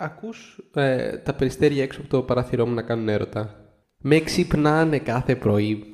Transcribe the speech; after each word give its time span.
ακούς 0.00 0.60
ε, 0.74 1.16
τα 1.16 1.34
περιστέρια 1.34 1.82
έξω 1.82 2.00
από 2.00 2.10
το 2.10 2.22
παράθυρό 2.22 2.66
μου 2.66 2.74
να 2.74 2.82
κάνουν 2.82 3.08
έρωτα. 3.08 3.54
Με 4.02 4.20
ξυπνάνε 4.20 4.98
κάθε 4.98 5.36
πρωί 5.36 5.84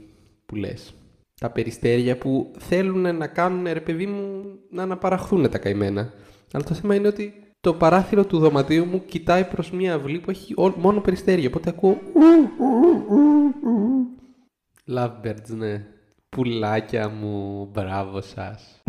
που 0.47 0.55
λες. 0.55 0.95
Τα 1.41 1.51
περιστέρια 1.51 2.19
που 2.19 2.53
θέλουν 2.59 3.17
να 3.17 3.27
κάνουν, 3.27 3.65
ρε 3.65 3.81
παιδί 3.81 4.07
μου, 4.07 4.43
να 4.71 4.83
αναπαραχθούν 4.83 5.51
τα 5.51 5.59
καημένα. 5.59 6.13
Αλλά 6.53 6.65
το 6.65 6.75
θέμα 6.75 6.95
είναι 6.95 7.09
ότι 7.09 7.35
το 7.61 7.75
παράθυρο 7.75 8.27
του 8.27 8.39
δωματίου 8.39 8.85
μου 8.85 9.05
κοιτάει 9.05 9.45
προς 9.45 9.71
μια 9.71 9.95
αυλή 9.95 10.19
που 10.19 10.31
έχει 10.31 10.55
μόνο 10.77 11.01
περιστέρια. 11.01 11.49
Οπότε 11.49 11.69
ακούω... 11.69 11.99
Lovebirds, 14.95 15.57
ναι. 15.57 15.87
Πουλάκια 16.29 17.09
μου, 17.09 17.69
μπράβο 17.73 18.21
σας. 18.21 18.83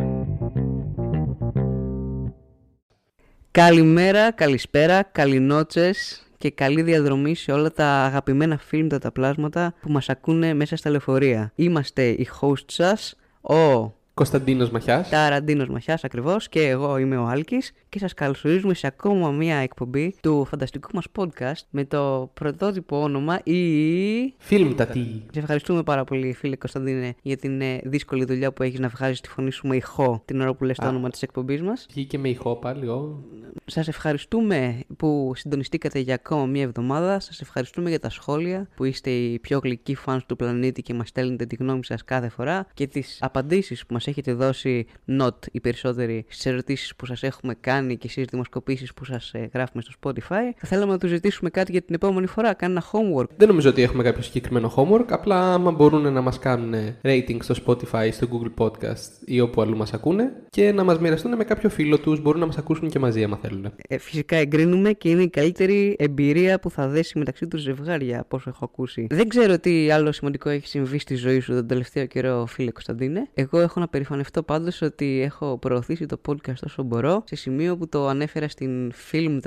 Καλημέρα, 3.57 4.31
καλησπέρα, 4.31 5.03
καληνότσες 5.03 6.23
και 6.37 6.51
καλή 6.51 6.81
διαδρομή 6.81 7.35
σε 7.35 7.51
όλα 7.51 7.71
τα 7.71 7.85
αγαπημένα 7.85 8.57
φιλμ 8.57 8.87
τα 8.87 9.11
πλάσματα 9.11 9.73
που 9.81 9.91
μας 9.91 10.09
ακούνε 10.09 10.53
μέσα 10.53 10.75
στα 10.75 10.89
λεωφορεία. 10.89 11.51
Είμαστε 11.55 12.07
οι 12.07 12.27
host 12.41 12.63
σας, 12.65 13.15
ο 13.41 13.91
Κωνσταντίνος 14.13 14.69
Μαχιάς. 14.69 15.09
Ταραντίνος 15.09 15.67
Μαχιάς 15.67 16.03
ακριβώς 16.03 16.49
και 16.49 16.67
εγώ 16.67 16.97
είμαι 16.97 17.17
ο 17.17 17.25
Άλκης 17.27 17.71
και 17.97 18.03
σας 18.03 18.13
καλωσορίζουμε 18.13 18.73
σε 18.73 18.87
ακόμα 18.87 19.31
μία 19.31 19.55
εκπομπή 19.55 20.15
του 20.21 20.45
φανταστικού 20.45 20.89
μας 20.93 21.05
podcast 21.17 21.65
με 21.69 21.85
το 21.85 22.29
πρωτότυπο 22.33 23.01
όνομα 23.01 23.39
η. 23.43 24.33
Φιλμ 24.37 24.75
τα 24.75 24.85
τι. 24.85 24.99
Σε 25.31 25.39
ευχαριστούμε 25.39 25.83
πάρα 25.83 26.03
πολύ, 26.03 26.33
φίλε 26.33 26.55
Κωνσταντίνε, 26.55 27.15
για 27.21 27.37
την 27.37 27.61
ε, 27.61 27.79
δύσκολη 27.83 28.25
δουλειά 28.25 28.51
που 28.53 28.63
έχεις 28.63 28.79
να 28.79 28.87
βγάζεις 28.87 29.21
τη 29.21 29.29
φωνή 29.29 29.51
σου 29.51 29.67
με 29.67 29.75
ηχό 29.75 30.21
την 30.25 30.41
ώρα 30.41 30.53
που 30.53 30.63
λες 30.63 30.77
το 30.77 30.87
όνομα 30.87 31.09
της 31.09 31.21
εκπομπής 31.21 31.61
μας. 31.61 31.85
Βγήκε 31.89 32.17
με 32.17 32.29
ηχό 32.29 32.55
πάλι, 32.55 32.87
ο. 32.87 33.23
Σας 33.65 33.87
ευχαριστούμε 33.87 34.79
που 34.97 35.31
συντονιστήκατε 35.35 35.99
για 35.99 36.13
ακόμα 36.13 36.45
μία 36.45 36.63
εβδομάδα. 36.63 37.19
Σας 37.19 37.41
ευχαριστούμε 37.41 37.89
για 37.89 37.99
τα 37.99 38.09
σχόλια 38.09 38.67
που 38.75 38.83
είστε 38.83 39.09
οι 39.09 39.39
πιο 39.39 39.59
γλυκοί 39.63 39.95
φαν 39.95 40.23
του 40.27 40.35
πλανήτη 40.35 40.81
και 40.81 40.93
μας 40.93 41.07
στέλνετε 41.07 41.45
τη 41.45 41.55
γνώμη 41.55 41.85
σας 41.85 42.03
κάθε 42.03 42.29
φορά 42.29 42.67
και 42.73 42.87
τις 42.87 43.17
απαντήσεις 43.21 43.85
που 43.85 43.93
μας 43.93 44.07
έχετε 44.07 44.33
δώσει 44.33 44.85
not 45.19 45.35
οι 45.51 45.59
περισσότεροι 45.59 46.25
στις 46.27 46.45
ερωτήσεις 46.45 46.95
που 46.95 47.05
σας 47.05 47.23
έχουμε 47.23 47.55
κάνει 47.59 47.86
και 47.95 48.09
στι 48.09 48.23
δημοσκοπήσεις 48.23 48.93
που 48.93 49.05
σας 49.05 49.33
ε, 49.33 49.49
γράφουμε 49.53 49.81
στο 49.81 49.93
Spotify. 50.01 50.51
Θα 50.57 50.67
θέλαμε 50.67 50.91
να 50.91 50.97
τους 50.97 51.09
ζητήσουμε 51.09 51.49
κάτι 51.49 51.71
για 51.71 51.81
την 51.81 51.95
επόμενη 51.95 52.27
φορά. 52.27 52.53
Κάνει 52.53 52.71
ένα 52.71 52.83
homework. 52.91 53.29
Δεν 53.37 53.47
νομίζω 53.47 53.69
ότι 53.69 53.81
έχουμε 53.81 54.03
κάποιο 54.03 54.21
συγκεκριμένο 54.21 54.73
homework. 54.75 55.05
Απλά 55.09 55.53
άμα 55.53 55.71
μπορούν 55.71 56.13
να 56.13 56.21
μας 56.21 56.39
κάνουν 56.39 56.73
rating 57.01 57.37
στο 57.39 57.55
Spotify, 57.65 58.09
στο 58.11 58.27
Google 58.31 58.63
Podcast 58.65 59.09
ή 59.25 59.39
όπου 59.39 59.61
αλλού 59.61 59.77
μας 59.77 59.93
ακούνε 59.93 60.31
και 60.49 60.71
να 60.71 60.83
μας 60.83 60.99
μοιραστούν 60.99 61.35
με 61.35 61.43
κάποιο 61.43 61.69
φίλο 61.69 61.99
τους. 61.99 62.21
Μπορούν 62.21 62.39
να 62.39 62.45
μας 62.45 62.57
ακούσουν 62.57 62.89
και 62.89 62.99
μαζί, 62.99 63.23
άμα 63.23 63.37
θέλουν. 63.37 63.71
Ε, 63.87 63.97
φυσικά 63.97 64.35
εγκρίνουμε 64.35 64.91
και 64.91 65.09
είναι 65.09 65.21
η 65.21 65.29
καλύτερη 65.29 65.95
εμπειρία 65.99 66.59
που 66.59 66.69
θα 66.69 66.87
δέσει 66.87 67.17
μεταξύ 67.17 67.47
τους 67.47 67.61
ζευγάρια, 67.61 68.19
από 68.19 68.35
όσο 68.37 68.49
έχω 68.49 68.65
ακούσει. 68.65 69.07
Δεν 69.09 69.27
ξέρω 69.27 69.59
τι 69.59 69.91
άλλο 69.91 70.11
σημαντικό 70.11 70.49
έχει 70.49 70.67
συμβεί 70.67 70.99
στη 70.99 71.15
ζωή 71.15 71.39
σου 71.39 71.53
τον 71.53 71.67
τελευταίο 71.67 72.05
καιρό, 72.05 72.45
φίλε 72.45 72.71
Κωνσταντίνε. 72.71 73.27
Εγώ 73.33 73.59
έχω 73.59 73.79
να 73.79 73.87
περηφανευτώ 73.87 74.43
πάντως 74.43 74.81
ότι 74.81 75.21
έχω 75.21 75.57
προωθήσει 75.57 76.05
το 76.05 76.21
podcast 76.27 76.63
όσο 76.65 76.83
μπορώ 76.83 77.23
σε 77.25 77.35
σημείο 77.35 77.66
που 77.75 77.89
το 77.89 78.07
ανέφερα 78.07 78.47
στην 78.47 78.93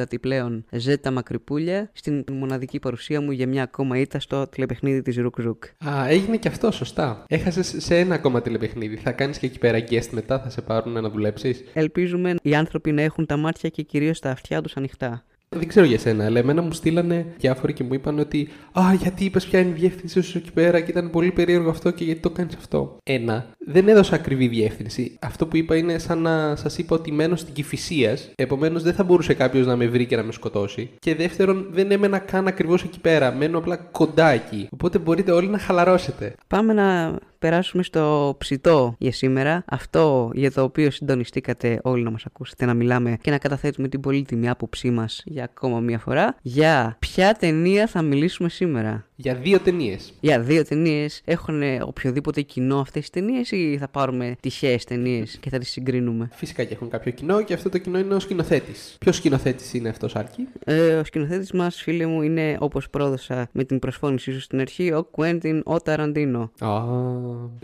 τη 0.09 0.19
πλέον 0.19 0.65
Ζέτα 0.71 1.11
Μακρυπούλια 1.11 1.91
στην 1.93 2.25
μοναδική 2.33 2.79
παρουσία 2.79 3.21
μου 3.21 3.31
για 3.31 3.47
μια 3.47 3.63
ακόμα 3.63 3.99
ήττα 3.99 4.21
στο 4.21 4.47
τηλεπαιχνίδι 4.47 5.03
της 5.03 5.17
Ρουκ 5.17 5.39
Ρουκ. 5.39 5.65
Α, 5.89 6.09
έγινε 6.09 6.37
και 6.37 6.49
αυτό, 6.49 6.71
σωστά. 6.71 7.25
Έχασες 7.29 7.75
σε 7.79 7.99
ένα 7.99 8.15
ακόμα 8.15 8.43
τηλεπαιχνίδι. 8.43 8.97
Θα 8.97 9.13
κάνεις 9.13 9.39
και 9.39 9.47
εκεί 9.47 9.59
πέρα 9.59 9.79
guest 9.79 10.09
μετά, 10.11 10.41
θα 10.41 10.51
σε 10.51 10.63
πάρουν 10.63 10.93
να 10.93 11.11
δουλέψεις; 11.11 11.65
Ελπίζουμε 11.73 12.35
οι 12.43 12.55
άνθρωποι 12.55 12.93
να 12.93 13.03
έχουν 13.03 13.27
τα 13.27 13.37
μάτια 13.37 13.69
και 13.69 13.83
κυρίως 13.83 14.21
τα 14.21 14.31
αυτιά 14.31 14.61
τους 14.61 14.77
ανοιχτά. 14.77 15.25
Δεν 15.57 15.69
ξέρω 15.69 15.87
για 15.87 15.99
σένα, 15.99 16.25
αλλά 16.25 16.39
εμένα 16.39 16.63
μου 16.63 16.73
στείλανε 16.73 17.27
διάφοροι 17.39 17.73
και 17.73 17.85
μου 17.85 17.95
είπαν 17.95 18.19
ότι 18.19 18.49
Α, 18.73 18.95
γιατί 18.95 19.25
είπες 19.25 19.47
ποια 19.47 19.61
είναι 19.61 19.69
η 19.71 19.73
διεύθυνσή 19.73 20.21
σου 20.21 20.39
εκεί 20.39 20.53
πέρα 20.53 20.81
και 20.81 20.91
ήταν 20.91 21.11
πολύ 21.11 21.31
περίεργο 21.31 21.71
αυτό 21.71 21.91
και 21.91 22.05
γιατί 22.05 22.21
το 22.21 22.31
κάνεις 22.31 22.55
αυτό. 22.55 22.97
Ένα, 23.03 23.47
δεν 23.67 23.89
έδωσα 23.89 24.15
ακριβή 24.15 24.49
διεύθυνση. 24.49 25.19
Αυτό 25.21 25.47
που 25.47 25.57
είπα 25.57 25.77
είναι 25.77 25.99
σαν 25.99 26.19
να 26.19 26.57
σας 26.57 26.79
είπα 26.79 26.97
ότι 26.97 27.13
μένω 27.13 27.37
στην 27.37 27.55
Κυφυσία, 27.55 28.17
επομένως 28.35 28.83
δεν 28.83 28.95
θα 28.95 29.05
μπορούσε 29.05 29.35
κάποιος 29.35 29.67
να 29.67 29.77
με 29.77 29.87
βρει 29.87 30.07
και 30.07 30.17
να 30.17 30.23
με 30.23 30.33
σκοτώσει. 30.33 30.91
Και 30.99 31.15
δεύτερον, 31.15 31.69
δεν 31.71 31.91
έμενα 31.91 32.19
καν 32.19 32.47
ακριβώς 32.47 32.83
εκεί 32.83 33.01
πέρα. 33.01 33.33
Μένω 33.33 33.59
απλά 33.59 33.77
κοντά 33.77 34.29
εκεί. 34.29 34.69
Οπότε 34.71 34.99
μπορείτε 34.99 35.33
όλοι 35.33 35.49
να 35.49 35.59
χαλαρώσετε. 35.59 36.35
Πάμε 36.47 36.73
να 36.73 37.19
περάσουμε 37.41 37.83
στο 37.83 38.35
ψητό 38.39 38.95
για 38.99 39.13
σήμερα. 39.13 39.65
Αυτό 39.67 40.31
για 40.35 40.53
το 40.53 40.63
οποίο 40.63 40.91
συντονιστήκατε 40.91 41.81
όλοι 41.83 42.03
να 42.03 42.11
μας 42.11 42.25
ακούσετε, 42.27 42.65
να 42.65 42.75
μιλάμε 42.75 43.17
και 43.21 43.31
να 43.31 43.39
καταθέτουμε 43.39 43.89
την 43.89 44.01
πολύτιμη 44.01 44.49
άποψή 44.49 44.91
μας 44.91 45.23
για 45.25 45.45
ακόμα 45.45 45.81
μία 45.81 45.99
φορά. 45.99 46.37
Για 46.43 46.97
ποια 46.99 47.35
ταινία 47.35 47.87
θα 47.87 48.03
μιλήσουμε 48.03 48.49
σήμερα; 48.49 49.07
Για 49.23 49.35
δύο 49.35 49.59
ταινίες. 49.59 50.13
Για 50.21 50.41
δύο 50.41 50.65
ταινίες. 50.65 51.21
Έχουν 51.25 51.63
οποιοδήποτε 51.83 52.41
κοινό 52.41 52.81
αυτές 52.81 53.01
τις 53.01 53.11
ταινίες 53.11 53.51
ή 53.51 53.77
θα 53.81 53.89
πάρουμε 53.89 54.37
τυχαίες 54.41 54.85
ταινίες 54.85 55.39
και 55.41 55.51
θα 55.51 55.59
τις 55.59 55.71
συγκρίνουμε; 55.71 56.29
Φυσικά 56.33 56.65
και 56.65 56.75
έχουν 56.75 56.89
κάποιο 56.89 57.13
κοινό 57.13 57.43
και 57.43 57.55
αυτό 57.55 57.69
το 57.69 57.79
κοινό 57.79 57.99
είναι 57.99 58.15
ο 58.15 58.21
σκηνοθέτης. 58.21 58.97
Ποιος 59.01 59.17
σκηνοθέτης 59.17 59.75
είναι 59.75 59.89
αυτός, 59.89 60.17
Άρκη. 60.17 60.49
Ε, 60.65 60.95
ο 60.95 61.05
σκηνοθέτης 61.05 61.53
μας, 61.53 61.83
φίλε 61.83 62.07
μου, 62.07 62.23
είναι 62.23 62.57
όπως 62.61 62.91
πρόδωσα 62.91 63.49
με 63.53 63.65
την 63.65 63.79
προσφώνησή 63.79 64.33
σου 64.33 64.41
στην 64.41 64.61
αρχή, 64.61 64.93
ο 64.93 65.05
Κουέντιν 65.11 65.63
ο 65.65 65.77
Ταραντίνο. 65.77 66.51
Α, 66.59 66.69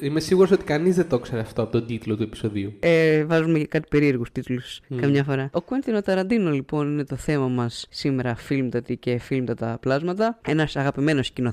είμαι 0.00 0.20
σίγουρος 0.20 0.50
ότι 0.50 0.64
κανείς 0.64 0.96
δεν 0.96 1.08
το 1.08 1.18
ξέρει 1.18 1.40
αυτό 1.40 1.62
από 1.62 1.72
τον 1.72 1.86
τίτλο 1.86 2.16
του 2.16 2.22
επεισοδίου. 2.22 2.72
Ε, 2.80 3.24
βάζουμε 3.24 3.58
και 3.58 3.66
κάτι 3.66 3.86
περίεργους 3.90 4.32
τίτλους 4.32 4.80
mm. 4.90 4.96
καμιά 5.00 5.24
φορά. 5.24 5.50
Ο 5.52 5.60
Κουέντιν 5.60 5.94
ο 5.94 6.02
Ταραντίνο, 6.02 6.50
λοιπόν, 6.50 6.92
είναι 6.92 7.04
το 7.04 7.16
θέμα 7.16 7.48
μας 7.48 7.86
σήμερα, 7.90 8.34
φιλμτατη 8.34 8.96
και 8.96 9.18
φιλμτατα 9.18 9.78
πλάσματα. 9.80 10.38
Ένας 10.46 10.76
αγαπημένος 10.76 11.26
σκηνοθέτη. 11.26 11.44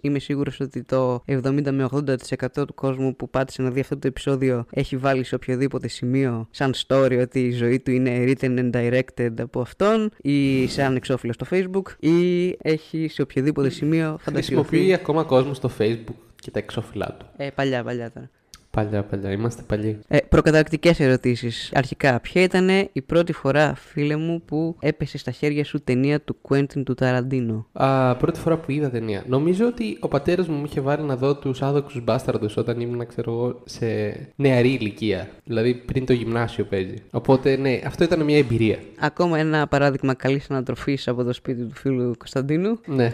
Είμαι 0.00 0.18
σίγουρος 0.18 0.60
ότι 0.60 0.82
το 0.82 1.22
70 1.26 1.70
με 1.70 1.88
80% 1.90 2.66
του 2.66 2.74
κόσμου 2.74 3.16
που 3.16 3.30
πάτησε 3.30 3.62
να 3.62 3.70
δει 3.70 3.80
αυτό 3.80 3.98
το 3.98 4.06
επεισόδιο 4.06 4.64
έχει 4.70 4.96
βάλει 4.96 5.24
σε 5.24 5.34
οποιοδήποτε 5.34 5.88
σημείο 5.88 6.48
σαν 6.50 6.74
story 6.86 7.18
ότι 7.20 7.40
η 7.40 7.50
ζωή 7.50 7.80
του 7.80 7.90
είναι 7.90 8.24
written 8.26 8.58
and 8.58 8.70
directed 8.70 9.32
από 9.40 9.60
αυτόν 9.60 10.10
ή 10.22 10.66
σαν 10.68 10.96
εξώφυλλο 10.96 11.32
στο 11.32 11.46
facebook 11.50 11.92
ή 11.98 12.48
έχει 12.62 13.08
σε 13.08 13.22
οποιοδήποτε 13.22 13.68
σημείο 13.68 14.16
φαντασιωθεί. 14.20 14.66
Χρησιμοποιεί 14.66 14.94
ακόμα 14.94 15.22
κόσμο 15.22 15.54
στο 15.54 15.70
facebook 15.78 16.14
και 16.40 16.50
τα 16.50 16.58
εξώφυλλά 16.58 17.16
του. 17.18 17.26
Ε, 17.36 17.50
παλιά, 17.50 17.84
παλιά 17.84 18.10
τώρα. 18.10 18.30
Παλιά, 18.70 19.02
παλιά, 19.02 19.30
είμαστε 19.30 19.62
παλιοί. 19.66 19.98
Ε, 20.08 20.18
Προκαταρκτικές 20.28 21.00
ερωτήσεις. 21.00 21.70
Αρχικά, 21.74 22.20
ποια 22.20 22.42
ήταν 22.42 22.68
η 22.92 23.02
πρώτη 23.02 23.32
φορά, 23.32 23.74
φίλε 23.74 24.16
μου, 24.16 24.42
που 24.44 24.76
έπεσε 24.80 25.18
στα 25.18 25.30
χέρια 25.30 25.64
σου 25.64 25.80
ταινία 25.84 26.20
του 26.20 26.36
Quentin 26.48 26.82
του 26.84 26.94
Ταραντίνο; 26.94 27.66
Α, 27.72 28.16
πρώτη 28.16 28.40
φορά 28.40 28.56
που 28.56 28.70
είδα 28.70 28.90
ταινία. 28.90 29.24
Νομίζω 29.26 29.66
ότι 29.66 29.96
ο 30.00 30.08
πατέρας 30.08 30.48
μου 30.48 30.56
μου 30.56 30.64
είχε 30.64 30.80
βάλει 30.80 31.02
να 31.02 31.16
δω 31.16 31.36
τους 31.36 31.62
άδοξου 31.62 32.00
μπάσταρδου 32.00 32.48
όταν 32.56 32.80
ήμουν, 32.80 33.06
ξέρω 33.06 33.32
εγώ, 33.32 33.62
σε 33.64 33.86
νεαρή 34.36 34.68
ηλικία. 34.72 35.28
Δηλαδή 35.44 35.74
πριν 35.74 36.06
το 36.06 36.12
γυμνάσιο 36.12 36.64
παίζει. 36.64 36.94
Οπότε, 37.10 37.56
ναι, 37.56 37.80
αυτό 37.86 38.04
ήταν 38.04 38.24
μια 38.24 38.36
εμπειρία. 38.38 38.78
Ακόμα 39.00 39.38
ένα 39.38 39.66
παράδειγμα 39.66 40.14
καλής 40.14 40.50
ανατροφής 40.50 41.08
από 41.08 41.24
το 41.24 41.32
σπίτι 41.32 41.64
του 41.64 41.74
φίλου 41.74 42.14
Κωνσταντίνου. 42.18 42.78
Ναι. 42.86 43.12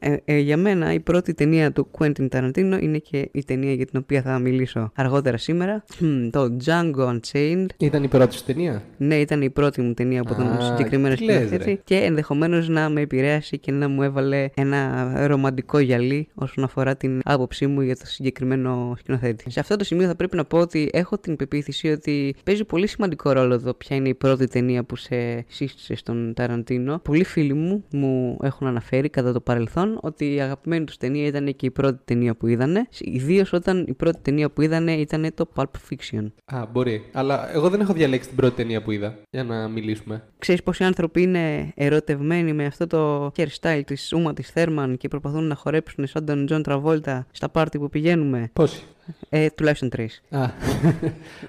ε, 0.00 0.16
ε, 0.24 0.38
για 0.38 0.56
μένα 0.56 0.92
η 0.92 1.00
πρώτη 1.00 1.34
ταινία 1.34 1.72
του 1.72 1.88
Quentin 1.98 2.28
Tarantino 2.28 2.78
είναι 2.80 2.98
και 2.98 3.28
η 3.32 3.44
ταινία 3.44 3.72
για 3.72 3.86
την 3.86 4.00
οποία 4.02 4.22
θα 4.22 4.38
μιλήσω 4.38 4.64
αργότερα 4.94 5.36
σήμερα. 5.36 5.84
Το 6.30 6.56
Django 6.64 7.18
Unchained. 7.18 7.66
Ήταν 7.76 8.02
η 8.02 8.08
πρώτη 8.08 8.34
σου 8.34 8.44
ταινία; 8.44 8.82
Ναι, 8.96 9.14
ήταν 9.14 9.42
η 9.42 9.50
πρώτη 9.50 9.80
μου 9.80 9.94
ταινία 9.94 10.20
από 10.20 10.34
τον 10.34 10.46
συγκεκριμένο 10.60 11.16
σκηνοθέτη. 11.16 11.80
Και 11.84 11.96
ενδεχομένως 11.96 12.68
να 12.68 12.88
με 12.88 13.00
επηρέασε 13.00 13.56
και 13.56 13.72
να 13.72 13.88
μου 13.88 14.02
έβαλε 14.02 14.48
ένα 14.54 15.12
ρομαντικό 15.26 15.78
γυαλί 15.78 16.28
όσον 16.34 16.64
αφορά 16.64 16.96
την 16.96 17.20
άποψή 17.24 17.66
μου 17.66 17.80
για 17.80 17.96
το 17.96 18.06
συγκεκριμένο 18.06 18.94
σκηνοθέτη. 18.98 19.50
Σε 19.50 19.60
αυτό 19.60 19.76
το 19.76 19.84
σημείο 19.84 20.06
θα 20.06 20.16
πρέπει 20.16 20.36
να 20.36 20.44
πω 20.44 20.58
ότι 20.58 20.90
έχω 20.92 21.18
την 21.18 21.36
πεποίθηση 21.36 21.88
ότι 21.88 22.34
παίζει 22.44 22.64
πολύ 22.64 22.86
σημαντικό 22.86 23.32
ρόλο 23.32 23.54
εδώ 23.54 23.74
ποια 23.74 23.96
είναι 23.96 24.08
η 24.08 24.14
πρώτη 24.14 24.46
ταινία 24.46 24.84
που 24.84 24.96
σε 24.96 25.44
σύστησε 25.48 25.94
στον 25.94 26.34
Ταραντίνο. 26.34 26.98
Πολλοί 26.98 27.24
φίλοι 27.24 27.54
μου 27.54 27.84
μου 27.90 28.38
έχουν 28.42 28.66
αναφέρει 28.66 29.08
κατά 29.08 29.32
το 29.32 29.40
παρελθόν 29.40 29.98
ότι 30.02 30.34
η 30.34 30.40
αγαπημένη 30.40 30.84
τους 30.84 30.96
ταινία 30.96 31.26
ήταν 31.26 31.56
και 31.56 31.66
η 31.66 31.70
πρώτη 31.70 31.98
ταινία 32.04 32.34
που 32.34 32.46
είδανε. 32.46 32.86
Ιδίως 33.00 33.52
όταν 33.52 33.84
η 33.88 33.92
πρώτη 33.92 34.18
ταινία 34.22 34.45
που 34.50 34.62
είδανε 34.62 34.92
ήταν 34.92 35.30
το 35.34 35.48
Pulp 35.54 35.64
Fiction. 35.64 36.26
Α, 36.44 36.66
μπορεί. 36.72 37.04
Αλλά 37.12 37.52
εγώ 37.54 37.68
δεν 37.68 37.80
έχω 37.80 37.92
διαλέξει 37.92 38.28
την 38.28 38.36
πρώτη 38.36 38.54
ταινία 38.54 38.82
που 38.82 38.90
είδα 38.90 39.18
για 39.30 39.44
να 39.44 39.68
μιλήσουμε. 39.68 40.22
Ξέρεις 40.38 40.62
πόσοι 40.62 40.84
άνθρωποι 40.84 41.22
είναι 41.22 41.72
ερωτευμένοι 41.74 42.52
με 42.52 42.64
αυτό 42.64 42.86
το 42.86 43.32
hairstyle 43.36 43.82
της 43.86 44.12
Ούμα 44.12 44.32
της 44.32 44.50
Θέρμαν 44.50 44.96
και 44.96 45.08
προσπαθούν 45.08 45.44
να 45.44 45.54
χορέψουν 45.54 46.06
σαν 46.06 46.24
τον 46.24 46.46
Τζον 46.46 46.62
Τραβόλτα 46.62 47.26
στα 47.30 47.48
πάρτι 47.48 47.78
που 47.78 47.88
πηγαίνουμε; 47.88 48.50
Πόσοι; 48.52 48.82
Ε, 49.28 49.48
τουλάχιστον 49.50 49.88
τρεις. 49.88 50.22
Α. 50.30 50.50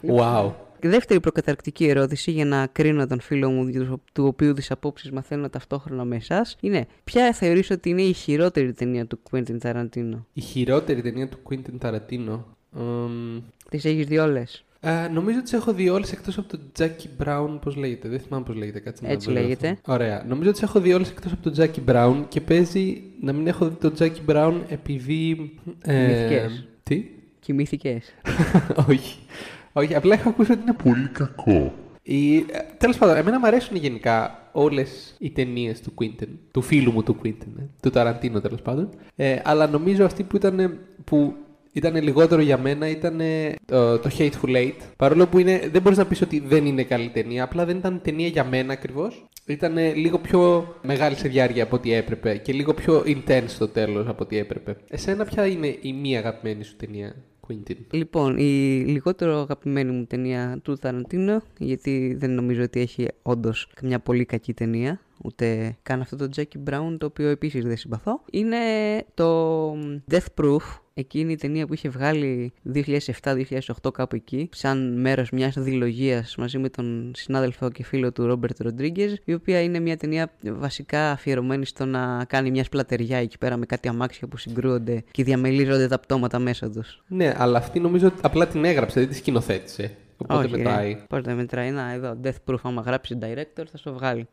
wow. 0.17 0.51
Δεύτερη 0.81 1.19
προκαταρκτική 1.19 1.87
ερώτηση 1.87 2.31
για 2.31 2.45
να 2.45 2.67
κρίνω 2.67 3.07
τον 3.07 3.19
φίλο 3.19 3.49
μου, 3.49 3.71
του 4.13 4.25
οποίου 4.25 4.53
τις 4.53 4.71
απόψεις 4.71 5.11
μαθαίνω 5.11 5.49
ταυτόχρονα 5.49 6.03
με 6.03 6.15
εσάς, 6.15 6.55
είναι 6.59 6.87
ποια 7.03 7.33
θεωρείς 7.33 7.69
ότι 7.69 7.89
είναι 7.89 8.01
η 8.01 8.13
χειρότερη 8.13 8.73
ταινία 8.73 9.05
του 9.05 9.19
Quentin 9.31 9.57
Tarantino; 9.61 10.23
Η 10.33 10.41
χειρότερη 10.41 11.01
ταινία 11.01 11.29
του 11.29 11.37
Quentin 11.49 11.87
Tarantino; 11.87 12.39
Τις 13.69 13.85
έχεις 13.85 14.05
δει 14.05 14.17
όλες; 14.17 14.63
Ε, 14.79 15.07
νομίζω 15.13 15.35
ότι 15.37 15.43
τις 15.49 15.53
έχω 15.53 15.73
δει 15.73 15.89
όλες 15.89 16.11
εκτός 16.11 16.37
από 16.37 16.47
τον 16.47 16.59
Jackie 16.79 17.23
Brown. 17.25 17.59
Πώς 17.61 17.75
λέγεται, 17.75 18.07
δεν 18.09 18.19
θυμάμαι 18.19 18.43
πώς 18.45 18.55
λέγεται. 18.55 18.79
Κάτσε 18.79 19.03
να 19.05 19.11
Έτσι 19.11 19.27
το 19.27 19.33
βρω 19.33 19.41
λέγεται. 19.41 19.69
αυτό. 19.69 19.91
Ωραία. 19.93 20.23
Νομίζω 20.27 20.49
ότι 20.49 20.59
τις 20.59 20.69
έχω 20.69 20.79
δει 20.79 20.93
όλες 20.93 21.09
εκτός 21.09 21.31
από 21.31 21.49
τον 21.49 21.53
Jackie 21.57 21.91
Brown 21.91 22.23
και 22.27 22.41
παίζει 22.41 23.01
να 23.21 23.33
μην 23.33 23.47
έχω 23.47 23.67
δει 23.69 23.75
τον 23.75 23.93
Jackie 23.99 24.31
Brown 24.31 24.53
επειδή. 24.67 25.51
ε, 25.81 26.05
Θυμήθηκες. 26.07 26.67
τι; 26.83 27.03
Κοιμήθηκες. 27.39 28.13
Όχι. 28.89 29.17
Όχι, 29.73 29.95
απλά 29.95 30.13
έχω 30.13 30.29
ακούσει 30.29 30.51
ότι 30.51 30.61
είναι 30.61 30.73
πολύ 30.83 31.07
κακό. 31.07 31.73
Τέλος 32.77 32.97
πάντων, 32.97 33.15
εμένα 33.15 33.39
μου 33.39 33.45
αρέσουν 33.47 33.75
γενικά 33.77 34.49
όλες 34.51 35.15
οι 35.19 35.29
ταινίες 35.31 35.81
του 35.81 35.93
Quentin, 36.01 36.27
του 36.51 36.61
φίλου 36.61 36.91
μου 36.91 37.03
του 37.03 37.17
Quentin, 37.23 37.47
ε, 37.59 37.63
του 37.81 37.89
Ταραντίνο 37.89 38.41
τέλος 38.41 38.61
πάντων. 38.61 38.89
Ε, 39.15 39.39
αλλά 39.43 39.67
νομίζω 39.67 40.05
αυτή 40.05 40.23
που 40.23 40.35
ήταν, 40.35 40.79
που 41.03 41.33
ήταν 41.77 42.03
λιγότερο 42.03 42.41
για 42.41 42.57
μένα 42.57 42.89
ήταν 42.89 43.19
ε, 43.19 43.53
το, 43.65 43.99
το 43.99 44.09
Hateful 44.17 44.55
Eight. 44.55 44.75
Παρόλο 44.97 45.27
που 45.27 45.39
είναι, 45.39 45.69
δεν 45.71 45.81
μπορείς 45.81 45.97
να 45.97 46.05
πεις 46.05 46.21
ότι 46.21 46.39
δεν 46.39 46.65
είναι 46.65 46.83
καλή 46.83 47.09
ταινία, 47.09 47.43
απλά 47.43 47.65
δεν 47.65 47.77
ήταν 47.77 48.01
ταινία 48.03 48.27
για 48.27 48.43
μένα 48.43 48.73
ακριβώς. 48.73 49.25
Ήταν 49.45 49.77
ε, 49.77 49.93
λίγο 49.93 50.19
πιο 50.19 50.67
μεγάλη 50.81 51.15
σε 51.15 51.27
διάρκεια 51.27 51.63
από 51.63 51.75
ό,τι 51.75 51.93
έπρεπε 51.93 52.37
και 52.37 52.53
λίγο 52.53 52.73
πιο 52.73 53.03
intense 53.05 53.47
στο 53.47 53.67
τέλος 53.67 54.07
από 54.07 54.23
ό,τι 54.23 54.37
έπρεπε. 54.37 54.77
Εσένα, 54.87 55.25
ποια 55.25 55.45
είναι 55.45 55.77
η 55.81 55.93
μία 55.93 56.19
αγαπημένη 56.19 56.63
σου 56.63 56.75
ταινία, 56.75 57.15
Quentin; 57.47 57.75
Λοιπόν, 57.91 58.37
η 58.37 58.83
λιγότερο 58.87 59.39
αγαπημένη 59.39 59.91
μου 59.91 60.05
ταινία 60.05 60.59
του 60.63 60.75
Ταραντίνο, 60.75 61.41
γιατί 61.57 62.15
δεν 62.19 62.31
νομίζω 62.31 62.63
ότι 62.63 62.79
έχει 62.79 63.07
όντως 63.21 63.69
καμιά 63.73 63.99
πολύ 63.99 64.25
κακή 64.25 64.53
ταινία, 64.53 64.99
ούτε 65.23 65.75
καν 65.83 66.01
αυτό 66.01 66.15
το 66.15 66.29
Jackie 66.35 66.69
Brown, 66.69 66.95
το 66.97 67.05
οποίο 67.05 67.27
επίσης 67.27 67.63
δεν 67.63 67.77
συμπαθώ, 67.77 68.21
είναι 68.31 68.57
το 69.13 69.71
Death 70.11 70.41
Proof, 70.41 70.79
εκείνη 70.97 71.31
η 71.31 71.35
ταινία 71.35 71.67
που 71.67 71.73
είχε 71.73 71.89
βγάλει 71.89 72.53
2007-2008 72.73 73.91
κάπου 73.93 74.15
εκεί, 74.15 74.49
σαν 74.53 74.99
μέρος 74.99 75.29
μιας 75.29 75.55
δηλογίας 75.57 76.35
μαζί 76.35 76.57
με 76.57 76.69
τον 76.69 77.11
συνάδελφο 77.15 77.71
και 77.71 77.83
φίλο 77.83 78.11
του 78.11 78.25
Ρόμπερτ 78.25 78.59
Ροντρίγκεζ, 78.61 79.13
η 79.23 79.33
οποία 79.33 79.61
είναι 79.61 79.79
μια 79.79 79.97
ταινία 79.97 80.31
βασικά 80.41 81.11
αφιερωμένη 81.11 81.65
στο 81.65 81.85
να 81.85 82.25
κάνει 82.25 82.51
μια 82.51 82.63
σπλατεριά 82.63 83.17
εκεί 83.17 83.37
πέρα 83.37 83.57
με 83.57 83.65
κάτι 83.65 83.87
αμάξια 83.87 84.27
που 84.27 84.37
συγκρούονται 84.37 85.03
και 85.11 85.23
διαμελίζονται 85.23 85.87
τα 85.87 85.99
πτώματα 85.99 86.39
μέσα 86.39 86.69
τους. 86.69 87.03
Ναι, 87.07 87.33
αλλά 87.37 87.57
αυτή 87.57 87.79
νομίζω 87.79 88.07
ότι 88.07 88.17
απλά 88.21 88.47
την 88.47 88.65
έγραψε, 88.65 88.99
δεν 88.99 89.09
τη 89.09 89.15
σκηνοθέτησε. 89.15 89.95
Οπότε 90.17 90.45
Όχι, 90.45 90.51
μετράει. 90.57 90.93
Ρε. 90.93 90.99
Πώς 91.09 91.21
δεν 91.21 91.35
μετράει. 91.35 91.71
Να, 91.71 91.91
εδώ, 91.91 92.17
Death 92.23 92.35
Proof, 92.45 92.59
άμα 92.61 92.81
γράψει 92.81 93.17
director, 93.21 93.63
θα 93.71 93.77
στο 93.77 93.93
βγάλει. 93.93 94.27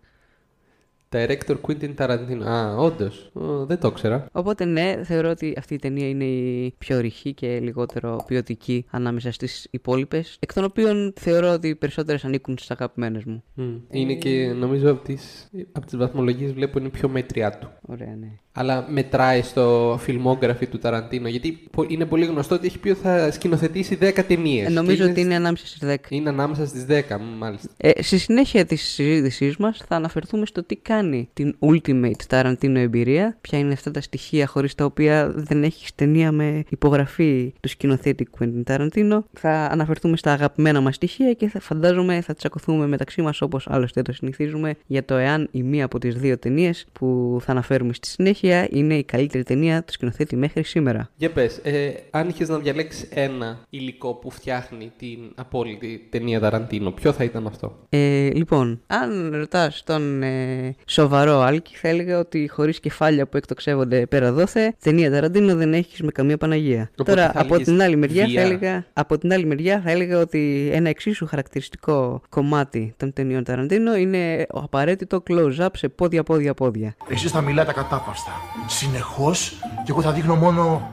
Director 1.14 1.56
Quentin 1.66 1.94
Tarantino. 1.98 2.42
Α, 2.46 2.76
όντως. 2.76 3.30
Δεν 3.66 3.78
το 3.78 3.88
ήξερα. 3.88 4.26
Οπότε, 4.32 4.64
ναι, 4.64 5.00
θεωρώ 5.04 5.30
ότι 5.30 5.54
αυτή 5.58 5.74
η 5.74 5.78
ταινία 5.78 6.08
είναι 6.08 6.24
η 6.24 6.74
πιο 6.78 7.00
ρηχή 7.00 7.34
και 7.34 7.58
λιγότερο 7.62 8.24
ποιοτική 8.26 8.84
ανάμεσα 8.90 9.32
στις 9.32 9.66
υπόλοιπες. 9.70 10.36
Εκ 10.40 10.52
των 10.52 10.64
οποίων 10.64 11.12
θεωρώ 11.20 11.52
ότι 11.52 11.68
οι 11.68 11.74
περισσότερες 11.74 12.24
ανήκουν 12.24 12.54
στις 12.58 12.70
αγαπημένες 12.70 13.24
μου. 13.24 13.42
Μμ. 13.54 13.74
Είναι 13.90 14.14
και 14.14 14.52
νομίζω 14.58 14.90
από 14.90 15.04
τις, 15.04 15.50
από 15.72 15.86
τις 15.86 15.96
βαθμολογίες 15.96 16.52
βλέπω 16.52 16.78
είναι 16.78 16.86
η 16.88 16.90
πιο 16.90 17.08
μέτριά 17.08 17.58
του. 17.58 17.68
Ωραία, 17.82 18.16
ναι. 18.20 18.28
Αλλά 18.56 18.86
μετράει 18.90 19.42
στο 19.42 19.94
filmography 20.06 20.66
του 20.70 20.78
Ταραντίνο. 20.78 21.28
Γιατί 21.28 21.58
πο- 21.70 21.84
είναι 21.88 22.04
πολύ 22.04 22.24
γνωστό 22.24 22.54
ότι 22.54 22.66
έχει 22.66 22.78
πει 22.78 22.88
ότι 22.90 23.00
θα 23.00 23.30
σκηνοθετήσει 23.30 23.98
10 24.00 24.24
ταινίες. 24.26 24.66
Ε, 24.66 24.70
νομίζω 24.70 25.04
ότι 25.10 25.20
είναι 25.20 25.34
ανάμεσα 25.34 25.66
στις 25.66 25.88
10. 25.88 25.94
Είναι 26.08 26.28
ανάμεσα 26.28 26.66
στις 26.66 26.84
10, 26.88 27.18
μ, 27.18 27.22
μάλιστα. 27.38 27.68
Ε, 27.76 28.02
στη 28.02 28.18
συνέχεια 28.18 28.64
της 28.64 28.82
συζήτησής 28.82 29.56
μας 29.56 29.82
θα 29.88 29.96
αναφερθούμε 29.96 30.46
στο 30.46 30.64
τι 30.64 30.76
κάνει 30.76 31.03
την 31.32 31.56
ultimate 31.58 32.26
Tarantino 32.28 32.76
εμπειρία, 32.76 33.36
ποια 33.40 33.58
είναι 33.58 33.72
αυτά 33.72 33.90
τα 33.90 34.00
στοιχεία 34.00 34.46
χωρίς 34.46 34.74
τα 34.74 34.84
οποία 34.84 35.32
δεν 35.34 35.62
έχεις 35.62 35.94
ταινία 35.94 36.32
με 36.32 36.64
υπογραφή 36.68 37.52
του 37.60 37.68
σκηνοθέτη 37.68 38.28
Quentin 38.38 38.62
Tarantino. 38.66 39.18
Θα 39.32 39.50
αναφερθούμε 39.50 40.16
στα 40.16 40.32
αγαπημένα 40.32 40.80
μας 40.80 40.94
στοιχεία 40.94 41.32
και 41.32 41.48
θα 41.48 41.60
φαντάζομαι 41.60 42.20
θα 42.20 42.34
τσακωθούμε 42.34 42.86
μεταξύ 42.86 43.22
μας 43.22 43.40
όπως 43.40 43.66
άλλωστε 43.68 44.02
το 44.02 44.12
συνηθίζουμε 44.12 44.74
για 44.86 45.04
το 45.04 45.14
εάν 45.14 45.48
η 45.50 45.62
μία 45.62 45.84
από 45.84 45.98
τις 45.98 46.14
δύο 46.14 46.38
ταινίες 46.38 46.86
που 46.92 47.38
θα 47.40 47.50
αναφέρουμε 47.50 47.92
στη 47.92 48.08
συνέχεια 48.08 48.68
είναι 48.70 48.94
η 48.94 49.04
καλύτερη 49.04 49.44
ταινία 49.44 49.82
του 49.84 49.92
σκηνοθέτη 49.92 50.36
μέχρι 50.36 50.64
σήμερα. 50.64 51.10
Για 51.16 51.30
πες, 51.30 51.60
ε, 51.62 51.92
αν 52.10 52.28
είχες 52.28 52.48
να 52.48 52.58
διαλέξεις 52.58 53.08
ένα 53.10 53.60
υλικό 53.70 54.14
που 54.14 54.30
φτιάχνει 54.30 54.92
την 54.98 55.18
απόλυτη 55.34 56.06
ταινία 56.10 56.40
Ταραντίνο, 56.40 56.90
ποιο 56.90 57.12
θα 57.12 57.24
ήταν 57.24 57.46
αυτό; 57.46 57.78
Ε, 57.88 58.30
λοιπόν, 58.34 58.80
αν 58.86 59.30
ρωτάς 59.34 59.82
τον 59.84 60.22
ε, 60.22 60.74
σοβαρό 60.94 61.40
Άλκη, 61.40 61.76
θα 61.76 61.88
έλεγα 61.88 62.18
ότι 62.18 62.48
χωρίς 62.48 62.80
κεφάλια 62.80 63.26
που 63.26 63.36
εκτοξεύονται 63.36 64.06
πέρα 64.06 64.32
δόθε, 64.32 64.74
ταινία 64.82 65.10
Ταραντίνο 65.10 65.54
δεν 65.54 65.74
έχεις 65.74 66.00
με 66.02 66.10
καμία 66.10 66.36
Παναγία. 66.36 66.90
Οπότε 66.90 67.10
Τώρα, 67.14 67.30
θα 67.32 67.40
από 67.40 67.54
έλεγες 67.54 67.66
την, 67.66 67.82
άλλη 67.82 67.96
μεριά, 67.96 68.22
θα 68.22 68.28
βία. 68.28 68.42
έλεγα, 68.42 68.86
από 68.92 69.18
την 69.18 69.32
άλλη 69.32 69.46
μεριά, 69.46 69.80
θα 69.84 69.90
έλεγα 69.90 70.18
ότι 70.18 70.70
ένα 70.72 70.88
εξίσου 70.88 71.26
χαρακτηριστικό 71.26 72.22
κομμάτι 72.28 72.94
των 72.96 73.12
ταινιών 73.12 73.44
Ταραντίνο 73.44 73.96
είναι 73.96 74.46
ο 74.52 74.58
απαραίτητο 74.58 75.22
close-up 75.30 75.68
σε 75.72 75.88
πόδια-πόδια-πόδια. 75.88 76.94
Εσείς 77.08 77.30
θα 77.30 77.40
μιλάτε 77.40 77.70
ακατάπαυστα. 77.70 78.30
Συνεχώς 78.66 79.52
και 79.84 79.90
εγώ 79.90 80.00
θα 80.02 80.12
δείχνω 80.12 80.34
μόνο 80.34 80.90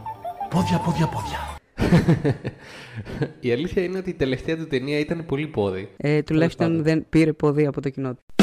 πόδια, 0.49 0.77
πόδια, 0.77 1.07
πόδια. 1.07 1.39
Η 3.39 3.51
αλήθεια 3.51 3.83
είναι 3.83 3.97
ότι 3.97 4.09
η 4.09 4.13
τελευταία 4.13 4.57
του 4.57 4.67
ταινία 4.67 4.99
ήταν 4.99 5.25
πολύ 5.25 5.47
πόδι. 5.47 5.89
Ε, 5.97 6.21
τουλάχιστον 6.21 6.67
πάντων. 6.67 6.83
δεν 6.83 7.05
πήρε 7.09 7.33
πόδι 7.33 7.65
από 7.65 7.81
το 7.81 7.89
κοινό 7.89 8.13
του. 8.13 8.40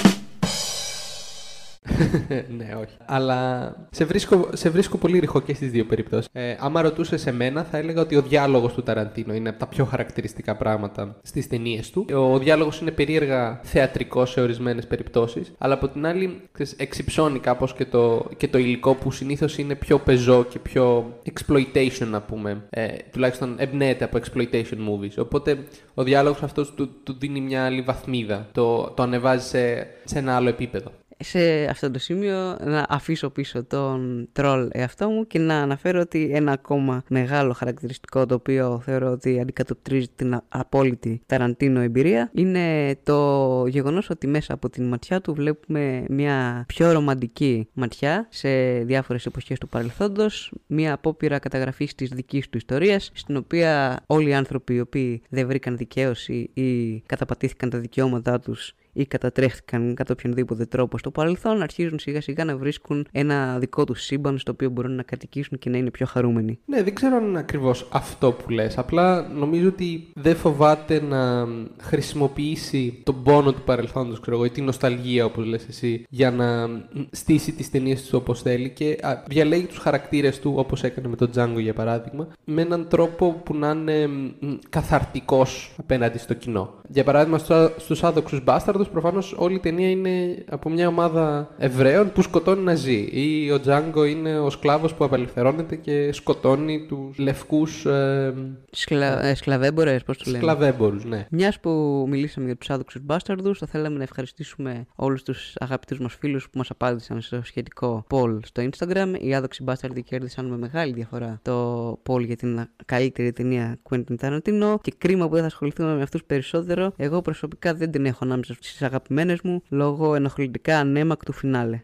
ναι, 2.59 2.75
όχι. 2.81 2.97
Αλλά 3.05 3.73
σε 3.91 4.05
βρίσκω, 4.05 4.49
σε 4.53 4.71
βρίσκω 4.71 4.97
πολύ 4.99 5.19
ρηχό 5.19 5.41
και 5.41 5.55
στις 5.55 5.71
δύο 5.71 5.85
περιπτώσεις. 5.85 6.29
Ε, 6.33 6.57
άμα 6.61 6.83
ρωτούσες 6.83 7.21
σε 7.21 7.33
μένα, 7.33 7.65
θα 7.65 7.79
έλεγα 7.79 8.01
ότι 8.01 8.17
ο 8.17 8.23
διάλογος 8.23 8.73
του 8.73 8.83
Ταραντίνο 8.83 9.35
είναι 9.35 9.49
από 9.49 9.59
τα 9.59 9.67
πιο 9.67 9.85
χαρακτηριστικά 9.85 10.57
πράγματα 10.57 11.17
στις 11.23 11.49
ταινίες 11.49 11.91
του. 11.91 12.07
Ο 12.15 12.39
διάλογος 12.39 12.81
είναι 12.81 12.91
περίεργα 12.91 13.61
θεατρικός 13.63 14.31
σε 14.31 14.41
ορισμένες 14.41 14.87
περιπτώσεις, 14.87 15.53
αλλά 15.59 15.75
από 15.75 15.89
την 15.89 16.07
άλλη 16.07 16.41
ξέρεις, 16.53 16.73
εξυψώνει 16.73 17.39
κάπως 17.39 17.75
και 17.75 17.85
το, 17.85 18.29
και 18.37 18.49
το 18.49 18.59
υλικό 18.59 18.95
που 18.95 19.11
συνήθως 19.11 19.59
είναι 19.59 19.75
πιο 19.75 19.99
πεζό 19.99 20.45
και 20.45 20.59
πιο 20.59 21.15
exploitation, 21.33 22.07
να 22.11 22.21
πούμε. 22.21 22.63
Ε, 22.71 22.87
τουλάχιστον 23.13 23.55
εμπνέεται 23.59 24.05
από 24.05 24.19
exploitation 24.19 24.79
movies. 24.89 25.15
Οπότε 25.19 25.59
ο 25.95 26.03
διάλογος 26.03 26.43
αυτός 26.43 26.75
του, 26.75 26.91
του 27.03 27.17
δίνει 27.19 27.41
μια 27.41 27.65
άλλη 27.65 27.81
βαθμίδα. 27.81 28.49
Το, 28.53 28.93
το 28.97 29.03
ανεβάζει 29.03 29.47
σε, 29.47 29.87
σε 30.05 30.19
ένα 30.19 30.37
άλλο 30.37 30.49
επίπεδο. 30.49 30.91
Σε 31.21 31.65
αυτό 31.65 31.91
το 31.91 31.99
σημείο 31.99 32.57
να 32.65 32.87
αφήσω 32.89 33.31
πίσω 33.31 33.65
τον 33.65 34.29
τρόλ 34.33 34.69
εαυτό 34.73 35.09
μου 35.09 35.27
και 35.27 35.39
να 35.39 35.55
αναφέρω 35.55 36.01
ότι 36.01 36.31
ένα 36.33 36.53
ακόμα 36.53 37.03
μεγάλο 37.09 37.53
χαρακτηριστικό 37.53 38.27
το 38.27 38.35
οποίο 38.35 38.81
θεωρώ 38.85 39.11
ότι 39.11 39.41
αντικατοπτρίζει 39.41 40.09
την 40.17 40.35
α- 40.35 40.45
απόλυτη 40.49 41.21
ταραντίνο 41.27 41.81
εμπειρία 41.81 42.31
είναι 42.35 42.97
το 43.03 43.67
γεγονός 43.67 44.11
ότι 44.11 44.27
μέσα 44.27 44.55
από 44.55 44.71
την 44.71 44.85
ματιά 44.85 45.21
του 45.21 45.35
βλέπουμε 45.35 46.05
μια 46.09 46.65
πιο 46.69 46.93
ρομαντική 46.93 47.69
ματιά 47.73 48.27
σε 48.31 48.79
διάφορες 48.79 49.27
εποχές 49.27 49.59
του 49.59 49.69
παρελθόντος 49.69 50.53
μια 50.67 50.93
απόπειρα 50.93 51.39
καταγραφής 51.39 51.95
της 51.95 52.09
δικής 52.09 52.49
του 52.49 52.57
ιστορίας 52.57 53.11
στην 53.15 53.37
οποία 53.37 54.01
όλοι 54.07 54.29
οι 54.29 54.35
άνθρωποι 54.35 54.75
οι 54.75 54.81
οποίοι 54.81 55.23
δεν 55.29 55.47
βρήκαν 55.47 55.77
δικαίωση 55.77 56.51
ή 56.55 57.01
καταπατήθηκαν 57.01 57.71
τα 57.71 57.79
δικαιώματά 57.79 58.41
τους 58.41 58.75
ή 58.99 59.07
κατατρέχτηκαν 59.07 59.95
κατά 59.95 60.13
οποιονδήποτε 60.19 60.65
τρόπο 60.65 60.99
στο 60.99 61.11
παρελθόν, 61.11 61.63
αρχίζουν 61.63 61.99
σιγά 61.99 62.21
σιγά 62.21 62.45
να 62.45 62.57
βρίσκουν 62.57 63.07
ένα 63.13 63.59
δικό 63.59 63.85
τους 63.85 64.03
σύμπαν 64.03 64.39
στο 64.39 64.53
οποίο 64.53 64.71
μπορούν 64.71 64.95
να 64.95 65.03
κατοικήσουν 65.03 65.59
και 65.59 65.71
να 65.71 65.77
είναι 65.79 65.91
πιο 65.91 66.07
χαρούμενοι. 66.07 66.59
Ναι, 66.65 66.83
δεν 66.83 66.95
ξέρω 66.95 67.17
αν 67.17 67.25
είναι 67.25 67.39
ακριβώς 67.39 67.89
αυτό 67.93 68.33
που 68.33 68.51
λες. 68.51 68.79
Απλά 68.79 69.29
νομίζω 69.29 69.69
ότι 69.69 70.09
δεν 70.15 70.37
φοβάται 70.37 71.01
να 71.03 71.47
χρησιμοποιήσει 71.83 73.01
τον 73.05 73.23
πόνο 73.23 73.53
του 73.53 73.63
παρελθόντος, 73.63 74.21
ξέρω 74.21 74.37
εγώ, 74.37 74.45
ή 74.45 74.51
την 74.51 74.65
νοσταλγία, 74.65 75.25
όπως 75.25 75.45
λες 75.45 75.67
εσύ, 75.69 76.05
για 76.11 76.31
να 76.31 76.69
στήσει 77.11 77.53
τις 77.53 77.71
ταινίες 77.71 78.03
του 78.03 78.19
όπως 78.23 78.43
θέλει 78.43 78.71
και 78.71 78.99
α, 79.03 79.23
διαλέγει 79.29 79.67
τους 79.67 79.79
χαρακτήρες 79.79 80.39
του, 80.41 80.53
όπως 80.57 80.83
έκανε 80.85 81.09
με 81.09 81.17
τον 81.17 81.31
Django 81.35 81.61
για 81.61 81.75
παράδειγμα, 81.75 82.29
με 82.45 82.63
έναν 82.63 82.89
τρόπο 82.89 83.33
που 83.45 83.55
να 83.55 83.71
είναι 83.71 84.07
μ, 84.07 84.29
καθαρτικός 84.69 85.75
απέναντι 85.79 86.19
στο 86.19 86.35
κοινό. 86.35 86.75
Για 86.89 87.05
παράδειγμα, 87.05 87.39
στο- 87.39 87.71
στους 87.79 88.05
άδοξους 88.05 88.43
μπάσταρδους, 88.89 88.91
προφανώς 88.91 89.35
όλη 89.37 89.55
η 89.55 89.59
ταινία 89.59 89.91
είναι 89.91 90.45
από 90.49 90.71
μια 90.71 90.89
ομάδα 90.89 91.51
Εβραίων 91.59 92.13
που 92.13 92.23
σκοτώνει 92.23 92.63
να 92.63 92.75
ζει. 92.75 93.09
Ή 93.11 93.51
ο 93.51 93.61
Τζάγκο 93.61 94.05
είναι 94.05 94.39
ο 94.39 94.51
σκλάβος 94.51 94.95
που 94.95 95.05
απελευθερώνεται 95.05 95.77
και 95.77 96.13
σκοτώνει 96.13 96.87
τους 96.89 97.19
λευκούς 97.19 97.87
ε, 97.87 98.35
Σκλα... 98.71 99.25
Ε, 99.25 99.35
Σκλαβέμπορες, 99.35 100.03
πώς 100.03 100.19
του 100.19 100.27
λένε; 100.27 100.39
σκλαβέμπορους, 100.39 101.05
ναι. 101.05 101.27
Μιας 101.31 101.61
που 101.61 102.05
μιλήσαμε 102.09 102.47
για 102.47 102.57
τους 102.57 102.71
άδοξους 102.71 103.01
μπάσταρδους, 103.05 103.59
θα 103.59 103.67
θέλαμε 103.67 103.97
να 103.97 104.03
ευχαριστήσουμε 104.03 104.87
όλους 104.95 105.23
τους 105.23 105.55
αγαπητούς 105.59 105.99
μας 105.99 106.15
φίλους 106.15 106.45
που 106.45 106.59
μας 106.59 106.71
απάντησαν 106.71 107.21
στο 107.21 107.41
σχετικό 107.45 108.07
poll 108.11 108.39
στο 108.45 108.63
Instagram. 108.71 109.15
Οι 109.21 109.35
άδοξοι 109.35 109.63
μπάσταρδοι 109.63 110.03
κέρδισαν 110.03 110.47
με 110.47 110.57
μεγάλη 110.57 110.93
διαφορά 110.93 111.41
το 111.43 111.91
poll 112.09 112.25
για 112.25 112.37
την 112.37 112.69
καλύτερη 112.87 113.33
ταινία 113.33 113.79
Quentin 113.91 114.15
Tarantino. 114.21 114.77
Και 114.81 114.93
κρίμα 114.99 115.27
που 115.29 115.33
δεν 115.33 115.41
θα 115.41 115.47
ασχοληθούμε 115.47 115.95
με 115.95 116.03
αυτούς 116.03 116.25
περισσότερο. 116.25 116.93
Εγώ 116.97 117.23
προσωπικά 117.23 117.75
δεν 117.75 117.91
την 117.91 118.07
έχω 118.07 118.19
ανάμεσα 118.25 118.55
στις 118.55 118.78
τις 118.79 118.87
αγαπημένες 118.87 119.41
μου 119.43 119.63
λόγω 119.69 120.15
ενοχλητικά 120.15 120.79
ανέμακτου 120.79 121.33
φινάλε. 121.33 121.81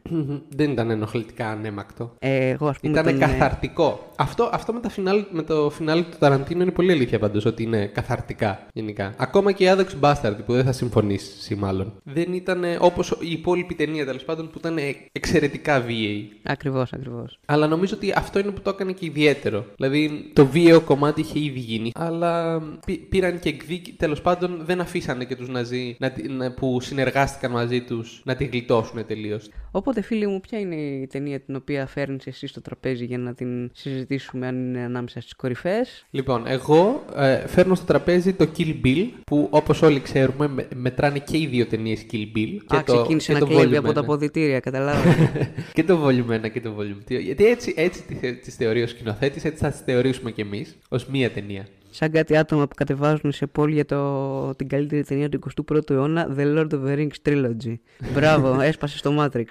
Δεν 0.57 0.71
ήταν 0.71 0.91
ενοχλητικά 0.91 1.49
ανέμακτο. 1.51 2.15
Ε, 2.19 2.49
εγώ, 2.49 2.69
ας 2.69 2.79
πούμε, 2.79 2.93
Ήταν 2.93 3.05
τον, 3.05 3.15
ε, 3.17 3.19
καθαρτικό. 3.27 4.13
Αυτό, 4.17 4.51
αυτό 4.53 4.73
με, 4.73 4.81
τα 4.81 4.89
φινάλ, 4.89 5.25
με 5.31 5.43
το 5.43 5.71
φινάλε 5.71 6.03
του 6.03 6.17
Ταραντίνο 6.19 6.63
είναι 6.63 6.71
πολύ 6.71 6.93
αλήθεια 6.93 7.19
πάντως 7.19 7.45
ότι 7.45 7.63
είναι 7.63 7.87
καθαρτικά 7.87 8.67
γενικά. 8.73 9.15
Ακόμα 9.17 9.53
και 9.53 9.65
η 9.65 9.69
Άδεξ 9.69 9.97
Bastard 10.01 10.37
που 10.47 10.53
δεν 10.53 10.65
θα 10.65 10.73
συμφωνήσει 10.73 11.55
μάλλον. 11.55 11.93
Δεν 12.03 12.33
ήταν 12.33 12.65
όπως 12.79 13.17
η 13.21 13.31
υπόλοιπη 13.31 13.75
ταινία 13.75 14.05
τέλος 14.07 14.25
πάντων 14.25 14.51
που 14.51 14.59
ήταν 14.59 14.77
εξαιρετικά 15.13 15.81
βίαιη. 15.81 16.33
Ακριβώς, 16.43 16.93
ακριβώς. 16.93 17.39
Αλλά 17.47 17.67
νομίζω 17.67 17.95
ότι 17.97 18.13
αυτό 18.17 18.39
είναι 18.39 18.51
που 18.51 18.61
το 18.61 18.71
έκανε 18.71 18.93
και 18.93 19.07
ιδιαίτερο. 19.07 19.65
Δηλαδή 19.77 20.31
το 20.33 20.47
βίαιο 20.47 20.81
κομμάτι 20.81 21.21
είχε 21.21 21.39
ήδη 21.39 21.59
γίνει. 21.59 21.91
Αλλά 21.95 22.61
πή- 22.87 23.09
πήραν 23.09 23.39
και 23.39 23.49
εκδίκη. 23.49 23.93
Τέλος 23.93 24.21
πάντων 24.21 24.61
δεν 24.65 24.81
αφήσανε 24.81 25.25
και 25.25 25.37
τους 25.37 25.49
Ναζί 25.49 25.97
να, 25.99 26.11
τη- 26.11 26.29
να- 26.29 26.53
που 26.53 26.81
συνεργάστηκαν 26.87 27.51
μαζί 27.51 27.81
τους 27.81 28.23
να 28.25 28.35
τη 28.37 28.45
γλιτώσουν 28.45 29.07
τελείως. 29.07 29.49
Οπότε, 29.71 30.03
φίλοι 30.03 30.27
μου, 30.27 30.41
ποια 30.41 30.59
είναι 30.59 30.75
η 30.75 31.07
ταινία 31.07 31.41
την 31.41 31.57
οποία 31.57 31.87
φέρνεις 31.87 32.27
εσύ 32.27 32.47
στο 32.47 32.61
τραπέζι 32.61 33.05
για 33.05 33.19
να 33.19 33.35
την 33.35 33.71
συζητήσουμε 33.75 34.47
αν 34.47 34.57
είναι 34.57 34.81
ανάμεσα 34.81 35.21
στις 35.21 35.35
κορυφαίε. 35.35 35.81
Λοιπόν, 36.11 36.43
εγώ 36.47 37.05
ε, 37.17 37.47
φέρνω 37.47 37.75
στο 37.75 37.85
τραπέζι 37.85 38.33
το 38.33 38.49
Kill 38.57 38.75
Bill 38.85 39.07
που 39.27 39.49
όπως 39.51 39.83
όλοι 39.83 40.01
ξέρουμε 40.01 40.49
με- 40.49 40.69
μετράνε 40.75 41.19
και 41.19 41.39
οι 41.39 41.47
δύο 41.47 41.67
ταινίες 41.67 42.07
Kill 42.13 42.37
Bill. 42.37 42.77
Α, 42.77 42.83
ξεκίνησε 42.83 43.33
να 43.33 43.39
κλέβει 43.41 43.77
από 43.77 43.93
τα 43.93 44.01
αποδητήρια, 44.01 44.61
καταλάβατε. 44.61 45.51
και 45.73 45.85
το 45.85 46.07
volume 46.07 46.45
1 46.47 46.51
και 46.53 46.61
το 46.61 46.75
volume 46.79 47.13
2. 47.13 47.21
Γιατί 47.21 47.47
έτσι, 47.47 47.75
έτσι 47.77 48.03
τις 48.43 48.55
θεωρεί 48.55 48.83
ο 48.83 48.87
σκηνοθέτης, 48.87 49.45
έτσι 49.45 49.65
θα 49.65 49.71
τις 49.71 49.81
θεωρήσουμε 49.81 50.31
κι 50.31 50.41
εμείς 50.41 50.77
ως 50.89 51.07
μία 51.07 51.31
ταινία. 51.31 51.67
Σαν 51.97 52.11
κάτι 52.11 52.37
άτομα 52.37 52.67
που 52.67 52.75
κατεβάζουν 52.75 53.33
σε 53.33 53.47
πόλη 53.47 53.75
για 53.75 53.85
το, 53.85 54.55
την 54.55 54.69
καλύτερη 54.69 55.05
ταινία 55.05 55.29
του 55.29 55.41
21ου 55.71 55.91
αιώνα, 55.91 56.35
The 56.39 56.57
Lord 56.57 56.69
of 56.71 56.87
the 56.87 56.97
Rings 56.97 57.29
Trilogy. 57.29 57.75
Μπράβο, 58.15 58.61
έσπασε 58.71 58.99
στο 58.99 59.15
Matrix. 59.19 59.47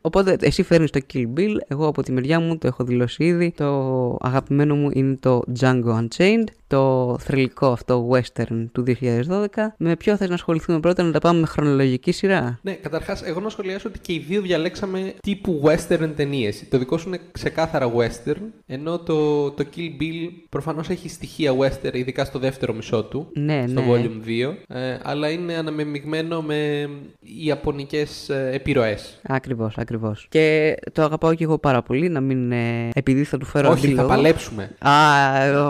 Οπότε 0.00 0.36
εσύ 0.40 0.62
φέρνεις 0.62 0.90
το 0.90 1.00
Kill 1.12 1.26
Bill, 1.36 1.56
εγώ 1.68 1.86
από 1.86 2.02
τη 2.02 2.12
μεριά 2.12 2.40
μου 2.40 2.58
το 2.58 2.66
έχω 2.66 2.84
δηλώσει 2.84 3.24
ήδη. 3.24 3.52
Το 3.56 4.16
αγαπημένο 4.20 4.74
μου 4.76 4.90
είναι 4.92 5.16
το 5.20 5.42
Django 5.60 6.00
Unchained, 6.00 6.48
το 6.66 7.16
θρηλυκό 7.20 7.66
αυτό 7.66 8.08
western 8.10 8.66
του 8.72 8.84
2012. 9.00 9.46
Με 9.76 9.96
ποιο 9.96 10.16
θες 10.16 10.28
να 10.28 10.34
ασχοληθούμε 10.34 10.80
πρώτα, 10.80 11.02
να 11.02 11.12
τα 11.12 11.18
πάμε 11.18 11.40
με 11.40 11.46
χρονολογική 11.46 12.12
σειρά; 12.12 12.58
Ναι, 12.62 12.72
καταρχάς, 12.72 13.22
εγώ 13.22 13.40
να 13.40 13.48
σχολιάσω 13.48 13.88
ότι 13.88 13.98
και 13.98 14.12
οι 14.12 14.18
δύο 14.18 14.40
διαλέξαμε 14.40 15.14
τύπου 15.20 15.62
western 15.64 16.10
ταινίες. 16.16 16.64
Το 16.70 16.78
δικό 16.78 16.98
σου 16.98 17.08
είναι 17.08 17.20
ξεκάθαρα 17.32 17.92
western, 17.96 18.42
ενώ 18.66 18.98
το, 18.98 19.50
το 19.50 19.64
Kill 19.76 20.02
Bill 20.02 20.30
προφανώς 20.48 20.88
έχει 20.88 20.97
στοιχεία 21.06 21.52
western, 21.58 21.94
ειδικά 21.94 22.24
στο 22.24 22.38
δεύτερο 22.38 22.72
μισό 22.74 23.04
του. 23.04 23.28
Ναι, 23.34 23.64
στο 23.68 23.80
ναι. 23.80 23.86
volume 23.90 24.28
2. 24.28 24.76
Ε, 24.76 24.98
αλλά 25.02 25.30
είναι 25.30 25.54
αναμεμειγμένο 25.54 26.42
με 26.42 26.88
ιαπωνικές 27.20 28.28
ε, 28.28 28.50
επιρροές. 28.52 29.20
Ακριβώς, 29.22 29.74
ακριβώς. 29.78 30.26
Και 30.28 30.74
το 30.92 31.02
αγαπάω 31.02 31.34
και 31.34 31.44
εγώ 31.44 31.58
πάρα 31.58 31.82
πολύ, 31.82 32.08
να 32.08 32.20
μην. 32.20 32.52
ε, 32.52 32.88
επειδή 32.94 33.24
θα 33.24 33.38
του 33.38 33.46
φέρω 33.46 33.68
Όχι, 33.70 33.80
θα 33.80 33.86
αντίλογο. 33.86 34.08
παλέψουμε. 34.08 34.70
Α, 34.78 34.92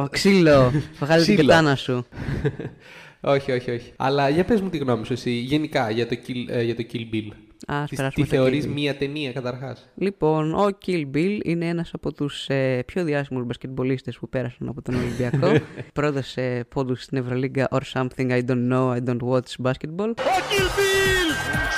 ο, 0.02 0.08
ξύλο. 0.10 0.72
Βγάλε 1.00 1.24
την 1.24 1.34
Ξύλο. 1.34 1.48
πετάνα 1.48 1.74
σου. 1.76 2.06
όχι, 3.20 3.52
όχι, 3.52 3.70
όχι. 3.70 3.92
Αλλά 3.96 4.28
για 4.28 4.44
πες 4.44 4.60
μου 4.60 4.68
τη 4.68 4.78
γνώμη 4.78 5.04
σου 5.06 5.12
εσύ, 5.12 5.30
γενικά 5.30 5.90
για 5.90 6.06
το 6.06 6.16
Kill, 6.26 6.44
ε, 6.48 6.62
για 6.62 6.76
το 6.76 6.84
Kill 6.92 7.14
Bill. 7.14 7.32
Ας 7.70 7.88
Τι, 7.90 7.96
περάσουμε 7.96 8.24
τι 8.24 8.30
στο 8.30 8.36
θεωρείς 8.42 8.64
Kill 8.64 8.68
Bill. 8.68 8.72
μία 8.72 8.96
ταινία 8.96 9.32
καταρχάς; 9.32 9.88
Λοιπόν, 9.94 10.54
ο 10.54 10.68
Kill 10.86 11.04
Bill 11.14 11.38
είναι 11.44 11.66
ένας 11.66 11.90
από 11.94 12.12
τους 12.12 12.48
ε, 12.48 12.82
πιο 12.86 13.04
διάσημους 13.04 13.44
μπασκετμπολίστες 13.44 14.18
που 14.18 14.28
πέρασαν 14.28 14.68
από 14.68 14.82
τον 14.82 14.94
Ολυμπιακό. 14.94 15.60
Πρόδωσε 15.94 16.64
πόντους 16.68 17.02
στην 17.02 17.18
Ευρωλίγκα 17.18 17.68
or 17.70 17.80
something 17.94 18.30
I 18.30 18.42
don't 18.44 18.68
know, 18.72 18.88
I 18.96 19.00
don't 19.04 19.22
watch 19.28 19.66
basketball. 19.66 20.08
Ο 20.08 20.38
Kill 20.50 20.66
Bill! 20.78 20.97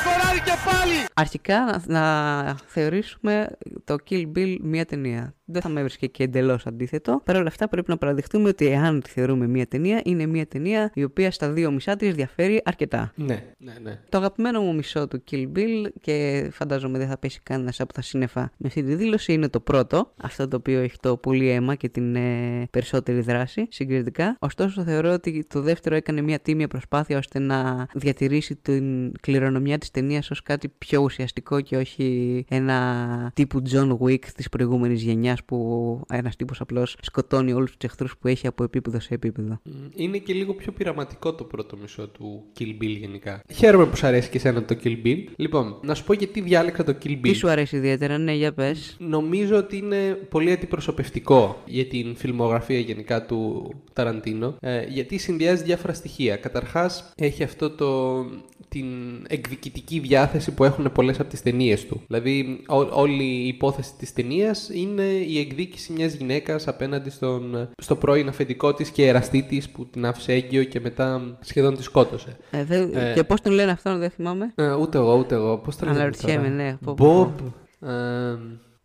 Σκοράρει 0.01 0.41
και 0.41 0.53
πάλι! 0.65 0.95
Αρχικά 1.15 1.65
να, 1.65 1.83
να 1.87 2.57
θεωρήσουμε 2.67 3.49
το 3.85 3.97
Kill 4.11 4.27
Bill 4.37 4.57
μία 4.61 4.85
ταινία. 4.85 5.35
Δεν 5.53 5.63
θα 5.63 5.69
με 5.69 5.81
έβρισκε 5.81 6.07
και 6.07 6.23
εντελώς 6.23 6.67
αντίθετο. 6.67 7.21
Παρ' 7.25 7.37
όλα 7.37 7.49
αυτά 7.49 7.69
πρέπει 7.69 7.91
να 7.91 7.97
παραδεχτούμε 7.97 8.49
ότι 8.49 8.67
εάν 8.67 9.01
τη 9.01 9.11
θεωρούμε 9.11 9.47
μία 9.47 9.67
ταινία, 9.67 10.01
είναι 10.05 10.27
μία 10.27 10.47
ταινία 10.47 10.91
η 10.95 11.05
οποία 11.05 11.31
στα 11.31 11.51
δύο 11.51 11.71
μισά 11.71 11.97
της 11.97 12.15
διαφέρει 12.15 12.61
αρκετά. 12.65 13.13
Ναι, 13.15 13.43
ναι, 13.59 13.73
ναι. 13.83 13.99
Το 14.09 14.19
αγαπημένο 14.19 14.61
μου 14.61 14.75
μισό 14.75 15.09
του 15.09 15.25
Kill 15.31 15.47
Bill 15.57 15.87
και 16.01 16.49
φαντάζομαι 16.53 16.99
δεν 16.99 17.09
θα 17.09 17.19
πέσει 17.19 17.41
κανένας 17.43 17.81
από 17.81 17.93
τα 17.93 18.03
σύννεφα 18.03 18.41
με 18.57 18.67
αυτή 18.67 18.83
τη 18.83 18.95
δήλωση 18.95 19.33
είναι 19.33 19.49
το 19.49 19.61
πρώτο. 19.61 20.13
Αυτό 20.23 20.49
το 20.49 20.57
οποίο 20.57 20.81
έχει 20.81 20.97
το 21.01 21.17
πολύ 21.17 21.49
αίμα 21.49 21.75
και 21.75 21.89
την 21.89 22.17
ε, 22.17 22.67
περισσότερη 22.71 23.21
δράση 23.21 23.67
συγκριτικά. 23.71 24.37
Ωστόσο 24.39 24.83
θεωρώ 24.83 25.13
ότι 25.13 25.47
το 25.49 25.61
δεύτερο 25.61 25.95
έκανε 25.95 26.21
μια 26.21 26.39
τίμια 26.39 26.69
προσπάθεια 26.69 27.19
ώστε 27.19 27.39
να 27.39 27.87
διατηρήσει 27.95 28.57
την 28.57 29.13
κληρονομιά 29.21 29.79
της 29.91 30.03
ταινίας 30.03 30.31
ως 30.31 30.43
κάτι 30.43 30.69
πιο 30.79 31.01
ουσιαστικό 31.03 31.61
και 31.61 31.77
όχι 31.77 32.45
ένα 32.49 33.31
τύπου 33.35 33.63
John 33.73 33.99
Wick 33.99 34.25
της 34.25 34.49
προηγούμενης 34.49 35.03
γενιάς 35.03 35.45
που 35.45 36.01
ένας 36.13 36.37
τύπος 36.37 36.61
απλώς 36.61 36.97
σκοτώνει 37.01 37.53
όλους 37.53 37.71
τους 37.77 37.91
εχθρούς 37.91 38.17
που 38.19 38.29
έχει 38.29 38.47
από 38.47 38.65
επίπεδο 38.65 39.01
σε 39.01 39.15
επίπεδο. 39.15 39.61
Μ, 39.63 39.71
Είναι 39.95 40.19
και 40.19 40.33
λίγο 40.33 40.55
πιο 40.55 40.73
πειραματικό 40.73 41.35
το 41.35 41.45
πρώτο 41.45 41.77
μισό 41.77 42.09
του 42.09 42.45
Kill 42.59 42.83
Bill 42.83 42.97
γενικά. 43.01 43.43
Χαίρομαι 43.53 43.87
που 43.87 43.97
σου 43.97 44.07
αρέσει 44.07 44.31
και 44.31 44.37
εσένα 44.37 44.65
το 44.65 44.77
Kill 44.85 44.97
Bill. 45.05 45.25
Λοιπόν, 45.37 45.79
να 45.83 45.95
σου 45.95 46.05
πω 46.05 46.13
γιατί 46.13 46.41
διάλεξα 46.41 46.85
το 46.85 46.97
Kill 47.03 47.11
Bill. 47.11 47.19
Τι 47.23 47.33
σου 47.33 47.49
αρέσει 47.49 47.77
ιδιαίτερα, 47.77 48.19
ναι, 48.19 48.33
για 48.33 48.53
πες. 48.53 48.97
Νομίζω 48.99 49.57
ότι 49.57 49.77
είναι 49.77 50.19
πολύ 50.29 50.53
αντιπροσωπευτικό 50.53 51.63
για 51.67 51.87
την 51.87 52.17
φιλμογραφία 52.17 52.79
γενικά 52.79 53.27
του 53.27 53.71
Ταραντίνο, 53.93 54.57
ε, 54.61 54.85
γιατί 54.89 55.19
συνδυάζει 55.19 55.63
διάφορα 55.63 55.93
στοιχεία. 55.93 56.37
Καταρχάς, 56.37 57.13
έχει 57.17 57.43
αυτό 57.43 57.71
το, 57.71 58.21
την 58.69 58.87
εκδικητική 59.29 59.80
διάθεση 59.89 60.55
που 60.55 60.65
έχουν 60.65 60.93
πολλές 60.93 61.21
από 61.21 61.29
τις 61.31 61.43
ταινίες 61.43 61.87
του. 61.87 62.03
Δηλαδή, 62.07 62.61
ό- 62.67 62.89
όλη 63.01 63.25
η 63.25 63.47
υπόθεση 63.47 63.91
της 63.99 64.13
ταινίας 64.13 64.69
είναι 64.73 65.03
η 65.03 65.39
εκδίκηση 65.39 65.93
μιας 65.93 66.15
γυναίκας 66.15 66.69
απέναντι 66.69 67.11
στον, 67.11 67.69
στο 67.83 67.97
πρώην 67.97 68.29
αφεντικό 68.29 68.75
της 68.75 68.89
και 68.91 69.07
εραστή 69.07 69.43
της 69.43 69.69
που 69.71 69.87
την 69.87 70.07
άφησε 70.07 70.33
έγκυο 70.33 70.65
και 70.65 70.81
μετά 70.81 71.37
σχεδόν 71.41 71.77
τη 71.77 71.83
σκότωσε. 71.83 72.37
Ε, 72.51 72.65
δεν- 72.65 72.91
Ε, 72.95 73.13
Και 73.15 73.25
πώς 73.25 73.41
τον 73.41 73.53
λένε 73.53 73.71
αυτόν, 73.71 73.99
δεν 73.99 74.11
θυμάμαι. 74.11 74.53
Ε, 74.55 74.73
ούτε 74.75 74.99
εγώ, 74.99 75.15
ούτε 75.17 75.35
εγώ. 75.35 75.57
Πώς 75.59 75.77
το 75.77 75.85
λένε 75.87 75.97
Αναρωτιέμαι, 75.99 76.43
τώρα; 76.49 76.55
ναι. 76.55 76.77
Πω, 76.85 76.95
πω, 76.95 77.35
Bob. 77.39 77.45
ε, 77.89 77.93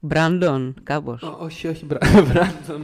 Μπράντον, 0.05 0.75
κάπως. 0.83 1.21
Ω- 1.21 1.38
Όχι, 1.39 1.67
όχι, 1.67 1.85
Μπρα- 1.85 1.97
Μπράντον. 2.33 2.81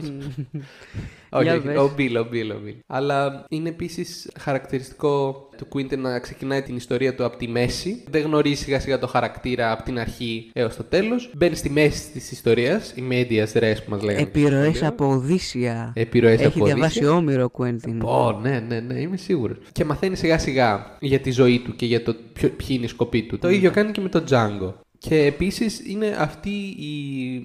όχι, 1.30 1.42
Για 1.42 1.54
όχι, 1.54 1.66
πες. 1.66 1.76
ο 1.78 1.92
Μπίλ, 1.96 2.16
ο 2.16 2.26
Μπίλ, 2.30 2.50
ο 2.50 2.58
Μπίλ. 2.64 2.74
Αλλά 2.86 3.44
είναι 3.50 3.68
επίσης 3.68 4.30
χαρακτηριστικό 4.38 5.48
του 5.56 5.66
Quentin 5.74 5.98
να 5.98 6.18
ξεκινάει 6.20 6.62
την 6.62 6.76
ιστορία 6.76 7.14
του 7.14 7.24
από 7.24 7.36
τη 7.36 7.48
μέση. 7.48 8.04
Δεν 8.10 8.22
γνωρίζει 8.22 8.62
σιγά 8.62 8.80
σιγά 8.80 8.98
το 8.98 9.06
χαρακτήρα 9.06 9.72
από 9.72 9.82
την 9.82 9.98
αρχή 9.98 10.50
έως 10.52 10.76
το 10.76 10.82
τέλος. 10.82 11.30
Μπαίνει 11.36 11.54
στη 11.56 11.70
μέση 11.70 12.10
της 12.10 12.30
ιστορίας, 12.32 12.92
η 12.96 13.04
medias 13.10 13.58
res 13.60 13.74
που 13.84 13.90
μας 13.90 14.02
λέγανε. 14.02 14.22
Επιρροές 14.22 14.82
από 14.82 15.06
Οδύσσια. 15.06 15.92
Επιρροές 15.96 16.38
Έχει 16.40 16.46
από 16.56 16.64
διαβάσει 16.64 16.98
Οδύσσια. 16.98 17.16
Όμηρο 17.16 17.44
ο 17.44 17.48
Κουέντιν. 17.48 18.02
Ω, 18.02 18.38
ναι, 18.42 18.64
ναι, 18.68 18.80
ναι, 18.80 19.00
είμαι 19.00 19.16
σίγουρος. 19.16 19.56
Και 19.72 19.84
μαθαίνει 19.84 20.16
σιγά 20.16 20.38
σιγά 20.38 20.96
για 21.00 21.18
τη 21.20 21.30
ζωή 21.30 21.58
του 21.64 21.76
και 21.76 21.86
για 21.86 22.02
το 22.02 22.14
ποιο, 22.32 22.48
ποιοι 22.48 22.66
είναι 22.70 22.84
οι 22.84 22.88
σκοποί 22.88 23.22
του. 23.22 23.38
Το 23.38 23.48
ίδιο 23.50 23.70
κάνει 23.70 23.90
και 23.92 24.00
με 24.00 24.08
τον 24.08 24.24
Django. 24.30 24.72
Και 25.02 25.16
επίσης 25.16 25.80
είναι 25.86 26.06
αυτή 26.18 26.50
η, 26.66 27.42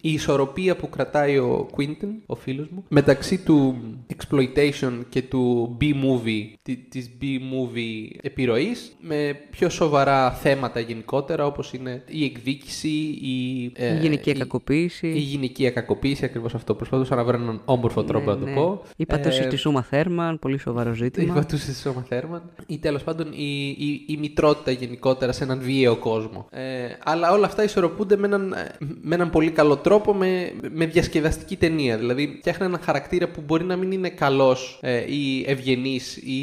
η 0.00 0.12
ισορροπία 0.12 0.76
που 0.76 0.88
κρατάει 0.88 1.38
ο 1.38 1.68
Quentin, 1.76 2.08
ο 2.26 2.34
φίλος 2.34 2.68
μου, 2.68 2.84
μεταξύ 2.88 3.38
του 3.38 3.76
exploitation 4.16 4.92
και 5.08 5.22
του 5.22 5.76
B-movie, 5.80 6.44
τη- 6.62 6.76
της 6.76 7.10
B-movie 7.22 8.16
επιρροής, 8.22 8.96
με 9.00 9.36
πιο 9.50 9.68
σοβαρά 9.68 10.30
θέματα 10.32 10.80
γενικότερα, 10.80 11.46
όπως 11.46 11.72
είναι 11.72 12.02
η 12.08 12.24
εκδίκηση, 12.24 12.88
η, 13.20 13.70
ε, 13.74 13.94
Η 13.94 13.98
γυναικεία 14.00 14.34
κακοποίηση. 14.34 15.06
η 15.08 15.18
γυναικεία 15.18 15.70
κακοποίηση, 15.70 16.24
ακριβώς 16.24 16.54
αυτό. 16.54 16.74
Προσπαθούσα 16.74 17.14
να 17.14 17.24
βρω 17.24 17.36
έναν 17.36 17.60
όμορφο 17.64 18.04
τρόπο 18.04 18.30
Ναι, 18.30 18.36
να 18.36 18.38
το 18.38 18.46
ναι. 18.46 18.54
πω. 18.54 18.82
Η 18.96 19.06
πατώση 19.06 19.40
Ε, 19.40 19.44
στη 19.44 19.56
Σούμα 19.56 19.82
Θέρμαν, 19.82 20.38
πολύ 20.38 20.58
σοβαρό 20.58 20.90
η 20.90 20.94
ζήτημα. 20.94 21.34
πατούση 21.34 21.66
της 21.66 21.80
Σώμα 21.80 22.04
Θέρμαν. 22.08 22.42
Ή 22.66 22.78
τέλος 22.78 23.02
πάντων 23.02 23.32
η, 23.32 23.68
η, 23.68 24.04
η 24.08 24.16
μητρότητα 24.16 24.70
γενικότερα 24.70 25.32
σε 25.32 25.44
έναν 25.44 25.60
βίαιο 25.60 25.96
κόσμο. 25.96 26.46
Ε, 26.50 26.62
αλλά 27.04 27.32
όλα 27.32 27.46
αυτά 27.46 27.64
ισορροπούνται 27.64 28.16
με 28.16 28.26
έναν, 28.26 28.52
ε, 28.52 28.76
με 29.00 29.14
έναν 29.14 29.30
πολύ 29.30 29.50
καλό 29.60 29.76
τρόπο 29.76 30.14
με, 30.14 30.52
με 30.74 30.86
διασκεδαστική 30.86 31.56
ταινία. 31.56 31.96
Δηλαδή 31.98 32.36
φτιάχνει 32.38 32.66
έναν 32.66 32.80
χαρακτήρα 32.82 33.28
που 33.28 33.42
μπορεί 33.46 33.64
να 33.64 33.76
μην 33.76 33.92
είναι 33.92 34.08
καλός 34.08 34.78
ε, 34.82 34.96
ή 35.12 35.44
ευγενής 35.46 36.16
ή 36.16 36.40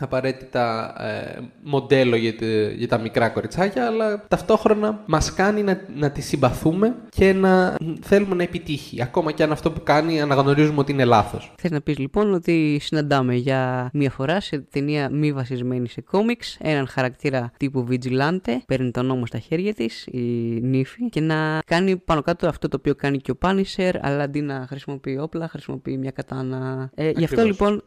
απαραίτητα 0.00 0.94
ε, 1.04 1.40
μοντέλο 1.62 2.16
για, 2.16 2.34
τη- 2.34 2.74
για 2.74 2.88
τα 2.88 2.98
μικρά 2.98 3.28
κοριτσάκια, 3.28 3.86
αλλά 3.86 4.24
ταυτόχρονα 4.28 5.02
μας 5.06 5.34
κάνει 5.34 5.62
να, 5.62 5.80
να 5.96 6.10
τη 6.10 6.20
συμπαθούμε 6.20 6.96
και 7.08 7.32
να 7.32 7.76
θέλουμε 8.00 8.34
να 8.34 8.42
επιτύχει. 8.42 9.02
Ακόμα 9.02 9.32
και 9.32 9.42
αν 9.42 9.52
αυτό 9.52 9.70
που 9.70 9.82
κάνει 9.82 10.20
αναγνωρίζουμε 10.20 10.78
ότι 10.80 10.92
είναι 10.92 11.04
λάθος. 11.04 11.52
Θες 11.58 11.70
να 11.70 11.80
πεις 11.80 11.98
λοιπόν 11.98 12.34
ότι 12.34 12.78
συναντάμε 12.82 13.34
για 13.34 13.90
μία 13.92 14.10
φορά 14.10 14.40
σε 14.40 14.58
ταινία 14.58 15.10
μη 15.10 15.32
βασισμένη 15.32 15.88
σε 15.88 16.00
κόμιξ 16.00 16.56
έναν 16.60 16.88
χαρακτήρα 16.88 17.52
τύπου 17.56 17.86
Vigilante, 17.90 18.52
παίρνει 18.66 18.90
τον 18.90 19.06
νόμο 19.06 19.26
στα 19.26 19.38
χέρια 19.38 19.56
ίδια 19.58 19.74
της, 19.74 20.06
η 20.10 20.18
νύφη, 20.62 21.08
και 21.08 21.20
να 21.20 21.58
κάνει 21.66 21.96
πάνω 21.96 22.22
κάτω 22.22 22.37
αυτό 22.46 22.68
το 22.68 22.76
οποίο 22.78 22.94
κάνει 22.94 23.18
και 23.18 23.30
ο 23.30 23.38
Punisher, 23.42 23.92
αλλά 24.00 24.22
αντί 24.22 24.40
να 24.40 24.66
χρησιμοποιεί 24.68 25.18
όπλα, 25.18 25.48
χρησιμοποιεί 25.48 25.96
μια 25.96 26.10
κατάνα. 26.10 26.90
Ε, 26.94 27.10
γι' 27.10 27.24
αυτό 27.24 27.42
λοιπόν 27.42 27.84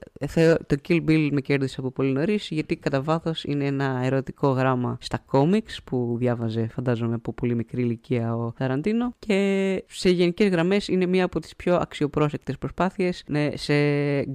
το 0.68 0.76
Kill 0.88 1.06
Bill 1.08 1.30
με 1.32 1.42
κέρδισε 1.42 1.76
από 1.80 1.92
πολύ 1.92 2.12
νωρίς, 2.12 2.48
γιατί 2.50 2.76
κατά 2.76 3.02
βάθος 3.02 3.44
είναι 3.44 3.66
ένα 3.66 4.02
ερωτικό 4.04 4.50
γράμμα 4.50 4.98
στα 5.02 5.18
κόμιξ 5.26 5.84
που 5.84 6.16
διάβαζε, 6.20 6.68
φαντάζομαι, 6.74 7.14
από 7.14 7.34
πολύ 7.34 7.56
μικρή 7.56 7.82
ηλικία 7.82 8.36
ο 8.36 8.54
Ταραντίνο. 8.58 9.16
Και 9.20 9.84
σε 9.88 10.10
γενικές 10.10 10.50
γραμμές 10.50 10.88
είναι 10.88 11.06
μία 11.06 11.26
από 11.26 11.40
τις 11.40 11.56
πιο 11.56 11.76
αξιοπρόσεκτες 11.76 12.58
προσπάθειες 12.58 13.24
ναι, 13.28 13.50
σε 13.54 13.74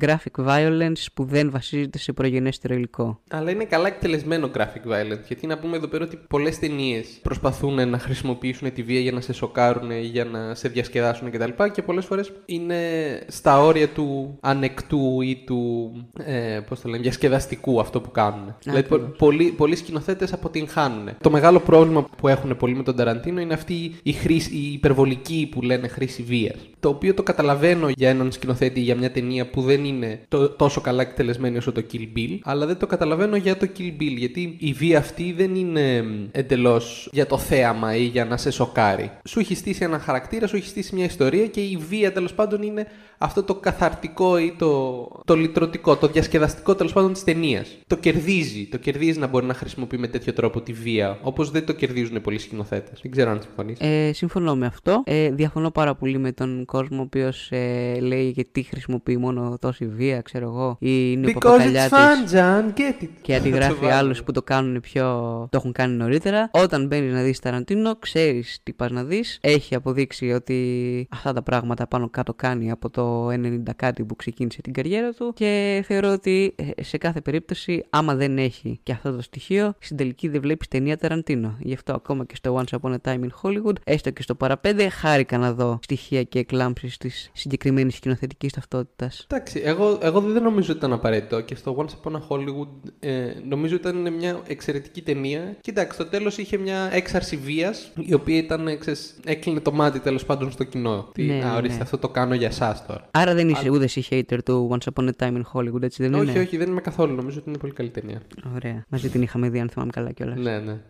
graphic 0.00 0.46
violence 0.46 1.04
που 1.14 1.24
δεν 1.24 1.50
βασίζεται 1.50 1.98
σε 1.98 2.12
προγενέστερο 2.12 2.74
υλικό. 2.74 3.20
Αλλά 3.30 3.50
είναι 3.50 3.64
καλά 3.64 3.86
εκτελεσμένο 3.86 4.50
graphic 4.54 4.90
violence. 4.92 5.24
Γιατί 5.26 5.46
να 5.46 5.58
πούμε 5.58 5.76
εδώ 5.76 5.86
πέρα 5.86 6.04
ότι 6.04 6.18
πολλές 6.28 6.58
ταινίες 6.58 7.18
προσπαθούν 7.22 7.88
να 7.88 7.98
χρησιμοποιήσουν 7.98 8.72
τη 8.72 8.82
βία 8.82 9.00
για 9.00 9.12
να 9.12 9.20
σε 9.20 9.32
σοκάρουν 9.32 9.90
ή 9.90 10.05
για 10.06 10.24
να 10.24 10.54
σε 10.54 10.68
διασκεδάσουν 10.68 11.30
κτλ. 11.30 11.50
Και, 11.62 11.70
και 11.72 11.82
πολλές 11.82 12.04
φορές 12.04 12.32
είναι 12.46 12.76
στα 13.26 13.62
όρια 13.62 13.88
του 13.88 14.38
ανεκτού 14.40 15.20
ή 15.20 15.42
του 15.46 15.92
ε, 16.24 16.60
πώς 16.68 16.80
το 16.80 16.88
λένε, 16.88 17.02
διασκεδαστικού 17.02 17.80
αυτό 17.80 18.00
που 18.00 18.10
κάνουν. 18.10 18.54
δηλαδή, 18.62 18.88
πολλοί, 19.18 19.44
πολλοί 19.44 19.76
σκηνοθέτες 19.76 20.32
αποτυγχάνουν. 20.32 21.10
Το 21.20 21.30
μεγάλο 21.30 21.60
πρόβλημα 21.60 22.08
που 22.16 22.28
έχουν 22.28 22.56
πολλοί 22.56 22.74
με 22.74 22.82
τον 22.82 22.96
Ταραντίνο 22.96 23.40
είναι 23.40 23.54
αυτή 23.54 23.94
η, 24.02 24.12
χρήση, 24.12 24.54
η 24.54 24.72
υπερβολική 24.72 25.48
που 25.50 25.62
λένε 25.62 25.88
χρήση 25.88 26.22
βίας. 26.22 26.56
Το 26.80 26.88
οποίο 26.88 27.14
το 27.14 27.22
καταλαβαίνω 27.22 27.88
για 27.88 28.08
έναν 28.08 28.32
σκηνοθέτη 28.32 28.80
για 28.80 28.96
μια 28.96 29.10
ταινία 29.10 29.50
που 29.50 29.62
δεν 29.62 29.84
είναι 29.84 30.20
τόσο 30.56 30.80
καλά 30.80 31.02
εκτελεσμένη 31.02 31.56
όσο 31.56 31.72
το 31.72 31.82
Kill 31.92 32.18
Bill, 32.18 32.38
αλλά 32.42 32.66
δεν 32.66 32.78
το 32.78 32.86
καταλαβαίνω 32.86 33.36
για 33.36 33.56
το 33.56 33.68
Kill 33.78 34.02
Bill, 34.02 34.16
γιατί 34.16 34.56
η 34.58 34.72
βία 34.72 34.98
αυτή 34.98 35.32
δεν 35.32 35.54
είναι 35.54 36.04
εντελώς 36.32 37.08
για 37.12 37.26
το 37.26 37.38
θέαμα 37.38 37.96
ή 37.96 38.02
για 38.02 38.24
να 38.24 38.36
σε 38.36 38.50
σοκάρει. 38.50 39.10
Σου 39.28 39.38
έχει 39.40 39.54
στήσει 39.54 39.84
ένα 39.84 39.95
χαρακτήρα, 39.98 40.46
σου 40.46 40.56
έχει 40.56 40.68
στήσει 40.68 40.94
μια 40.94 41.04
ιστορία 41.04 41.46
και 41.46 41.60
η 41.60 41.76
βία 41.88 42.12
τέλος 42.12 42.34
πάντων 42.34 42.62
είναι 42.62 42.86
αυτό 43.18 43.42
το 43.42 43.54
καθαρτικό 43.54 44.38
ή 44.38 44.54
το, 44.58 45.02
το 45.24 45.36
λυτρωτικό, 45.36 45.96
το 45.96 46.06
διασκεδαστικό 46.06 46.74
τέλος 46.74 46.92
πάντων 46.92 47.12
της 47.12 47.24
ταινίας. 47.24 47.76
Το 47.86 47.96
κερδίζει. 47.96 48.68
Το 48.70 48.76
κερδίζει 48.76 49.18
να 49.18 49.26
μπορεί 49.26 49.46
να 49.46 49.54
χρησιμοποιεί 49.54 49.98
με 49.98 50.08
τέτοιο 50.08 50.32
τρόπο 50.32 50.60
τη 50.60 50.72
βία, 50.72 51.18
όπως 51.22 51.50
δεν 51.50 51.66
το 51.66 51.72
κερδίζουν 51.72 52.20
πολλοί 52.20 52.38
σκηνοθέτες. 52.38 52.98
Δεν 53.02 53.10
ξέρω 53.10 53.30
αν 53.30 53.42
συμφωνείς. 53.42 53.78
Ε, 53.80 54.12
συμφωνώ 54.12 54.56
με 54.56 54.66
αυτό. 54.66 55.02
Ε, 55.04 55.30
διαφωνώ 55.30 55.70
πάρα 55.70 55.94
πολύ 55.94 56.18
με 56.18 56.32
τον 56.32 56.64
κόσμο 56.64 56.98
ο 56.98 57.02
οποίος 57.02 57.48
ε, 57.50 57.98
λέει 58.00 58.28
γιατί 58.28 58.62
χρησιμοποιεί 58.62 59.16
μόνο 59.16 59.56
τόση 59.60 59.86
βία, 59.86 60.20
ξέρω 60.20 60.46
εγώ, 60.46 60.76
ή 60.80 61.10
είναι 61.12 61.32
Because 61.32 61.60
it's 61.60 61.88
fun, 61.88 62.34
John. 62.34 62.78
Get 62.78 63.02
it. 63.02 63.08
Και 63.22 63.34
αντιγράφει 63.34 63.86
άλλους 63.98 64.22
που 64.22 64.32
το 64.32 64.42
κάνουν 64.42 64.80
πιο. 64.80 65.04
το 65.50 65.56
έχουν 65.56 65.72
κάνει 65.72 65.94
νωρίτερα. 65.94 66.50
Όταν 66.52 66.86
μπαίνεις 66.86 67.12
να 67.12 67.22
δεις 67.22 67.38
Ταραντίνο, 67.38 67.96
ξέρεις 67.96 68.58
τι 68.62 68.72
πας 68.72 68.90
να 68.90 69.04
δεις. 69.04 69.38
Έχει 69.40 69.74
αποδείξει 69.86 70.32
ότι 70.32 71.08
αυτά 71.10 71.32
τα 71.32 71.42
πράγματα 71.42 71.86
πάνω 71.86 72.08
κάτω 72.08 72.34
κάνει 72.34 72.70
από 72.70 72.90
το 72.90 73.28
90 73.28 73.58
κάτι 73.76 74.04
που 74.04 74.16
ξεκίνησε 74.16 74.60
την 74.62 74.72
καριέρα 74.72 75.12
του 75.12 75.32
και 75.34 75.82
θεωρώ 75.86 76.12
ότι 76.12 76.54
ε, 76.56 76.82
σε 76.82 76.98
κάθε 76.98 77.20
περίπτωση 77.20 77.84
άμα 77.90 78.14
δεν 78.14 78.38
έχει 78.38 78.80
και 78.82 78.92
αυτό 78.92 79.12
το 79.12 79.22
στοιχείο 79.22 79.74
στην 79.78 79.96
τελική 79.96 80.28
δεν 80.28 80.40
βλέπεις 80.40 80.68
ταινία 80.68 80.96
Ταραντίνο. 80.96 81.56
Γι' 81.60 81.74
αυτό 81.74 81.92
ακόμα 81.92 82.24
και 82.24 82.34
στο 82.36 82.62
Once 82.62 82.78
Upon 82.80 82.92
a 82.92 82.96
Time 83.04 83.20
in 83.20 83.28
Hollywood 83.42 83.74
έστω 83.84 84.10
και 84.10 84.22
στο 84.22 84.34
παραπέντε 84.34 84.88
χάρηκα 84.88 85.38
να 85.38 85.52
δω 85.52 85.78
στοιχεία 85.82 86.22
και 86.22 86.38
εκλάμψεις 86.38 86.96
της 86.96 87.30
συγκεκριμένης 87.32 87.94
σκηνοθετικής 87.94 88.52
ταυτότητας. 88.52 89.26
Εντάξει, 89.30 89.60
εγώ, 89.64 89.98
εγώ 90.02 90.20
δεν 90.20 90.42
νομίζω 90.42 90.68
ότι 90.68 90.78
ήταν 90.78 90.92
απαραίτητο 90.92 91.40
και 91.40 91.54
στο 91.54 91.76
Once 91.78 92.10
Upon 92.10 92.14
a 92.14 92.20
Hollywood 92.28 92.90
ε, 93.00 93.32
νομίζω 93.48 93.76
ότι 93.76 93.88
ήταν 93.88 94.12
μια 94.12 94.40
εξαιρετική 94.46 95.02
ταινία. 95.02 95.56
Κοιτάξτε, 95.60 96.02
στο 96.02 96.10
τέλος 96.10 96.38
είχε 96.38 96.56
μια 96.56 96.88
έξαρση 96.92 97.36
βίας 97.36 97.92
η 97.96 98.14
οποία 98.14 98.36
ήταν, 98.36 98.78
ξέρεις, 98.78 99.16
έκλεινε 99.24 99.60
το 99.60 99.72
μάτι 99.76 100.00
τέλος 100.00 100.24
πάντων 100.24 100.50
στο 100.50 100.64
κοινό. 100.64 101.08
Τι, 101.12 101.22
ναι, 101.22 101.44
α, 101.44 101.56
ορίστε, 101.56 101.76
ναι. 101.76 101.82
αυτό 101.82 101.98
το 101.98 102.08
κάνω 102.08 102.34
για 102.34 102.46
εσάς 102.46 102.86
τώρα. 102.86 103.08
Άρα 103.10 103.34
δεν 103.34 103.48
είσαι 103.48 103.70
ούτε 103.70 103.84
εσύ 103.84 104.04
hater 104.10 104.38
του 104.44 104.70
Once 104.72 104.92
Upon 104.92 105.08
a 105.08 105.10
Time 105.18 105.36
in 105.36 105.42
Hollywood, 105.52 105.82
έτσι 105.82 106.02
δεν 106.02 106.14
όχι, 106.14 106.22
είναι; 106.22 106.32
Όχι, 106.32 106.40
όχι, 106.40 106.56
δεν 106.56 106.68
είμαι 106.68 106.80
καθόλου. 106.80 107.14
Νομίζω 107.14 107.38
ότι 107.38 107.48
είναι 107.48 107.58
πολύ 107.58 107.72
καλή 107.72 107.90
ταινία. 107.90 108.20
Ωραία. 108.54 108.84
Μαζί 108.88 109.08
την 109.08 109.22
είχαμε 109.22 109.48
δει, 109.48 109.60
αν 109.60 109.68
θυμάμαι 109.68 109.90
καλά 109.90 110.12
κιόλας. 110.12 110.38
Ναι, 110.38 110.58
ναι. 110.58 110.80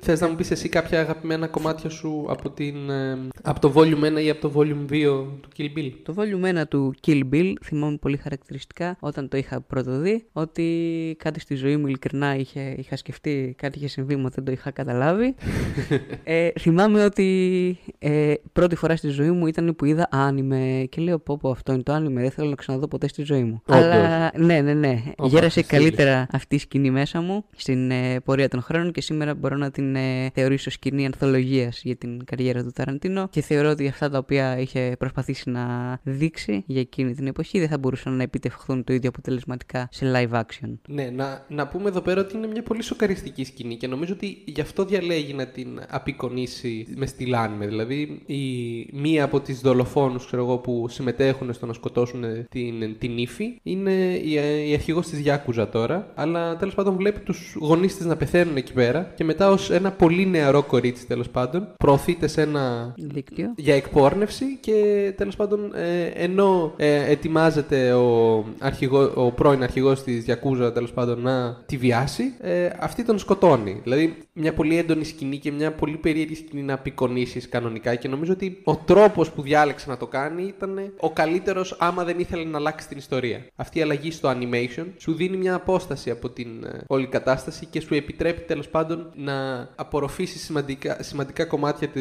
Θες 0.00 0.20
να 0.20 0.28
μου 0.28 0.34
πεις 0.34 0.50
εσύ 0.50 0.68
κάποια 0.68 1.00
αγαπημένα 1.00 1.46
κομμάτια 1.46 1.90
σου 1.90 2.26
από, 2.28 2.50
την, 2.50 2.90
ε, 2.90 3.18
από 3.42 3.60
το 3.60 3.72
Volume 3.76 4.18
1 4.18 4.22
ή 4.22 4.30
από 4.30 4.40
το 4.40 4.52
Volume 4.56 4.92
2 4.92 5.24
του 5.40 5.48
Kill 5.56 5.78
Bill; 5.78 5.92
Το 6.02 6.14
Volume 6.16 6.60
1 6.60 6.62
του 6.68 6.94
Kill 7.06 7.22
Bill 7.32 7.52
θυμάμαι 7.64 7.96
πολύ 7.96 8.16
χαρακτηριστικά 8.16 8.96
όταν 9.00 9.28
το 9.28 9.36
είχα 9.36 9.60
πρωτοδεί 9.60 10.26
ότι 10.32 11.16
κάτι 11.18 11.40
στη 11.40 11.54
ζωή 11.54 11.76
μου 11.76 11.86
ειλικρινά 11.86 12.36
είχε, 12.36 12.74
είχα 12.78 12.96
σκεφτεί, 12.96 13.54
κάτι 13.58 13.78
είχε 13.78 13.88
συμβεί 13.88 14.16
μου, 14.16 14.28
δεν 14.28 14.44
το 14.44 14.52
είχα 14.52 14.70
καταλάβει. 14.70 15.34
ε, 16.24 16.48
θυμάμαι 16.60 17.04
ότι 17.04 17.24
ε, 17.98 18.34
πρώτη 18.52 18.76
φορά 18.76 18.96
στη 18.96 19.08
ζωή 19.08 19.30
μου 19.30 19.46
ήταν 19.46 19.76
που 19.76 19.84
είδα 19.84 20.08
άνιμε 20.10 20.86
και 20.88 21.00
λέω 21.00 21.18
πω 21.18 21.36
πω 21.36 21.50
αυτό 21.50 21.72
είναι 21.72 21.82
το 21.82 21.92
άνιμε, 21.92 22.20
δεν 22.20 22.30
θέλω 22.30 22.48
να 22.48 22.54
ξαναδώ 22.54 22.88
ποτέ 22.88 23.08
στη 23.08 23.22
ζωή 23.22 23.42
μου. 23.42 23.62
Όντως. 23.66 23.84
Αλλά 23.84 24.32
ναι, 24.36 24.60
ναι, 24.60 24.74
ναι. 24.74 25.02
Oh, 25.16 25.28
Γέρασε 25.28 25.62
καλύτερα 25.62 26.26
αυτή 26.32 26.54
η 26.54 26.58
σκηνή 26.58 26.90
μέσα 26.90 27.20
μου 27.20 27.44
στην 27.56 27.90
ε, 27.90 28.20
πορεία 28.20 28.48
των 28.48 28.62
χρόνων 28.62 28.92
και 28.92 29.00
σήμερα 29.00 29.34
μπορώ 29.34 29.56
να 29.56 29.70
την 29.70 29.96
ε, 29.96 30.30
θεωρήσω 30.34 30.70
σκηνή 30.70 31.04
ανθολογίας 31.06 31.80
για 31.82 31.96
την 31.96 32.24
καριέρα 32.24 32.62
του 32.62 32.70
Ταραντίνο 32.74 33.28
και 33.30 33.40
θεωρώ 33.40 33.70
ότι 33.70 33.88
αυτά 33.88 34.10
τα 34.10 34.18
οποία 34.18 34.58
είχε 34.58 34.94
προσπαθήσει 34.98 35.50
να 35.50 35.98
δείξει 36.02 36.64
για 36.66 36.80
εκείνη 36.80 37.14
την 37.14 37.26
εποχή 37.26 37.58
δεν 37.58 37.68
θα 37.68 37.78
μπορούσαν 37.78 38.16
να 38.16 38.22
επιτευχθούν 38.22 38.84
το 38.84 38.92
ίδιο 38.92 39.08
αποτελεσματικά 39.08 39.88
σε 39.90 40.12
live 40.14 40.40
action. 40.40 40.72
Ναι, 40.88 41.10
να, 41.14 41.44
να 41.48 41.68
πούμε 41.68 41.88
εδώ 41.88 42.00
πέρα 42.00 42.20
ότι 42.20 42.36
είναι 42.36 42.46
μια 42.46 42.62
πολύ 42.62 42.82
σοκαριστική 42.82 43.44
σκηνή 43.44 43.76
και 43.76 43.86
νομίζω 43.86 44.12
ότι 44.12 44.42
γι' 44.44 44.60
αυτό 44.60 44.84
διαλέγει 44.84 45.34
να 45.34 45.46
την 45.46 45.80
απεικονίσει 45.88 46.86
με 46.96 47.06
στη 47.06 47.26
με. 47.58 47.66
Δηλαδή, 47.66 48.15
η, 48.26 48.44
μία 48.92 49.24
από 49.24 49.40
τις 49.40 49.60
δολοφόνους 49.60 50.30
που 50.62 50.86
συμμετέχουν 50.88 51.52
στο 51.52 51.66
να 51.66 51.72
σκοτώσουν 51.72 52.24
την, 52.48 52.98
την 52.98 53.18
ύφη 53.18 53.58
είναι 53.62 53.92
η, 54.24 54.32
η 54.68 54.74
αρχηγός 54.74 55.08
της 55.08 55.18
Γιάκουζα 55.18 55.68
τώρα. 55.68 56.12
Αλλά 56.14 56.56
τέλος 56.56 56.74
πάντων 56.74 56.96
βλέπει 56.96 57.20
τους 57.20 57.56
γονείς 57.60 57.96
της 57.96 58.06
να 58.06 58.16
πεθαίνουν 58.16 58.56
εκεί 58.56 58.72
πέρα 58.72 59.12
και 59.14 59.24
μετά 59.24 59.50
ως 59.50 59.70
ένα 59.70 59.90
πολύ 59.90 60.26
νεαρό 60.26 60.62
κορίτσι 60.62 61.06
τέλος 61.06 61.28
πάντων 61.28 61.68
προωθείται 61.76 62.26
σε 62.26 62.42
ένα. 62.42 62.94
Δίκτυο. 62.96 63.52
για 63.56 63.74
εκπόρνευση 63.74 64.44
και 64.60 65.12
τέλος 65.16 65.36
πάντων 65.36 65.74
ε, 65.74 66.04
ενώ 66.04 66.72
ε, 66.76 67.10
ετοιμάζεται 67.10 67.92
ο, 67.92 68.44
αρχηγό, 68.58 69.12
ο 69.14 69.30
πρώην 69.30 69.62
αρχηγός 69.62 70.02
της 70.02 70.24
Γιακούζα 70.24 70.72
τέλος 70.72 70.92
πάντων 70.92 71.20
να 71.20 71.62
τη 71.66 71.76
βιάσει, 71.76 72.34
ε, 72.40 72.68
αυτή 72.78 73.04
τον 73.04 73.18
σκοτώνει. 73.18 73.80
Δηλαδή 73.82 74.16
μια 74.32 74.52
πολύ 74.52 74.76
έντονη 74.76 75.04
σκηνή 75.04 75.38
και 75.38 75.52
μια 75.52 75.72
πολύ 75.72 75.96
περίεργη 75.96 76.34
σκηνή 76.34 76.62
να 76.62 76.74
απεικονίσεις 76.74 77.48
κανονικά 77.48 77.94
και 77.94 78.05
νομίζω 78.08 78.32
ότι 78.32 78.60
ο 78.64 78.76
τρόπος 78.76 79.30
που 79.30 79.42
διάλεξε 79.42 79.88
να 79.88 79.96
το 79.96 80.06
κάνει 80.06 80.42
ήταν 80.42 80.92
ο 81.00 81.10
καλύτερος 81.10 81.76
άμα 81.78 82.04
δεν 82.04 82.18
ήθελε 82.18 82.44
να 82.44 82.58
αλλάξει 82.58 82.88
την 82.88 82.98
ιστορία. 82.98 83.46
Αυτή 83.56 83.78
η 83.78 83.82
αλλαγή 83.82 84.10
στο 84.10 84.30
animation 84.30 84.86
σου 84.96 85.14
δίνει 85.14 85.36
μια 85.36 85.54
απόσταση 85.54 86.10
από 86.10 86.28
την 86.28 86.64
ε, 86.64 86.84
όλη 86.86 87.06
κατάσταση 87.06 87.66
και 87.66 87.80
σου 87.80 87.94
επιτρέπει 87.94 88.40
τέλος 88.40 88.68
πάντων 88.68 89.12
να 89.14 89.68
απορροφήσεις 89.76 90.44
σημαντικά, 90.44 91.02
σημαντικά 91.02 91.44
κομμάτια 91.44 91.88
τη. 91.88 92.00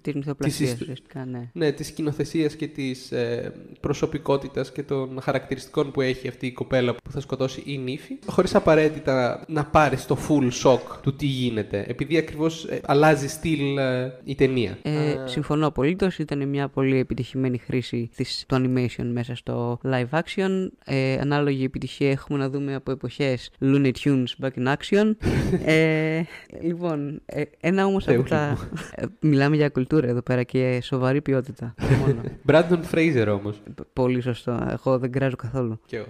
Της 0.00 0.14
μυθοπλασία, 0.14 0.76
ουσιαστικά, 0.80 1.24
ναι. 1.24 1.50
Ναι, 1.52 1.72
της 1.72 1.86
σκηνοθεσίας 1.86 2.54
και 2.54 2.66
της 2.66 3.12
ε, 3.12 3.52
προσωπικότητας 3.80 4.72
και 4.72 4.82
των 4.82 5.20
χαρακτηριστικών 5.22 5.90
που 5.90 6.00
έχει 6.00 6.28
αυτή 6.28 6.46
η 6.46 6.52
κοπέλα 6.52 6.94
που 6.94 7.10
θα 7.10 7.20
σκοτώσει 7.20 7.62
η 7.66 7.78
νύφη, 7.78 8.18
χωρίς 8.26 8.54
απαραίτητα 8.54 9.44
να 9.48 9.64
πάρεις 9.64 10.06
το 10.06 10.18
full 10.28 10.50
shock 10.62 10.80
του 11.02 11.16
τι 11.16 11.26
γίνεται. 11.26 11.84
Επειδή 11.88 12.16
ακριβώς 12.16 12.64
ε, 12.64 12.80
αλλάζει 12.86 13.28
στυλ 13.28 13.78
ε, 13.78 14.12
η 14.24 14.34
ταινία. 14.34 14.78
Ε, 14.82 15.07
συμφωνώ 15.24 15.66
απολύτως. 15.66 16.18
Ήταν 16.18 16.48
μια 16.48 16.68
πολύ 16.68 16.98
επιτυχημένη 16.98 17.58
χρήση 17.58 18.10
της, 18.16 18.44
του 18.48 18.56
animation 18.56 19.04
μέσα 19.12 19.34
στο 19.34 19.80
live 19.82 20.18
action. 20.18 20.68
Ε, 20.84 21.18
ανάλογη 21.20 21.64
επιτυχία 21.64 22.10
έχουμε 22.10 22.38
να 22.38 22.48
δούμε 22.50 22.74
από 22.74 22.90
εποχές 22.90 23.50
Looney 23.60 23.92
Tunes 24.04 24.24
Back 24.42 24.50
in 24.58 24.74
Action. 24.74 25.12
ε, 25.64 26.22
λοιπόν, 26.60 27.20
ε, 27.26 27.42
ένα 27.60 27.86
όμως 27.86 28.08
από 28.08 28.22
τα. 28.22 28.56
μιλάμε 29.20 29.56
για 29.56 29.68
κουλτούρα 29.68 30.06
εδώ 30.08 30.22
πέρα 30.22 30.42
και 30.42 30.80
σοβαρή 30.82 31.22
ποιότητα. 31.22 31.74
Brandon 32.50 32.80
Fraser 32.92 33.26
όμως. 33.40 33.62
Πολύ 33.92 34.20
σωστό. 34.20 34.66
Εγώ 34.70 34.98
δεν 34.98 35.12
κράζω 35.12 35.36
καθόλου. 35.36 35.80
Και 35.86 36.02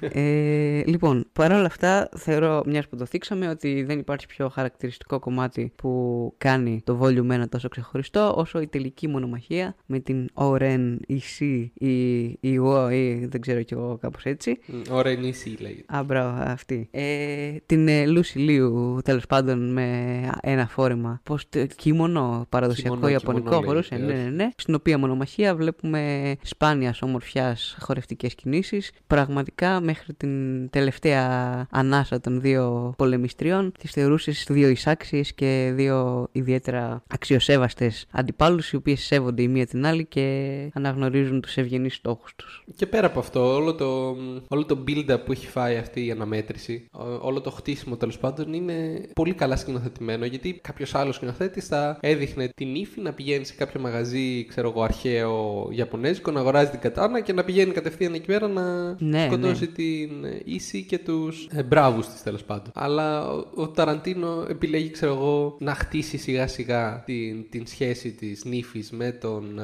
ε, 0.00 0.82
λοιπόν, 0.86 1.26
παρόλα 1.32 1.66
αυτά, 1.66 2.08
θεωρώ, 2.16 2.62
μιας 2.66 2.88
που 2.88 2.96
το 2.96 3.06
θίξαμε, 3.06 3.48
ότι 3.48 3.82
δεν 3.82 3.98
υπάρχει 3.98 4.26
πιο 4.26 4.48
χαρακτηριστικό 4.48 5.18
κομμάτι 5.18 5.72
που 5.76 6.34
κάνει 6.38 6.80
το 6.84 6.98
volume 7.02 7.42
1 7.42 7.48
τόσο 7.48 7.68
ξεχωριστό, 7.68 8.34
όσο 8.44 8.60
η 8.60 8.66
τελική 8.66 9.08
μονομαχία 9.08 9.74
με 9.86 9.98
την 9.98 10.28
Oren, 10.34 10.96
η 11.06 11.22
C, 11.38 11.66
η, 11.74 12.22
η 12.24 12.60
O, 12.62 12.92
ή 12.92 13.26
δεν 13.26 13.40
ξέρω 13.40 13.62
κι 13.62 13.74
εγώ 13.74 13.98
κάπως 14.00 14.24
έτσι. 14.24 14.58
Oren 14.90 15.18
ή 15.22 15.34
C 15.44 15.60
λέγεται. 15.60 15.96
Α, 15.96 16.02
μπράβο, 16.04 16.42
αυτή. 16.42 16.88
Ε, 16.90 17.50
την 17.66 17.88
ε, 17.88 18.04
Lucy 18.06 18.38
Liu, 18.48 19.04
τέλος 19.04 19.26
πάντων, 19.26 19.72
με 19.72 20.20
ένα 20.40 20.66
φόρεμα. 20.66 21.20
Πώ 21.22 21.38
κείμενο, 21.76 22.46
παραδοσιακό 22.48 23.08
ιαπωνικό, 23.08 23.62
μπορούσε. 23.62 23.96
Ναι, 23.96 24.14
ναι, 24.14 24.30
ναι. 24.30 24.48
Στην 24.56 24.74
οποία 24.74 24.98
μονομαχία 24.98 25.54
βλέπουμε 25.54 26.34
σπάνιας 26.42 27.02
ομορφιάς 27.02 27.76
χορευτικές 27.80 28.34
κινήσεις. 28.34 28.90
Πραγματικά 29.06 29.80
μέχρι 29.80 30.14
την 30.14 30.70
τελευταία 30.70 31.66
ανάσα 31.70 32.20
των 32.20 32.40
δύο 32.40 32.94
πολεμιστριών 32.96 33.72
τις 33.78 33.90
θεωρούσες 33.90 34.46
δύο 34.48 34.68
εισάξιες 34.68 35.34
και 35.34 35.44
και 35.44 35.72
δύο 35.74 36.28
ιδιαίτερα 36.32 37.02
αξιοσέβαστες 37.08 38.06
αντιπάλου, 38.34 38.60
οι 38.72 38.76
οποίε 38.76 38.96
σέβονται 38.96 39.42
η 39.42 39.48
μία 39.48 39.66
την 39.66 39.86
άλλη 39.86 40.06
και 40.06 40.70
αναγνωρίζουν 40.74 41.40
τους 41.40 41.56
ευγενείς 41.56 41.94
στόχους 41.94 42.34
τους. 42.36 42.64
Και 42.76 42.86
πέρα 42.86 43.06
από 43.06 43.18
αυτό, 43.18 43.54
όλο 43.54 43.74
το, 43.74 44.16
όλο 44.48 44.64
το 44.64 44.84
build-up 44.88 45.18
που 45.24 45.32
έχει 45.32 45.46
φάει 45.46 45.76
αυτή 45.76 46.06
η 46.06 46.10
αναμέτρηση, 46.10 46.86
όλο 47.20 47.40
το 47.40 47.50
χτίσιμο 47.50 47.96
τέλος 47.96 48.18
πάντων 48.18 48.52
είναι 48.52 49.08
πολύ 49.14 49.34
καλά 49.34 49.56
σκηνοθετημένο. 49.56 50.24
Γιατί 50.24 50.60
κάποιος 50.62 50.94
άλλος 50.94 51.14
σκηνοθέτης 51.14 51.66
θα 51.66 51.98
έδειχνε 52.00 52.48
την 52.56 52.74
ύφη 52.74 53.00
να 53.00 53.12
πηγαίνει 53.12 53.44
σε 53.44 53.54
κάποιο 53.54 53.80
μαγαζί, 53.80 54.44
ξέρω 54.44 54.68
εγώ, 54.68 54.82
αρχαίο 54.82 55.68
Ιαπωνέζικο, 55.70 56.30
να 56.30 56.40
αγοράζει 56.40 56.70
την 56.70 56.80
κατάνα 56.80 57.20
και 57.20 57.32
να 57.32 57.44
πηγαίνει 57.44 57.72
κατευθείαν 57.72 58.14
εκεί 58.14 58.26
πέρα 58.26 58.48
να 58.48 58.96
ναι, 58.98 59.26
σκοτώσει 59.26 59.64
ναι. 59.64 59.70
την 59.72 60.10
ίση 60.44 60.82
και 60.82 60.98
τους 60.98 61.48
ε, 61.50 61.62
μπράβους 61.62 62.08
της 62.08 62.22
τέλος 62.22 62.44
πάντων. 62.44 62.70
Αλλά 62.74 63.28
ο, 63.28 63.44
ο 63.54 63.68
Ταραντίνο 63.68 64.46
επιλέγει, 64.48 64.90
ξέρω 64.90 65.12
εγώ, 65.12 65.56
να 65.60 65.74
χτίσει 65.74 66.16
σιγά 66.16 66.46
σιγά 66.46 67.02
την, 67.06 67.50
την 67.50 67.66
σχέση 67.66 68.12
της 68.12 68.23
νύφη 68.44 68.84
με 68.90 69.10
τον. 69.10 69.58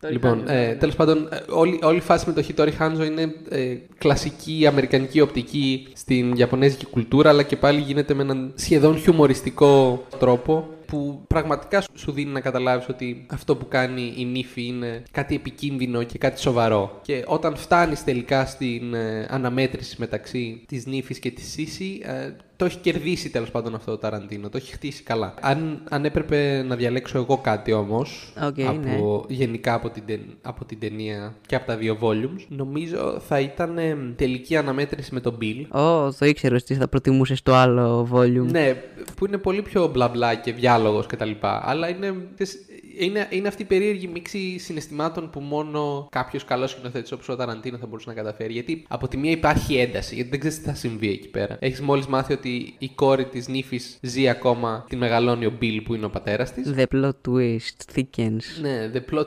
Ε, 0.00 0.10
λοιπόν, 0.10 0.48
ε, 0.48 0.66
ναι. 0.66 0.74
τέλος 0.74 0.96
πάντων, 0.96 1.28
ε, 1.30 1.42
όλη, 1.48 1.78
όλη 1.82 1.96
η 1.96 2.00
φάση 2.00 2.24
με 2.26 2.32
το 2.32 2.42
Χιτόρι 2.42 2.70
Χάντζο 2.70 3.04
είναι 3.04 3.34
ε, 3.48 3.76
κλασική 3.98 4.66
αμερικανική 4.66 5.20
οπτική 5.20 5.86
στην 5.94 6.32
Ιαπωνέζικη 6.36 6.86
κουλτούρα, 6.86 7.28
αλλά 7.28 7.42
και 7.42 7.56
πάλι 7.56 7.80
γίνεται 7.80 8.14
με 8.14 8.22
έναν 8.22 8.52
σχεδόν 8.54 8.98
χιουμοριστικό 8.98 10.04
τρόπο 10.18 10.68
που 10.86 11.24
πραγματικά 11.26 11.84
σου 11.94 12.12
δίνει 12.12 12.30
να 12.30 12.40
καταλάβεις 12.40 12.88
ότι 12.88 13.26
αυτό 13.30 13.56
που 13.56 13.68
κάνει 13.68 14.14
η 14.16 14.24
νύφη 14.24 14.66
είναι 14.66 15.02
κάτι 15.10 15.34
επικίνδυνο 15.34 16.02
και 16.02 16.18
κάτι 16.18 16.40
σοβαρό. 16.40 17.00
Και 17.02 17.24
όταν 17.26 17.56
φτάνεις 17.56 18.04
τελικά 18.04 18.46
στην 18.46 18.94
ε, 18.94 19.26
αναμέτρηση 19.30 19.96
μεταξύ 19.98 20.64
της 20.66 20.86
νύφης 20.86 21.18
και 21.18 21.30
της 21.30 21.50
Σύση, 21.50 22.00
ε, 22.02 22.32
το 22.56 22.64
έχει 22.64 22.78
κερδίσει 22.78 23.30
τέλος 23.30 23.50
πάντων 23.50 23.74
αυτό 23.74 23.90
το 23.90 23.98
Ταραντίνο. 23.98 24.48
Το 24.48 24.56
έχει 24.56 24.72
χτίσει 24.72 25.02
καλά. 25.02 25.34
Αν, 25.40 25.82
αν 25.88 26.04
έπρεπε 26.04 26.62
να 26.62 26.76
διαλέξω 26.76 27.18
εγώ 27.18 27.38
κάτι 27.38 27.72
όμως. 27.72 28.32
Okay, 28.46 28.62
από, 28.62 29.24
ναι. 29.28 29.34
Γενικά 29.34 29.74
από 29.74 29.90
την, 29.90 30.20
από 30.42 30.64
την 30.64 30.78
ταινία 30.78 31.34
και 31.46 31.54
από 31.54 31.66
τα 31.66 31.76
δύο 31.76 31.98
volumes, 32.00 32.44
νομίζω 32.48 33.20
θα 33.26 33.40
ήταν 33.40 33.78
τελική 34.16 34.56
αναμέτρηση 34.56 35.14
με 35.14 35.20
τον 35.20 35.38
Bill. 35.40 35.66
Ω, 35.80 36.06
oh, 36.06 36.14
το 36.14 36.26
ήξερα 36.26 36.56
ότι 36.56 36.74
θα 36.74 36.88
προτιμούσες 36.88 37.42
το 37.42 37.54
άλλο 37.54 38.08
volume. 38.12 38.50
Ναι, 38.50 38.74
που 39.16 39.26
είναι 39.26 39.38
πολύ 39.38 39.62
πιο 39.62 39.88
μπλα 39.88 40.08
μπλα 40.08 40.34
και 40.34 40.52
διάλογος 40.52 41.06
κτλ. 41.06 41.30
Αλλά 41.40 41.88
είναι 41.88 42.14
είναι, 42.98 43.26
είναι 43.30 43.48
αυτή 43.48 43.62
η 43.62 43.64
περίεργη 43.64 44.06
μίξη 44.06 44.58
συναισθημάτων 44.58 45.30
που 45.30 45.40
μόνο 45.40 46.08
κάποιος 46.10 46.44
καλός 46.44 46.70
σκηνοθέτης 46.70 47.12
όπως 47.12 47.28
ο 47.28 47.36
Ταραντίνο 47.36 47.76
θα 47.78 47.86
μπορούσε 47.86 48.08
να 48.08 48.14
καταφέρει. 48.14 48.52
Γιατί 48.52 48.84
από 48.88 49.08
τη 49.08 49.16
μία 49.16 49.30
υπάρχει 49.30 49.76
ένταση, 49.76 50.14
γιατί 50.14 50.30
δεν 50.30 50.38
ξέρεις 50.38 50.58
τι 50.58 50.64
θα 50.64 50.74
συμβεί 50.74 51.08
εκεί 51.10 51.28
πέρα. 51.28 51.56
Έχεις 51.60 51.80
μόλις 51.80 52.06
μάθει 52.06 52.32
ότι 52.32 52.53
η 52.78 52.90
κόρη 52.94 53.24
της 53.24 53.48
νύφης 53.48 53.98
ζει 54.02 54.28
ακόμα, 54.28 54.84
την 54.88 54.98
μεγαλώνει 54.98 55.46
ο 55.46 55.52
Μπιλ 55.58 55.80
που 55.80 55.94
είναι 55.94 56.04
ο 56.04 56.10
πατέρας 56.10 56.52
της. 56.52 56.74
The 56.76 56.84
plot 56.94 57.10
twist 57.28 57.94
thickens. 57.94 58.40
Ναι, 58.60 58.90
the 58.94 59.14
plot 59.14 59.26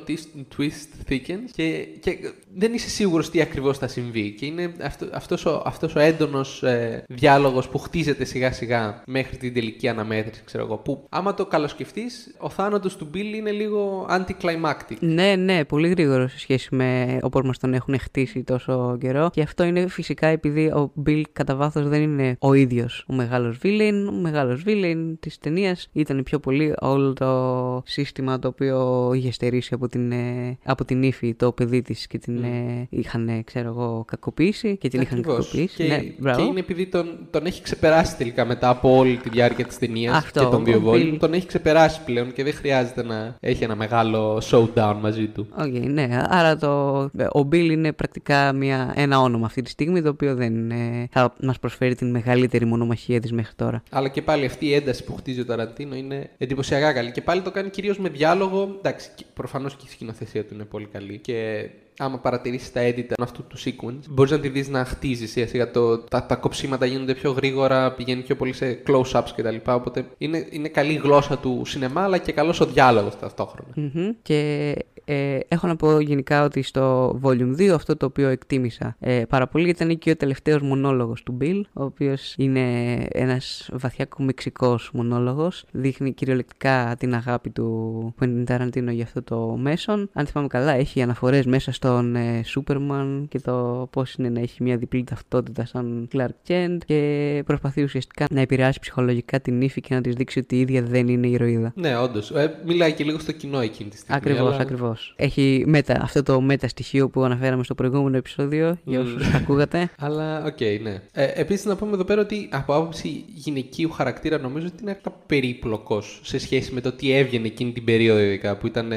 twist 0.58 1.10
thickens. 1.10 1.50
Και, 1.52 1.88
και 2.00 2.18
δεν 2.56 2.74
είσαι 2.74 2.90
σίγουρος 2.90 3.30
τι 3.30 3.42
ακριβώς 3.42 3.78
θα 3.78 3.88
συμβεί. 3.88 4.32
Και 4.32 4.46
είναι 4.46 4.74
αυτό 4.84 5.08
αυτός 5.12 5.46
ο, 5.46 5.62
αυτός 5.66 5.96
ο 5.96 6.00
έντονος 6.00 6.64
ε, 6.64 7.04
διάλογος 7.08 7.70
που 7.70 7.78
χτίζεται 7.78 8.26
σιγά 8.26 8.52
σιγά 8.52 9.04
μέχρι 9.08 9.38
την 9.38 9.54
τελική 9.54 9.88
αναμέτρηση, 9.88 10.42
ξέρω 10.46 10.64
εγώ. 10.64 10.78
Που 10.78 11.06
άμα 11.10 11.34
το 11.34 11.46
καλοσκεφτείς, 11.46 12.36
ο 12.38 12.50
θάνατος 12.50 12.96
του 12.96 13.08
Μπιλ 13.12 13.34
είναι 13.34 13.52
λίγο 13.52 14.08
anticlimactic. 14.10 14.98
Ναι, 15.00 15.36
ναι, 15.36 15.66
πολύ 15.66 15.88
γρήγορο 15.90 16.28
σε 16.28 16.40
σχέση 16.40 16.76
με 16.76 17.20
όπω 17.22 17.42
μας 17.44 17.58
τον 17.58 17.74
έχουν 17.74 18.00
χτίσει 18.00 18.44
τόσο 18.44 18.98
καιρό. 19.00 19.30
Και 19.34 19.42
αυτό 19.42 19.64
είναι 19.64 19.88
φυσικά 19.88 20.28
επειδή 20.28 20.66
ο 20.66 20.92
Μπιλ 20.94 21.26
κατά 21.34 21.56
βάθος 21.56 21.88
δεν 21.88 22.02
είναι 22.02 22.36
ο 22.40 22.54
ίδιος 22.54 23.06
ο 23.08 23.14
μεγάλος 23.14 23.58
βίλιν. 23.58 24.08
Ο 24.08 24.12
μεγάλος 24.12 24.64
βίλιν 24.64 25.20
της 25.20 25.38
ταινίας 25.38 25.88
ήταν 25.92 26.24
πιο 26.24 26.40
πολύ 26.40 26.74
όλο 26.80 27.14
το 27.14 27.84
σύστημα 27.86 28.40
το 28.40 28.48
οποίο 28.48 29.12
είχε 29.14 29.32
στερήσει 29.32 29.74
από 29.74 29.88
την, 29.88 30.12
ε, 30.12 30.58
από 30.64 30.86
την 30.86 31.04
ύφη 31.04 31.34
το 31.34 31.52
παιδί 31.52 31.82
της 31.82 32.08
και 32.08 32.18
την 32.18 32.44
mm. 32.44 32.86
είχαν, 32.90 33.44
ξέρω 33.44 33.68
εγώ, 33.68 34.06
κακοποιήσει 34.08 34.78
και 34.78 34.88
την 34.88 35.00
Ακριβώς. 35.00 35.26
είχαν 35.26 35.36
κακοποιήσει. 35.36 35.76
Και, 35.76 36.14
ναι, 36.20 36.34
και 36.36 36.42
είναι 36.42 36.60
επειδή 36.60 36.86
τον, 36.86 37.18
τον 37.30 37.46
έχει 37.46 37.62
ξεπεράσει 37.62 38.18
τελικά 38.18 38.46
μετά 38.46 38.70
από 38.70 38.98
όλη 38.98 39.18
τη 39.18 39.30
διάρκεια 39.30 39.66
της 39.66 39.78
ταινίας 39.78 40.32
και 40.32 40.40
των 40.40 40.64
δύο 40.64 40.80
βόλων. 40.80 41.18
Τον 41.20 41.34
έχει 41.34 41.46
ξεπεράσει 41.46 42.04
πλέον 42.06 42.34
και 42.34 42.44
δεν 42.44 42.54
χρειάζεται 42.54 43.04
να 43.04 43.36
έχει 43.40 43.64
ένα 43.64 43.76
μεγάλο 43.76 44.42
showdown 44.52 44.96
μαζί 45.02 45.28
του. 45.28 45.48
Okay, 45.60 45.88
ναι, 45.88 46.08
άρα 46.30 46.56
το, 46.58 47.00
ο 47.32 47.44
Μπιλ 47.44 47.70
είναι 47.70 47.94
πρακτικά 47.94 48.54
μια, 48.54 48.94
ένα 48.96 49.20
όνομα 49.20 49.46
αυτή 49.46 49.62
τη 49.62 49.70
στιγμή 49.70 50.02
το 50.02 50.10
οποίο 50.10 50.36
δεν 50.36 50.72
ε, 50.72 51.08
θα 51.12 51.34
μας 51.42 51.60
προσφέρει 51.60 51.96
την 51.96 52.10
μεγαλύτερη 52.10 52.66
μονομαχία 52.66 52.97
τη 53.06 53.34
μέχρι 53.34 53.54
τώρα. 53.56 53.84
Αλλά 53.90 54.08
και 54.08 54.22
πάλι 54.22 54.46
αυτή 54.46 54.66
η 54.66 54.74
ένταση 54.74 55.04
που 55.04 55.16
χτίζει 55.16 55.40
ο 55.40 55.46
Ταραντίνο 55.46 55.96
είναι 55.96 56.30
εντυπωσιακά 56.38 56.94
καλή. 56.94 57.12
Και 57.12 57.22
πάλι 57.22 57.42
το 57.42 57.52
κάνει 57.52 57.70
κυρίως 57.70 58.00
με 58.00 58.10
διάλογο. 58.10 58.76
Εντάξει, 58.78 59.10
προφανώς 59.34 59.76
και 59.76 59.84
η 59.88 59.90
σκηνοθεσία 59.90 60.46
του 60.46 60.54
είναι 60.54 60.64
πολύ 60.64 60.86
καλή. 60.86 61.18
Και 61.18 61.70
άμα 61.98 62.20
παρατηρήσεις 62.20 62.72
τα 62.72 62.82
editor 62.84 63.14
αυτού 63.22 63.44
του 63.48 63.58
sequence, 63.58 64.10
μπορείς 64.10 64.32
να 64.32 64.40
τη 64.40 64.50
δεις 64.50 64.68
να 64.70 64.86
χτίζει 64.86 65.28
σιγά 65.28 65.48
σιγά. 65.48 65.72
Το, 65.72 65.98
τα, 65.98 66.26
τα 66.26 66.36
κοψίματα 66.36 66.86
γίνονται 66.86 67.14
πιο 67.14 67.32
γρήγορα, 67.32 67.92
πηγαίνει 67.92 68.22
πιο 68.22 68.36
πολύ 68.36 68.54
σε 68.54 68.82
close-ups 68.88 69.28
κτλ. 69.36 69.56
Οπότε 69.68 70.06
είναι, 70.18 70.48
είναι 70.50 70.68
καλή 70.68 70.94
γλώσσα 70.94 71.38
του 71.38 71.62
σινεμά, 71.66 72.04
αλλά 72.04 72.18
και 72.18 72.32
καλός 72.32 72.60
ο 72.60 72.66
διάλογος 72.66 73.20
ταυτόχρονα. 73.20 73.74
Mm-hmm. 73.76 74.16
Και 74.22 74.74
ε, 75.10 75.40
έχω 75.48 75.68
να 75.68 75.76
πω 75.76 76.00
γενικά 76.00 76.44
ότι 76.44 76.62
στο 76.62 77.10
Volume 77.24 77.56
2 77.58 77.68
αυτό 77.68 77.98
το 77.98 78.06
οποίο 78.06 78.28
εκτίμησα 78.28 78.96
ε, 79.00 79.24
πάρα 79.30 79.48
πολύ 79.48 79.70
ήταν 79.70 79.98
και 79.98 80.10
ο 80.10 80.16
τελευταίος 80.16 80.62
μονόλογος 80.62 81.24
του 81.24 81.38
Bill, 81.42 81.62
ο 81.74 81.84
οποίος 81.84 82.34
είναι 82.38 82.94
ένας 83.12 83.70
βαθιά 83.74 84.06
κομιξικό 84.06 84.80
μονόλογος. 84.94 85.66
Δείχνει 85.72 86.14
κυριολεκτικά 86.14 86.96
την 87.00 87.14
αγάπη 87.14 87.50
του 87.50 88.14
Quentin 88.20 88.44
Tarantino 88.48 88.92
για 88.92 89.04
αυτό 89.04 89.24
το 89.24 89.58
μέσον. 89.58 90.10
Αν 90.14 90.26
θυμάμαι 90.26 90.48
καλά, 90.48 90.72
έχει 90.72 91.02
αναφορές 91.02 91.46
μέσα 91.46 91.72
στο 91.72 91.88
τον 91.88 92.16
ε, 92.16 92.44
Σούπερμαν 92.44 93.26
και 93.30 93.40
το 93.40 93.88
πώς 93.92 94.14
είναι 94.14 94.30
να 94.30 94.40
έχει 94.40 94.64
μια 94.64 94.78
διπλή 94.78 95.04
ταυτότητα 95.04 95.66
σαν 95.66 96.08
Clark 96.14 96.48
Kent 96.48 96.78
και 96.86 97.44
προσπαθεί 97.46 97.84
ουσιαστικά 97.84 98.26
να 98.30 98.42
επηρεάσει 98.42 98.80
ψυχολογικά 98.80 99.40
την 99.40 99.62
ύφη 99.62 99.82
και 99.82 99.96
να 99.96 100.02
της 100.02 100.16
δείξει 100.16 100.40
ότι 100.40 100.56
η 100.56 100.60
ίδια 100.60 100.82
δεν 100.82 101.08
είναι 101.08 101.28
ηρωίδα. 101.28 101.72
Ναι, 101.76 101.98
όντως. 101.98 102.32
Ε, 102.32 102.60
μιλάει 102.66 102.94
και 102.94 103.04
λίγο 103.04 103.20
στο 103.20 103.32
κοινό 103.32 103.60
εκείνη 103.60 103.90
τη 103.90 103.98
στιγμή. 103.98 104.16
Ακριβώς, 104.18 104.54
αλλά... 104.54 104.62
ακριβώς. 104.62 104.97
Έχει 105.16 105.64
meta, 105.68 106.00
αυτό 106.02 106.24
το 106.24 106.42
meta 106.42 106.68
στοιχείο 106.68 107.10
που 107.10 107.24
αναφέραμε 107.24 107.64
στο 107.64 107.76
προηγούμενο 107.76 108.18
επεισόδιο, 108.18 108.78
για 108.84 109.00
όσους 109.00 109.28
mm. 109.28 109.36
ακούγατε. 109.36 109.90
Αλλά, 110.00 110.44
οκ, 110.46 110.58
okay, 110.60 110.80
ναι. 110.82 111.02
Ε, 111.12 111.32
Επίσης, 111.36 111.66
να 111.66 111.76
πούμε 111.76 111.94
εδώ 111.94 112.04
πέρα 112.04 112.22
ότι 112.22 112.50
από 112.52 112.76
άποψη 112.76 113.24
γυναικείου 113.34 113.90
χαρακτήρα 113.92 114.38
νομίζω 114.38 114.66
ότι 114.66 114.76
είναι 114.82 114.90
αρκετά 114.90 115.16
περίπλοκος 115.26 116.20
σε 116.24 116.40
σχέση 116.40 116.74
με 116.74 116.82
το 116.82 116.92
τι 116.92 117.12
έβγαινε 117.12 117.48
εκείνη 117.48 117.72
την 117.72 117.84
περίοδο, 117.84 118.20
ειδικά 118.20 118.58
που 118.58 118.68
ήταν 118.68 118.90
2002 118.90 118.94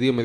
ε, 0.00 0.10
με 0.10 0.22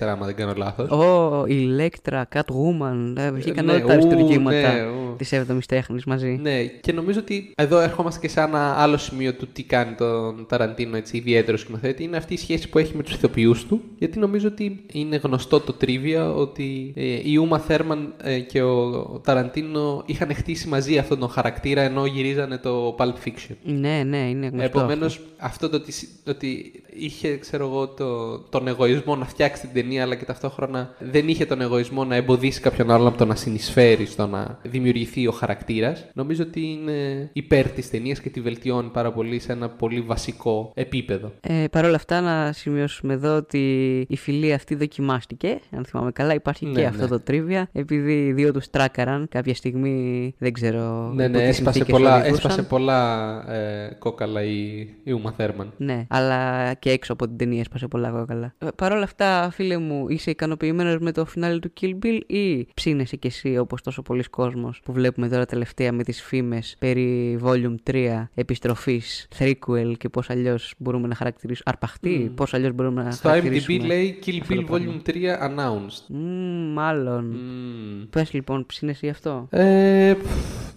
2004, 0.00 0.06
άμα 0.06 0.26
δεν 0.26 0.34
κάνω 0.34 0.52
λάθος. 0.56 0.88
Oh, 0.90 1.48
Ηλέκτρα, 1.48 2.28
Catwoman. 2.34 3.14
Ε, 3.16 3.30
βγήκαν 3.30 3.68
όλα 3.68 3.82
τα 3.82 3.92
αριστουργήματα 3.92 4.72
ναι, 4.72 5.16
της 5.16 5.32
7η 5.34 5.58
τέχνης 5.68 6.04
μαζί. 6.04 6.38
Ναι, 6.42 6.64
και 6.64 6.92
νομίζω 6.92 7.20
ότι 7.20 7.52
εδώ 7.56 7.80
ερχόμαστε 7.80 8.20
και 8.20 8.28
σε 8.28 8.40
ένα 8.40 8.74
άλλο 8.76 8.96
σημείο 8.96 9.34
του 9.34 9.46
τι 9.52 9.62
κάνει 9.62 9.94
τον 9.94 10.46
Ταραντίνο 10.48 10.96
έτσι 10.96 11.16
ιδιαίτερο 11.16 11.56
σκηνοθέτη. 11.56 12.02
Είναι 12.02 12.16
αυτή 12.16 12.34
η 12.34 12.36
σχέση 12.36 12.68
που 12.68 12.78
έχει 12.78 12.96
με 12.96 13.02
τους 13.02 13.14
ηθοποιούς 13.14 13.66
του. 13.66 13.80
Γιατί 13.98 14.18
νομίζω 14.18 14.43
ότι 14.46 14.84
είναι 14.92 15.16
γνωστό 15.16 15.60
το 15.60 15.72
trivia 15.72 16.32
ότι 16.32 16.92
ε, 16.96 17.30
η 17.30 17.36
Ούμα 17.36 17.58
Θέρμαν 17.58 18.14
ε, 18.22 18.38
και 18.38 18.62
ο 18.62 19.20
Ταραντίνο 19.24 20.02
είχαν 20.06 20.34
χτίσει 20.34 20.68
μαζί 20.68 20.98
αυτόν 20.98 21.18
τον 21.18 21.28
χαρακτήρα 21.28 21.82
ενώ 21.82 22.06
γυρίζανε 22.06 22.58
το 22.58 22.96
Pulp 22.98 23.14
Fiction. 23.24 23.54
Ναι, 23.62 24.02
ναι, 24.06 24.28
είναι 24.28 24.46
γνωστό. 24.46 24.78
Επομένως, 24.78 25.20
αυτό 25.36 25.68
το 25.68 25.76
ότι, 25.76 25.92
ότι 26.28 26.72
είχε, 26.94 27.36
ξέρω 27.36 27.66
εγώ, 27.66 27.88
το, 27.88 28.38
τον 28.38 28.68
εγωισμό 28.68 29.16
να 29.16 29.24
φτιάξει 29.24 29.60
την 29.60 29.70
ταινία, 29.72 30.02
αλλά 30.02 30.14
και 30.14 30.24
ταυτόχρονα 30.24 30.94
δεν 30.98 31.28
είχε 31.28 31.46
τον 31.46 31.60
εγωισμό 31.60 32.04
να 32.04 32.14
εμποδίσει 32.14 32.60
κάποιον 32.60 32.90
άλλον 32.90 33.06
από 33.06 33.18
το 33.18 33.24
να 33.24 33.34
συνεισφέρει 33.34 34.06
στο 34.06 34.26
να 34.26 34.58
δημιουργηθεί 34.62 35.26
ο 35.26 35.32
χαρακτήρας. 35.32 36.04
Νομίζω 36.14 36.42
ότι 36.42 36.60
είναι 36.60 37.30
υπέρ 37.32 37.68
της 37.68 37.90
ταινίας 37.90 38.20
και 38.20 38.30
τη 38.30 38.40
βελτιώνει 38.40 38.88
πάρα 38.88 39.12
πολύ 39.12 39.38
σε 39.38 39.52
ένα 39.52 39.68
πολύ 39.68 40.00
βασικό 40.00 40.72
επίπεδο. 40.74 41.32
Ε, 41.40 41.64
Παρ' 41.70 41.84
όλα 41.84 41.96
αυτά, 41.96 42.20
να 42.20 42.52
σημειώσουμε 42.52 43.12
εδώ 43.12 43.36
ότι 43.36 43.60
η 44.08 44.16
φιλία 44.34 44.54
αυτή 44.54 44.74
δοκιμάστηκε. 44.74 45.58
Αν 45.76 45.84
θυμάμαι 45.84 46.12
καλά, 46.12 46.34
υπάρχει 46.34 46.66
ναι, 46.66 46.80
και 46.80 46.86
αυτό 46.86 47.02
ναι. 47.02 47.08
το 47.08 47.20
τρίβια. 47.20 47.68
Επειδή 47.72 48.26
οι 48.26 48.32
δύο 48.32 48.52
τους 48.52 48.70
τράκαραν 48.70 49.28
κάποια 49.30 49.54
στιγμή, 49.54 50.34
δεν 50.38 50.52
ξέρω. 50.52 51.12
Ναι, 51.14 51.28
ναι, 51.28 51.42
έσπασε 51.42 51.84
πολλά, 51.84 52.26
έσπασε 52.26 52.62
πολλά 52.62 53.52
ε, 53.52 53.96
κόκαλα 53.98 54.42
η, 54.42 54.78
η 55.04 55.12
Ούμα 55.12 55.32
Θέρμαν. 55.32 55.72
Ναι, 55.76 56.06
αλλά 56.08 56.72
και 56.74 56.90
έξω 56.90 57.12
από 57.12 57.26
την 57.26 57.36
ταινία 57.36 57.60
έσπασε 57.60 57.86
πολλά 57.86 58.10
κόκαλα. 58.10 58.54
Ε, 58.58 58.66
Παρ' 58.76 58.92
όλα 58.92 59.02
αυτά, 59.02 59.50
φίλε 59.52 59.78
μου, 59.78 60.08
είσαι 60.08 60.30
ικανοποιημένος 60.30 60.98
με 60.98 61.12
το 61.12 61.24
φινάλι 61.24 61.58
του 61.58 61.72
Kill 61.80 61.92
Bill 62.02 62.20
ή 62.26 62.66
ψήνεσαι 62.74 63.16
κι 63.16 63.26
εσύ 63.26 63.58
όπως 63.58 63.82
τόσο 63.82 64.02
πολλοί 64.02 64.22
κόσμος 64.22 64.80
που 64.84 64.92
βλέπουμε 64.92 65.28
τώρα 65.28 65.46
τελευταία 65.46 65.92
με 65.92 66.02
τις 66.02 66.22
φήμες 66.22 66.76
περί 66.78 67.38
Volume 67.42 67.74
3 67.90 68.24
επιστροφής, 68.34 69.28
threequel 69.38 69.92
και 69.98 70.08
πώς 70.08 70.30
αλλιώς 70.30 70.74
μπορούμε 70.78 71.08
να 71.08 71.14
χαρακτηρίσουμε 71.14 71.70
αρπαχτή, 71.70 72.26
mm. 72.30 72.34
πώς 72.36 72.54
αλλιώς 72.54 72.72
μπορούμε 72.72 73.02
να 73.02 73.10
Στο 73.10 73.28
χαρακτηρίσουμε. 73.28 73.78
Στο 73.78 73.84
IMDb 73.84 73.86
λέει 73.86 74.18
Kill 74.26 74.40
Bill 74.48 74.64
Volume 74.70 75.00
3 75.06 75.12
announced. 75.48 76.14
Mm, 76.14 76.72
μάλλον. 76.74 77.34
Mm. 77.34 78.06
Πες 78.10 78.32
λοιπόν, 78.32 78.66
ψήνεσαι 78.66 79.08
αυτό; 79.08 79.46
Ε, 79.50 80.14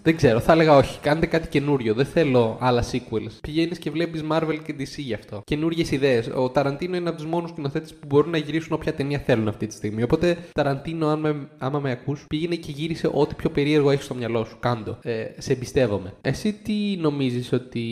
δεν 0.08 0.16
ξέρω, 0.16 0.40
θα 0.40 0.52
έλεγα 0.52 0.76
όχι. 0.76 0.98
Κάντε 1.00 1.26
κάτι 1.26 1.48
καινούριο. 1.48 1.94
Δεν 1.94 2.04
θέλω 2.04 2.56
άλλα 2.60 2.84
sequels. 2.92 3.38
Πηγαίνεις 3.40 3.78
και 3.78 3.90
βλέπεις 3.90 4.24
Marvel 4.30 4.58
και 4.64 4.74
DC 4.78 4.96
γι' 4.96 5.14
αυτό. 5.14 5.40
Καινούριε 5.44 5.84
ιδέες. 5.90 6.30
Ο 6.34 6.48
Ταραντίνο 6.48 6.96
είναι 6.96 7.08
από 7.08 7.18
τους 7.18 7.26
μόνους 7.26 7.50
σκηνοθέτες 7.50 7.94
που 7.94 8.06
μπορούν 8.06 8.30
να 8.30 8.38
γυρίσουν 8.38 8.72
όποια 8.72 8.94
ταινία 8.94 9.18
θέλουν 9.18 9.48
αυτή 9.48 9.66
τη 9.66 9.74
στιγμή. 9.74 10.02
Οπότε, 10.02 10.36
Ταραντίνο, 10.52 11.08
αν 11.08 11.20
με, 11.20 11.48
άμα 11.58 11.78
με 11.78 11.90
ακούς, 11.90 12.24
πήγαινε 12.28 12.54
και 12.54 12.72
γύρισε 12.72 13.10
ό,τι 13.12 13.34
πιο 13.34 13.50
περίεργο 13.50 13.90
έχεις 13.90 14.04
στο 14.04 14.14
μυαλό 14.14 14.44
σου. 14.44 14.56
Κάντο. 14.60 14.98
Ε, 15.02 15.24
σε 15.38 15.52
εμπιστεύομαι. 15.52 16.12
Εσύ 16.20 16.52
τι 16.52 16.96
νομίζεις 17.00 17.52
ότι 17.52 17.84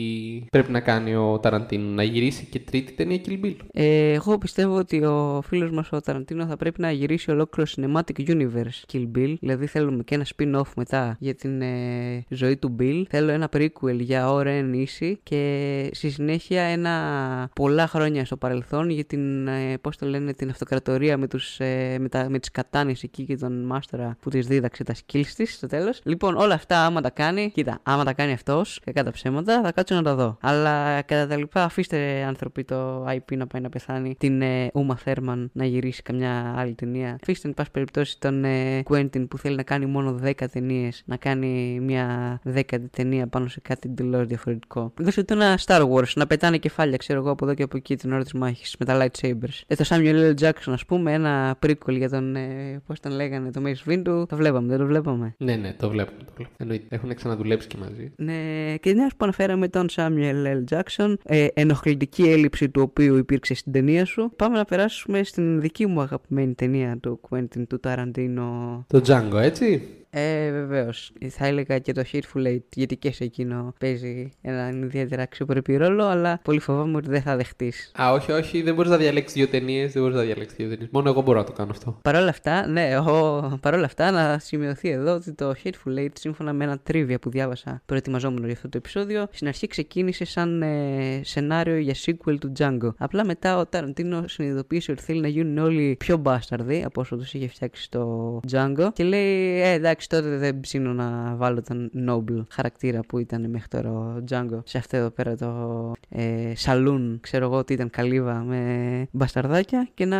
πρέπει 0.51 0.71
να 0.71 0.79
κάνει 0.79 1.15
ο 1.15 1.39
Ταραντίνο, 1.41 1.89
να 1.89 2.03
γυρίσει 2.03 2.45
και 2.45 2.59
τρίτη 2.59 2.91
ταινία 2.91 3.19
Kill 3.27 3.45
Bill; 3.45 3.55
Ε, 3.73 4.11
εγώ 4.11 4.37
πιστεύω 4.37 4.75
ότι 4.75 5.03
ο 5.03 5.36
φίλος 5.41 5.71
μας 5.71 5.91
ο 5.91 6.01
Ταραντίνο 6.01 6.45
θα 6.45 6.57
πρέπει 6.57 6.81
να 6.81 6.91
γυρίσει 6.91 7.31
ολόκληρο 7.31 7.69
Cinematic 7.75 8.27
Universe 8.27 8.93
Kill 8.93 9.07
Bill. 9.15 9.35
Δηλαδή 9.39 9.65
θέλουμε 9.65 10.03
και 10.03 10.15
ένα 10.15 10.25
spin-off 10.35 10.71
μετά 10.75 11.15
για 11.19 11.35
την 11.35 11.61
ε, 11.61 12.25
ζωή 12.29 12.57
του 12.57 12.75
Bill. 12.79 13.03
Θέλω 13.09 13.31
ένα 13.31 13.49
prequel 13.53 13.99
για 13.99 14.27
Oren 14.29 14.85
Issy 14.85 15.13
και 15.23 15.89
στη 15.93 16.09
συνέχεια 16.09 16.61
ένα 16.61 17.49
πολλά 17.55 17.87
χρόνια 17.87 18.25
στο 18.25 18.37
παρελθόν 18.37 18.89
για 18.89 19.05
την, 19.05 19.47
ε, 19.47 19.77
πώς 19.81 19.97
το 19.97 20.05
λένε, 20.05 20.33
την 20.33 20.49
αυτοκρατορία 20.49 21.17
με, 21.17 21.27
τους, 21.27 21.59
ε, 21.59 21.97
με, 21.99 22.09
τα, 22.09 22.29
με 22.29 22.39
τις 22.39 22.51
κατάνες 22.51 23.03
εκεί 23.03 23.23
και 23.23 23.35
τον 23.35 23.65
μάστορα 23.65 24.17
που 24.21 24.29
της 24.29 24.47
δίδαξε 24.47 24.83
τα 24.83 24.93
skills 24.93 25.27
της 25.35 25.53
στο 25.53 25.67
τέλος. 25.67 26.01
Λοιπόν, 26.03 26.35
όλα 26.35 26.53
αυτά 26.53 26.85
άμα 26.85 27.01
τα 27.01 27.09
κάνει, 27.09 27.51
κοίτα, 27.51 27.79
άμα 27.83 28.03
τα 28.03 28.13
κάνει 28.13 28.31
αυτός 28.31 28.79
και 28.83 28.91
κατά 28.91 29.11
ψέματα 29.11 29.61
θα 29.61 29.71
κάτσω 29.71 29.95
να 29.95 30.01
τα 30.03 30.15
δω. 30.15 30.37
Αλλά 30.41 31.01
κατά 31.01 31.27
τα 31.27 31.37
λοιπά 31.37 31.63
αφήστε 31.63 32.23
άνθρωποι 32.27 32.63
το 32.63 33.05
IP 33.05 33.37
να 33.37 33.47
πάει 33.47 33.61
να 33.61 33.69
πεθάνει, 33.69 34.15
την 34.17 34.41
ε, 34.41 34.71
Uma 34.73 34.95
Thurman 35.05 35.26
να 35.51 35.65
γυρίσει 35.65 36.01
καμιά 36.01 36.53
άλλη 36.57 36.73
ταινία. 36.73 37.17
Αφήστε, 37.21 37.47
εν 37.47 37.53
πάση 37.53 37.71
περιπτώσει, 37.71 38.19
τον 38.19 38.43
ε, 38.43 38.83
Quentin 38.89 39.27
που 39.29 39.37
θέλει 39.37 39.55
να 39.55 39.63
κάνει 39.63 39.85
μόνο 39.85 40.19
10 40.23 40.31
ταινίες, 40.51 41.03
να 41.05 41.17
κάνει 41.17 41.79
μια 41.81 42.39
δέκατη 42.43 42.87
ταινία 42.87 43.27
πάνω 43.27 43.47
σε 43.47 43.59
κάτι 43.59 43.89
εντελώς 43.89 44.27
διαφορετικό. 44.27 44.93
Δώστε 44.99 45.23
το 45.23 45.33
ένα 45.33 45.59
Star 45.65 45.89
Wars, 45.89 46.13
να 46.15 46.27
πετάνε 46.27 46.57
κεφάλια, 46.57 46.97
ξέρω 46.97 47.19
εγώ, 47.19 47.29
από 47.29 47.45
εδώ 47.45 47.53
και 47.53 47.63
από 47.63 47.77
εκεί 47.77 47.95
την 47.95 48.13
ώρα 48.13 48.23
της 48.23 48.33
μάχης 48.33 48.75
με 48.79 48.85
τα 48.85 49.05
lightsabers. 49.05 49.61
Ε, 49.67 49.75
το 49.75 49.85
Samuel 49.87 50.33
L. 50.33 50.33
Jackson, 50.39 50.71
ας 50.71 50.85
πούμε, 50.85 51.13
ένα 51.13 51.57
prequel 51.65 51.97
για 51.97 52.09
τον. 52.09 52.35
Ε, 52.35 52.81
Πώς 52.85 52.99
τον 52.99 53.11
λέγανε, 53.11 53.51
το 53.51 53.61
Mace 53.65 53.91
Windu. 53.91 54.27
Το 54.27 54.35
βλέπαμε, 54.35 54.67
δεν 54.67 54.77
το 54.77 54.85
βλέπαμε; 54.85 55.35
Ναι, 55.37 55.55
ναι, 55.55 55.73
το 55.73 55.89
βλέπουμε. 55.89 56.17
Το 56.25 56.31
βλέπουμε. 56.35 56.55
Εννοείται. 56.57 56.95
Έχουν 56.95 57.15
ξαναδουλέψει 57.15 57.67
και 57.67 57.77
μαζί. 57.77 58.11
Ναι, 58.15 58.75
και 58.79 58.93
μια 58.93 59.07
που 59.07 59.25
αναφέραμε 59.25 59.67
τον 59.67 59.87
Samuel 59.91 60.45
L. 60.45 60.75
Jackson, 60.75 61.13
ε, 61.23 61.47
ενοχλητική 61.53 62.23
έλλειψη 62.23 62.69
του 62.69 62.81
οποίου 62.81 63.15
υπήρξε 63.17 63.53
στην 63.53 63.71
ταινία 63.71 64.05
σου, 64.05 64.31
πάμε 64.35 64.57
να 64.57 64.65
περάσουμε 64.65 65.16
στην 65.23 65.61
δική 65.61 65.85
μου 65.85 66.01
αγαπημένη 66.01 66.53
ταινία 66.53 66.97
του 67.01 67.19
Quentin 67.29 67.67
του 67.67 67.79
Tarantino. 67.83 68.79
Το 68.87 69.01
Django, 69.05 69.39
έτσι. 69.41 69.81
Ε, 70.09 70.51
βεβαίως. 70.51 71.11
Θα 71.29 71.45
έλεγα 71.45 71.79
και 71.79 71.91
το 71.91 72.03
Hateful 72.11 72.47
Eight, 72.47 72.63
γιατί 72.75 72.97
και 72.97 73.11
σε 73.11 73.23
εκείνο 73.23 73.73
παίζει 73.79 74.31
έναν 74.41 74.83
ιδιαίτερα 74.83 75.21
αξιοπρεπή 75.21 75.75
ρόλο, 75.75 76.05
αλλά 76.05 76.39
πολύ 76.43 76.59
φοβάμαι 76.59 76.97
ότι 76.97 77.09
δεν 77.09 77.21
θα 77.21 77.35
δεχτείς. 77.35 77.91
Α, 78.01 78.11
όχι, 78.11 78.31
όχι, 78.31 78.61
δεν 78.61 78.75
μπορείς 78.75 78.91
να 78.91 78.97
διαλέξεις 78.97 79.33
δύο 79.33 79.47
ταινίες. 79.47 79.93
Δεν 79.93 80.01
μπορείς 80.01 80.17
να 80.17 80.23
διαλέξεις 80.23 80.57
δύο 80.57 80.69
ταινίες. 80.69 80.89
Μόνο 80.91 81.09
εγώ 81.09 81.21
μπορώ 81.21 81.37
να 81.37 81.43
το 81.45 81.51
κάνω 81.51 81.71
αυτό. 81.71 81.99
Παρ' 82.01 82.15
όλα 82.15 82.29
αυτά, 82.29 82.67
ναι, 82.67 82.89
εγώ, 82.89 83.57
παρ' 83.61 83.73
όλα 83.73 83.85
αυτά 83.85 84.11
να 84.11 84.39
σημειωθεί 84.39 84.89
εδώ 84.89 85.13
ότι 85.13 85.33
το 85.33 85.53
Hateful 85.63 85.99
Eight, 85.99 86.11
σύμφωνα 86.13 86.53
με 86.53 86.63
ένα 86.63 86.79
τρίβια 86.79 87.19
που 87.19 87.29
διάβασα 87.29 87.81
προετοιμαζόμενο 87.85 88.45
για 88.45 88.55
αυτό 88.55 88.69
το 88.69 88.77
επεισόδιο, 88.77 89.27
στην 89.31 89.47
αρχή 89.47 89.67
ξεκίνησε 89.67 90.25
σαν 90.25 90.61
ε, 90.61 91.21
σενάριο 91.23 91.77
για 91.77 91.95
sequel 92.05 92.37
του 92.39 92.51
Django. 92.57 92.89
Απλά 92.97 93.25
μετά 93.25 93.57
ο 93.57 93.65
Ταραντίνο 93.65 94.23
συνειδητοποίησε 94.27 94.91
ότι 94.91 95.01
θέλει 95.01 95.19
να 95.21 95.27
γίνουν 95.27 95.57
όλοι 95.57 95.95
πιο 95.99 96.17
μπάσταρδοι 96.17 96.83
από 96.85 97.01
όσο 97.01 97.15
τους 97.15 97.33
είχε 97.33 97.47
φτιάξει 97.47 97.83
στο 97.83 98.39
Django 98.51 98.89
και 98.93 99.03
λέει, 99.03 99.61
ε, 99.61 99.71
εντάξει, 99.71 99.96
τότε 100.07 100.37
δεν 100.37 100.59
ψήνω 100.59 100.93
να 100.93 101.35
βάλω 101.35 101.61
τον 101.61 101.91
Noble 102.09 102.43
χαρακτήρα 102.49 102.99
που 103.07 103.17
ήταν 103.17 103.49
μέχρι 103.49 103.67
τώρα 103.67 103.91
ο 103.91 104.23
Django 104.29 104.59
σε 104.63 104.77
αυτό 104.77 104.97
εδώ 104.97 105.09
πέρα 105.09 105.35
το 105.35 105.91
ε, 106.09 106.51
σαλούν, 106.55 107.17
ξέρω 107.21 107.45
εγώ 107.45 107.57
ότι 107.57 107.73
ήταν 107.73 107.89
καλύβα 107.89 108.43
με 108.43 109.07
μπασταρδάκια 109.11 109.87
και 109.93 110.05
να 110.05 110.19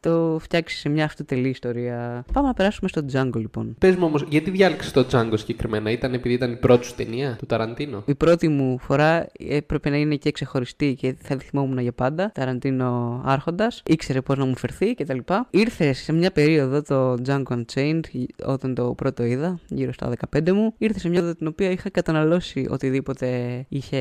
το 0.00 0.38
φτιάξεις 0.40 0.80
σε 0.80 0.88
μια 0.88 1.04
αυτοτελή 1.04 1.48
ιστορία. 1.48 2.24
Πάμε 2.32 2.46
να 2.46 2.54
περάσουμε 2.54 2.88
στο 2.88 3.02
Django 3.12 3.36
λοιπόν. 3.36 3.74
Πες 3.78 3.96
μου 3.96 4.06
όμως, 4.06 4.24
γιατί 4.28 4.50
διάλεξες 4.50 4.92
το 4.92 5.06
Django 5.10 5.32
συγκεκριμένα, 5.34 5.90
ήταν 5.90 6.14
επειδή 6.14 6.34
ήταν 6.34 6.52
η 6.52 6.56
πρώτη 6.56 6.86
σου 6.86 6.94
ταινία 6.94 7.36
του 7.38 7.46
Ταραντίνο; 7.46 8.02
Η 8.06 8.14
πρώτη 8.14 8.48
μου 8.48 8.78
φορά 8.78 9.26
έπρεπε 9.48 9.90
να 9.90 9.96
είναι 9.96 10.16
και 10.16 10.30
ξεχωριστή 10.30 10.94
και 10.94 11.14
θα 11.22 11.36
τη 11.36 11.44
θυμόμουν 11.44 11.78
για 11.78 11.92
πάντα. 11.92 12.30
Ταραντίνο 12.34 13.20
Άρχοντας, 13.24 13.82
ήξερε 13.86 14.20
πώς 14.20 14.38
να 14.38 14.44
μου 14.44 14.56
φερθεί 14.56 14.94
κτλ. 14.94 15.18
Ήρθε 15.50 15.92
σε 15.92 16.12
μια 16.12 16.30
περίοδο 16.30 16.82
το 16.82 17.14
Django 17.26 17.42
Unchained 17.64 18.00
όταν 18.44 18.74
το 18.74 18.94
πρώτο 18.94 19.09
είδα, 19.18 19.58
γύρω 19.68 19.92
στα 19.92 20.12
15 20.36 20.50
μου. 20.52 20.74
Ήρθε 20.78 20.98
σε 20.98 21.08
μια 21.08 21.34
την 21.34 21.46
οποία 21.46 21.70
είχα 21.70 21.90
καταναλώσει 21.90 22.66
οτιδήποτε 22.70 23.28
είχε 23.68 24.00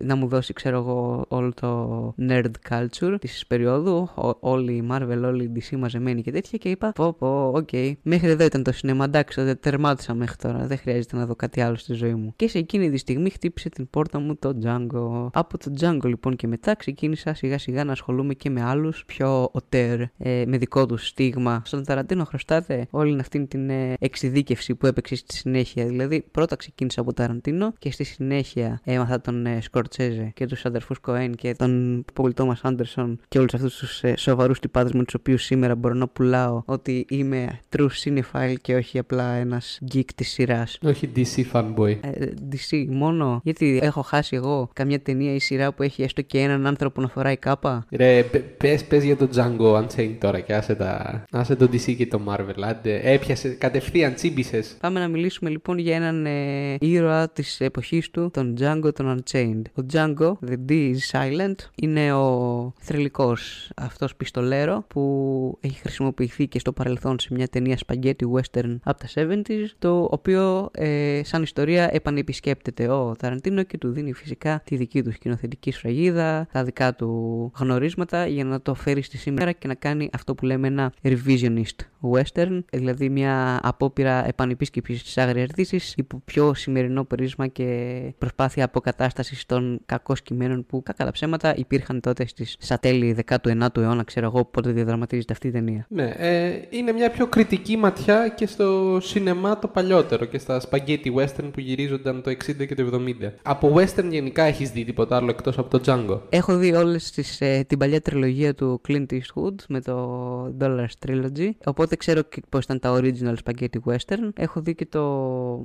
να 0.00 0.16
μου 0.16 0.26
δώσει, 0.26 0.52
ξέρω 0.52 0.76
εγώ, 0.76 1.24
όλο 1.28 1.52
το 1.60 2.14
nerd 2.28 2.50
culture 2.68 3.16
της 3.20 3.46
περίοδου. 3.46 4.08
Όλοι 4.40 4.72
οι 4.72 4.86
Marvel, 4.90 5.22
όλοι 5.24 5.44
οι 5.44 5.52
DC 5.54 5.76
μαζεμένοι 5.76 6.22
και 6.22 6.30
τέτοια. 6.30 6.58
Και 6.58 6.68
είπα, 6.68 6.92
πω, 6.92 7.12
πω, 7.12 7.50
οκ. 7.54 7.68
Okay. 7.72 7.92
Μέχρι 8.02 8.28
εδώ 8.28 8.44
ήταν 8.44 8.62
το 8.62 8.72
σινέμα, 8.72 9.04
εντάξει, 9.04 9.42
δεν 9.42 9.60
τερμάτισα 9.60 10.14
μέχρι 10.14 10.36
τώρα. 10.36 10.66
Δεν 10.66 10.78
χρειάζεται 10.78 11.16
να 11.16 11.26
δω 11.26 11.34
κάτι 11.34 11.60
άλλο 11.60 11.76
στη 11.76 11.92
ζωή 11.92 12.14
μου. 12.14 12.32
Και 12.36 12.48
σε 12.48 12.58
εκείνη 12.58 12.90
τη 12.90 12.96
στιγμή 12.96 13.30
χτύπησε 13.30 13.68
την 13.68 13.90
πόρτα 13.90 14.18
μου 14.18 14.36
το 14.36 14.58
Django. 14.62 15.28
Από 15.32 15.58
το 15.58 15.72
Django 15.80 16.04
λοιπόν 16.04 16.36
και 16.36 16.46
μετά 16.46 16.74
ξεκίνησα 16.74 17.34
σιγά 17.34 17.58
σιγά 17.58 17.84
να 17.84 17.92
ασχολούμαι 17.92 18.34
και 18.34 18.50
με 18.50 18.62
άλλους 18.62 19.04
πιο 19.06 19.48
auteur, 19.52 20.00
ε, 20.00 20.44
με 20.46 20.58
δικό 20.58 20.86
τους 20.86 21.06
στίγμα. 21.06 21.62
Στον 21.64 21.84
Ταραντίνο 21.84 22.24
χρωστάτε 22.24 22.86
όλη 22.90 23.20
αυτή 23.20 23.46
την 23.46 23.70
ε, 23.70 23.94
εξειδίκευση 23.98 24.43
που 24.78 24.86
έπαιξε 24.86 25.16
στη 25.16 25.34
συνέχεια. 25.34 25.86
Δηλαδή, 25.86 26.24
πρώτα 26.30 26.56
ξεκίνησα 26.56 27.00
από 27.00 27.12
Ταραντίνο 27.12 27.72
και 27.78 27.92
στη 27.92 28.04
συνέχεια 28.04 28.80
έμαθα 28.84 29.20
τον 29.20 29.46
ε, 29.46 29.60
Σκορτσέζε 29.60 30.30
και 30.34 30.46
τους 30.46 30.64
αδερφούς 30.64 30.98
Κοέν 30.98 31.34
και 31.34 31.54
τον 31.54 32.04
Πολ 32.12 32.34
Τόμα 32.34 32.58
Άντερσον 32.62 33.20
και 33.28 33.38
όλους 33.38 33.54
αυτούς 33.54 33.76
τους 33.76 34.02
ε, 34.02 34.14
σοβαρούς 34.16 34.60
τυπάδες 34.60 34.92
με 34.92 35.04
τους 35.04 35.14
οποίους 35.14 35.44
σήμερα 35.44 35.74
μπορώ 35.74 35.94
να 35.94 36.08
πουλάω 36.08 36.62
ότι 36.64 37.06
είμαι 37.08 37.60
true 37.76 37.88
cinephile 38.04 38.54
και 38.60 38.74
όχι 38.74 38.98
απλά 38.98 39.32
ένας 39.32 39.78
geek 39.94 40.12
της 40.14 40.28
σειράς. 40.28 40.78
Όχι 40.82 41.10
DC 41.16 41.52
fanboy. 41.52 41.96
Ε, 42.00 42.26
DC 42.52 42.86
μόνο. 42.88 43.40
Γιατί 43.44 43.78
έχω 43.82 44.02
χάσει 44.02 44.36
εγώ 44.36 44.70
καμιά 44.72 45.00
ταινία 45.00 45.34
ή 45.34 45.38
σειρά 45.38 45.72
που 45.72 45.82
έχει 45.82 46.02
έστω 46.02 46.22
και 46.22 46.38
έναν 46.38 46.66
άνθρωπο 46.66 47.00
να 47.00 47.08
φοράει 47.08 47.36
κάπα. 47.36 47.86
Ρε, 47.90 48.22
πε 48.58 48.78
πες 48.88 49.04
για 49.04 49.16
το 49.16 49.28
Django 49.34 49.82
Unchained 49.82 50.16
τώρα 50.20 50.40
και 50.40 50.54
άσε, 50.54 50.74
τα... 50.74 51.24
άσε 51.30 51.56
το 51.56 51.64
DC 51.64 51.96
και 51.96 52.06
το 52.06 52.20
Marvel. 52.28 52.62
Άντε, 52.62 53.00
έπιασε 53.02 53.48
κατευθείαν 53.48 54.14
τσίμπησε. 54.42 54.76
Πάμε 54.80 55.00
να 55.00 55.08
μιλήσουμε 55.08 55.50
λοιπόν 55.50 55.78
για 55.78 55.96
έναν 55.96 56.26
ε, 56.26 56.76
ήρωα 56.80 57.28
της 57.28 57.60
εποχής 57.60 58.10
του, 58.10 58.30
τον 58.32 58.56
Django 58.60 58.94
τον 58.94 59.22
Unchained. 59.22 59.62
Ο 59.74 59.86
Django, 59.92 60.32
The 60.46 60.56
D 60.68 60.72
is 60.72 60.96
Silent, 61.10 61.54
είναι 61.74 62.12
ο 62.12 62.72
θρηλυκός 62.78 63.70
αυτός 63.76 64.16
πιστολέρο 64.16 64.84
που 64.88 65.58
έχει 65.60 65.78
χρησιμοποιηθεί 65.78 66.48
και 66.48 66.58
στο 66.58 66.72
παρελθόν 66.72 67.18
σε 67.18 67.28
μια 67.30 67.48
ταινία 67.48 67.78
σπαγκέτι 67.78 68.26
western 68.34 68.76
από 68.82 68.98
τα 68.98 69.08
70s, 69.14 69.66
το 69.78 70.08
οποίο 70.10 70.70
ε, 70.72 71.20
σαν 71.24 71.42
ιστορία 71.42 71.88
επανεπισκέπτεται 71.92 72.88
ο 72.88 73.14
Ταραντίνο 73.18 73.62
και 73.62 73.78
του 73.78 73.90
δίνει 73.90 74.12
φυσικά 74.12 74.62
τη 74.64 74.76
δική 74.76 75.02
του 75.02 75.12
σκηνοθετική 75.12 75.70
σφραγίδα, 75.70 76.48
τα 76.52 76.64
δικά 76.64 76.94
του 76.94 77.52
γνωρίσματα 77.56 78.26
για 78.26 78.44
να 78.44 78.60
το 78.60 78.74
φέρει 78.74 79.02
στη 79.02 79.16
σήμερα 79.16 79.52
και 79.52 79.66
να 79.68 79.74
κάνει 79.74 80.10
αυτό 80.12 80.34
που 80.34 80.44
λέμε 80.44 80.66
ένα 80.66 80.92
revisionist 81.02 81.86
western, 82.12 82.62
δηλαδή 82.72 83.08
μια 83.08 83.60
απόπειρα 83.62 84.23
επανεπίσκεψη 84.26 85.02
της 85.02 85.18
Άγρια 85.18 85.48
Δύση 85.54 85.80
υπό 85.96 86.22
πιο 86.24 86.54
σημερινό 86.54 87.04
πρίσμα 87.04 87.46
και 87.46 88.00
προσπάθεια 88.18 88.64
αποκατάστασης 88.64 89.46
των 89.46 89.80
κακών 89.86 90.16
κειμένων 90.22 90.66
που 90.66 90.82
κακά 90.82 91.04
τα 91.04 91.10
ψέματα 91.10 91.54
υπήρχαν 91.56 92.00
τότε 92.00 92.26
στις 92.26 92.56
στα 92.58 92.78
τέλη 92.78 93.16
19ου 93.28 93.76
αιώνα, 93.76 94.04
ξέρω 94.04 94.26
εγώ 94.26 94.44
πότε 94.44 94.70
διαδραματίζεται 94.70 95.32
αυτή 95.32 95.46
η 95.46 95.50
ταινία. 95.50 95.86
Ναι, 95.88 96.12
ε, 96.16 96.60
είναι 96.70 96.92
μια 96.92 97.10
πιο 97.10 97.26
κριτική 97.26 97.76
ματιά 97.76 98.28
και 98.28 98.46
στο 98.46 98.98
σινεμά 99.00 99.58
το 99.58 99.68
παλιότερο 99.68 100.24
και 100.24 100.38
στα 100.38 100.60
spaghetti 100.70 101.14
western 101.16 101.50
που 101.52 101.60
γυρίζονταν 101.60 102.22
το 102.22 102.30
60 102.30 102.66
και 102.66 102.74
το 102.74 102.90
70. 102.92 103.32
Από 103.42 103.74
western 103.76 104.08
γενικά 104.10 104.42
έχεις 104.42 104.70
δει 104.70 104.84
τίποτα 104.84 105.16
άλλο 105.16 105.30
εκτός 105.30 105.58
από 105.58 105.78
το 105.78 105.80
Django; 105.86 106.20
Έχω 106.28 106.56
δει 106.56 106.72
όλες 106.74 107.38
ε, 107.38 107.62
την 107.62 107.78
παλιά 107.78 108.00
τριλογία 108.00 108.54
του 108.54 108.80
Clint 108.88 109.06
Eastwood 109.10 109.54
με 109.68 109.80
το 109.80 110.56
Dollars 110.60 111.06
Trilogy, 111.06 111.50
οπότε 111.64 111.96
ξέρω 111.96 112.20
πώς 112.48 112.64
ήταν 112.64 112.78
τα 112.78 113.00
original 113.00 113.34
spaghetti 113.44 113.78
western 113.86 114.13
western. 114.14 114.28
Έχω 114.36 114.60
δει 114.60 114.74
και 114.74 114.86
το 114.86 115.64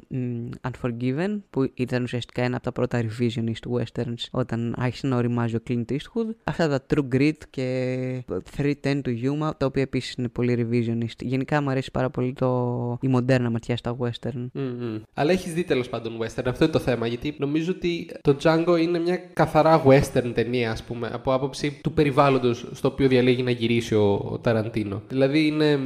Unforgiven, 0.62 1.39
που 1.49 1.71
ήταν 1.73 2.03
ουσιαστικά 2.03 2.43
ένα 2.43 2.55
από 2.55 2.63
τα 2.63 2.71
πρώτα 2.71 3.03
revisionist 3.03 3.77
westerns 3.77 4.27
όταν 4.31 4.75
άρχισε 4.77 5.07
να 5.07 5.15
οριμάζει 5.15 5.55
ο 5.55 5.59
Clint 5.67 5.85
Eastwood. 5.91 6.35
Αυτά 6.43 6.67
τα 6.67 6.85
True 6.89 7.15
Grit 7.15 7.38
και 7.49 8.23
310 8.57 8.73
to 8.83 9.01
Yuma, 9.07 9.51
τα 9.57 9.65
οποία 9.65 9.81
επίσης 9.81 10.13
είναι 10.13 10.27
πολύ 10.27 10.67
revisionist. 10.71 11.19
Γενικά 11.19 11.62
μου 11.62 11.69
αρέσει 11.69 11.91
πάρα 11.91 12.09
πολύ 12.09 12.33
το... 12.33 12.97
η 13.01 13.07
μοντέρνα 13.07 13.49
ματιά 13.49 13.77
στα 13.77 13.97
western. 13.99 14.47
Mm-hmm. 14.53 15.01
Αλλά 15.13 15.31
έχεις 15.31 15.53
δει 15.53 15.63
τέλος 15.63 15.89
πάντων 15.89 16.17
western, 16.21 16.43
αυτό 16.45 16.63
είναι 16.63 16.73
το 16.73 16.79
θέμα. 16.79 17.07
Γιατί 17.07 17.35
νομίζω 17.38 17.71
ότι 17.75 18.09
το 18.21 18.35
Django 18.41 18.77
είναι 18.81 18.99
μια 18.99 19.17
καθαρά 19.17 19.83
western 19.85 20.31
ταινία, 20.33 20.71
ας 20.71 20.83
πούμε, 20.83 21.09
από 21.13 21.33
άποψη 21.33 21.79
του 21.83 21.91
περιβάλλοντος 21.91 22.67
στο 22.71 22.88
οποίο 22.88 23.07
διαλέγει 23.07 23.43
να 23.43 23.51
γυρίσει 23.51 23.95
ο 23.95 24.39
Ταραντίνο. 24.41 25.01
Δηλαδή 25.07 25.47
είναι 25.47 25.79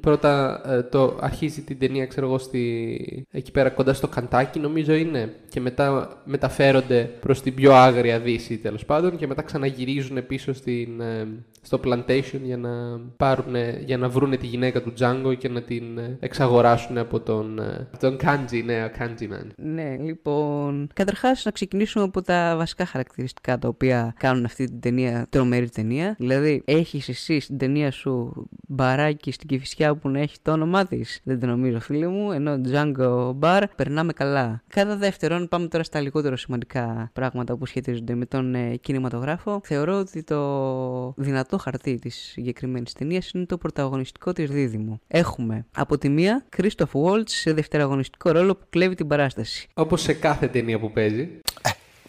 πρώτα 0.00 0.60
ε, 0.66 0.82
το 0.82 1.18
αρχίζει 1.20 1.62
την 1.62 1.78
ταινία, 1.78 1.85
ξέρω 2.08 2.26
εγώ, 2.26 2.38
στη... 2.38 3.26
εκεί 3.30 3.50
πέρα 3.50 3.70
κοντά 3.70 3.92
στο 3.94 4.08
Καντάκι, 4.08 4.58
νομίζω 4.58 4.94
είναι. 4.94 5.34
Και 5.48 5.60
μετά 5.60 6.20
μεταφέρονται 6.24 7.10
προς 7.20 7.42
την 7.42 7.54
πιο 7.54 7.74
άγρια 7.74 8.20
δύση 8.20 8.58
τέλος 8.58 8.84
πάντων. 8.84 9.16
Και 9.16 9.26
μετά 9.26 9.42
ξαναγυρίζουν 9.42 10.26
πίσω 10.26 10.52
στην, 10.52 11.00
ε, 11.00 11.28
στο 11.60 11.80
plantation 11.84 12.40
για 12.42 12.56
να, 12.56 13.00
πάρουν, 13.16 13.54
για 13.84 13.98
να 13.98 14.08
βρούνε 14.08 14.36
τη 14.36 14.46
γυναίκα 14.46 14.82
του 14.82 14.92
Django 14.98 15.34
και 15.38 15.48
να 15.48 15.62
την 15.62 15.98
ε, 15.98 16.16
εξαγοράσουν 16.20 16.98
από 16.98 17.20
τον, 17.20 17.60
τον 18.00 18.16
Kanji, 18.22 18.62
ναι, 18.64 18.90
Kanji 18.98 19.22
Man. 19.22 19.46
Ναι, 19.56 19.96
λοιπόν. 19.96 20.88
Καταρχάς, 20.94 21.44
να 21.44 21.50
ξεκινήσουμε 21.50 22.04
από 22.04 22.22
τα 22.22 22.54
βασικά 22.56 22.86
χαρακτηριστικά 22.86 23.58
τα 23.58 23.68
οποία 23.68 24.14
κάνουν 24.18 24.44
αυτή 24.44 24.64
την 24.64 24.80
ταινία 24.80 25.26
τρομερή 25.30 25.68
ταινία. 25.70 26.14
Δηλαδή, 26.18 26.62
έχεις 26.64 27.08
εσύ 27.08 27.40
στην 27.40 27.58
ταινία 27.58 27.90
σου 27.90 28.46
μπαράκι 28.68 29.32
στην 29.32 29.48
Κυφυσιά 29.48 29.94
που 29.94 30.08
να 30.08 30.20
έχει 30.20 30.36
το 30.42 30.52
όνομά 30.52 30.86
της; 30.86 31.20
Δεν 31.24 31.40
το 31.40 31.46
νομίζω, 31.46 31.75
φίλε 31.80 32.06
μου. 32.06 32.32
Ενώ 32.32 32.60
Django 32.64 33.34
Bar 33.40 33.62
περνάμε 33.76 34.12
καλά. 34.12 34.62
Κατά 34.68 34.96
δεύτερον, 34.96 35.48
πάμε 35.48 35.66
τώρα 35.68 35.84
στα 35.84 36.00
λιγότερο 36.00 36.36
σημαντικά 36.36 37.10
πράγματα 37.12 37.56
που 37.56 37.66
σχετίζονται 37.66 38.14
με 38.14 38.26
τον 38.26 38.54
ε, 38.54 38.76
κινηματογράφο. 38.76 39.60
Θεωρώ 39.64 39.98
ότι 39.98 40.22
το 40.22 41.14
δυνατό 41.16 41.58
χαρτί 41.58 41.98
της 41.98 42.14
συγκεκριμένης 42.16 42.92
ταινίας 42.92 43.30
είναι 43.30 43.46
το 43.46 43.58
πρωταγωνιστικό 43.58 44.32
της 44.32 44.50
δίδυμο. 44.50 45.00
Έχουμε 45.08 45.66
από 45.76 45.98
τη 45.98 46.08
μία 46.08 46.44
Christoph 46.56 47.02
Waltz 47.02 47.28
σε 47.28 47.52
δευτεραγωνιστικό 47.52 48.30
ρόλο 48.30 48.56
που 48.56 48.66
κλέβει 48.70 48.94
την 48.94 49.06
παράσταση. 49.06 49.68
Όπως 49.74 50.02
σε 50.02 50.12
κάθε 50.12 50.46
ταινία 50.46 50.78
που 50.78 50.92
παίζει. 50.92 51.40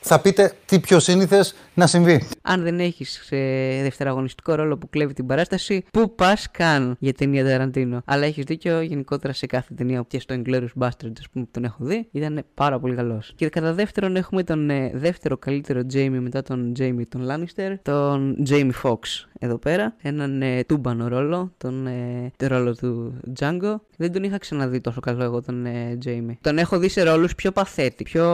Ε, 0.08 0.10
θα 0.10 0.22
πείτε 0.22 0.54
τι 0.66 0.80
πιο 0.80 1.00
σύνηθες 1.00 1.56
να 1.74 1.88
συμβεί. 1.88 2.28
Αν 2.42 2.64
δεν 2.64 2.80
έχεις 2.80 3.32
ε, 3.32 3.80
δευτεραγωνιστικό 3.82 4.56
ρόλο 4.56 4.78
που 4.78 4.90
κλέβει 4.90 5.14
την 5.14 5.26
παράσταση, 5.26 5.84
πού 5.92 6.16
πας 6.16 6.52
καν 6.52 6.96
για 7.00 7.14
ταινία 7.14 7.46
Ταραντίνο. 7.46 8.02
Αλλά 8.06 8.26
έχεις 8.26 8.44
δίκιο 8.44 8.82
γενικότερα 8.82 9.34
σε 9.34 9.46
κάθε 9.46 9.74
ταινία 9.74 10.06
και 10.08 10.20
στο 10.20 10.36
Inglourious 10.36 10.84
Basterds 10.84 11.22
που 11.32 11.48
τον 11.52 11.64
έχω 11.64 11.78
δει, 11.80 12.08
ήταν 12.12 12.46
πάρα 12.54 12.80
πολύ 12.80 12.96
καλός. 12.96 13.34
Και 13.36 13.50
κατά 13.50 13.74
δεύτερον, 13.74 14.16
έχουμε 14.16 14.44
τον 14.44 14.70
ε, 14.70 14.92
δεύτερο 14.94 15.38
καλύτερο 15.38 15.82
Jamie 15.94 16.20
μετά 16.20 16.42
τον 16.42 16.74
Jamie 16.80 17.08
τον 17.10 17.28
Lannister, 17.30 17.76
τον 17.82 18.36
Jamie 18.50 18.72
Fox 18.84 19.00
εδώ 19.40 19.58
πέρα. 19.58 19.96
Έναν 20.02 20.42
ε, 20.42 20.64
τούμπανο 20.64 21.08
ρόλο, 21.08 21.54
τον 21.58 21.88
ε, 21.88 22.32
ρόλο 22.48 22.76
του 22.76 23.20
Django. 23.40 23.76
Δεν 23.98 24.12
τον 24.12 24.24
είχα 24.24 24.38
ξαναδεί 24.38 24.82
τόσο 24.82 25.00
καλό 25.00 25.24
εγώ 25.24 25.42
τον 25.42 25.66
ε, 25.66 25.98
Jamie. 26.06 26.36
Τον 26.42 26.58
έχω 26.58 26.78
δει 26.78 26.90
σε 26.90 27.04
ρόλους 27.04 27.36
πιο 27.36 27.52
παθέτη, 27.52 28.04
πιο 28.04 28.26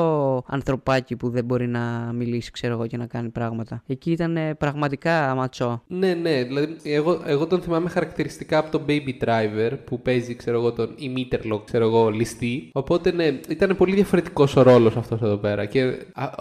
ανθρωπάκι 0.47 1.15
που 1.15 1.29
δεν 1.29 1.45
μπορεί 1.45 1.62
να 1.67 2.11
μιλήσει, 2.13 2.51
ξέρω 2.51 2.73
εγώ, 2.73 2.87
και 2.87 2.97
να 2.97 3.05
κάνει 3.05 3.29
πράγματα. 3.29 3.83
Εκεί 3.87 4.11
ήταν 4.11 4.37
ε, 4.37 4.53
πραγματικά 4.53 5.33
ματσό. 5.35 5.83
Ναι, 5.87 6.13
ναι, 6.13 6.43
δηλαδή 6.43 6.75
εγώ, 6.83 7.21
εγώ 7.25 7.47
τον 7.47 7.61
θυμάμαι 7.61 7.89
χαρακτηριστικά 7.89 8.57
από 8.57 8.71
τον 8.71 8.81
Baby 8.87 9.25
Driver 9.25 9.71
που 9.85 10.01
παίζει, 10.01 10.35
ξέρω 10.35 10.57
εγώ, 10.57 10.71
τον 10.71 10.95
Imiterlock, 10.99 11.61
ξέρω 11.65 11.85
εγώ, 11.85 12.09
ληστή. 12.09 12.69
Οπότε 12.73 13.11
ναι, 13.11 13.39
ήταν 13.49 13.77
πολύ 13.77 13.95
διαφορετικός 13.95 14.55
ο 14.55 14.61
ρόλος 14.61 14.95
αυτός 14.95 15.21
εδώ 15.21 15.37
πέρα. 15.37 15.65
Και 15.65 15.97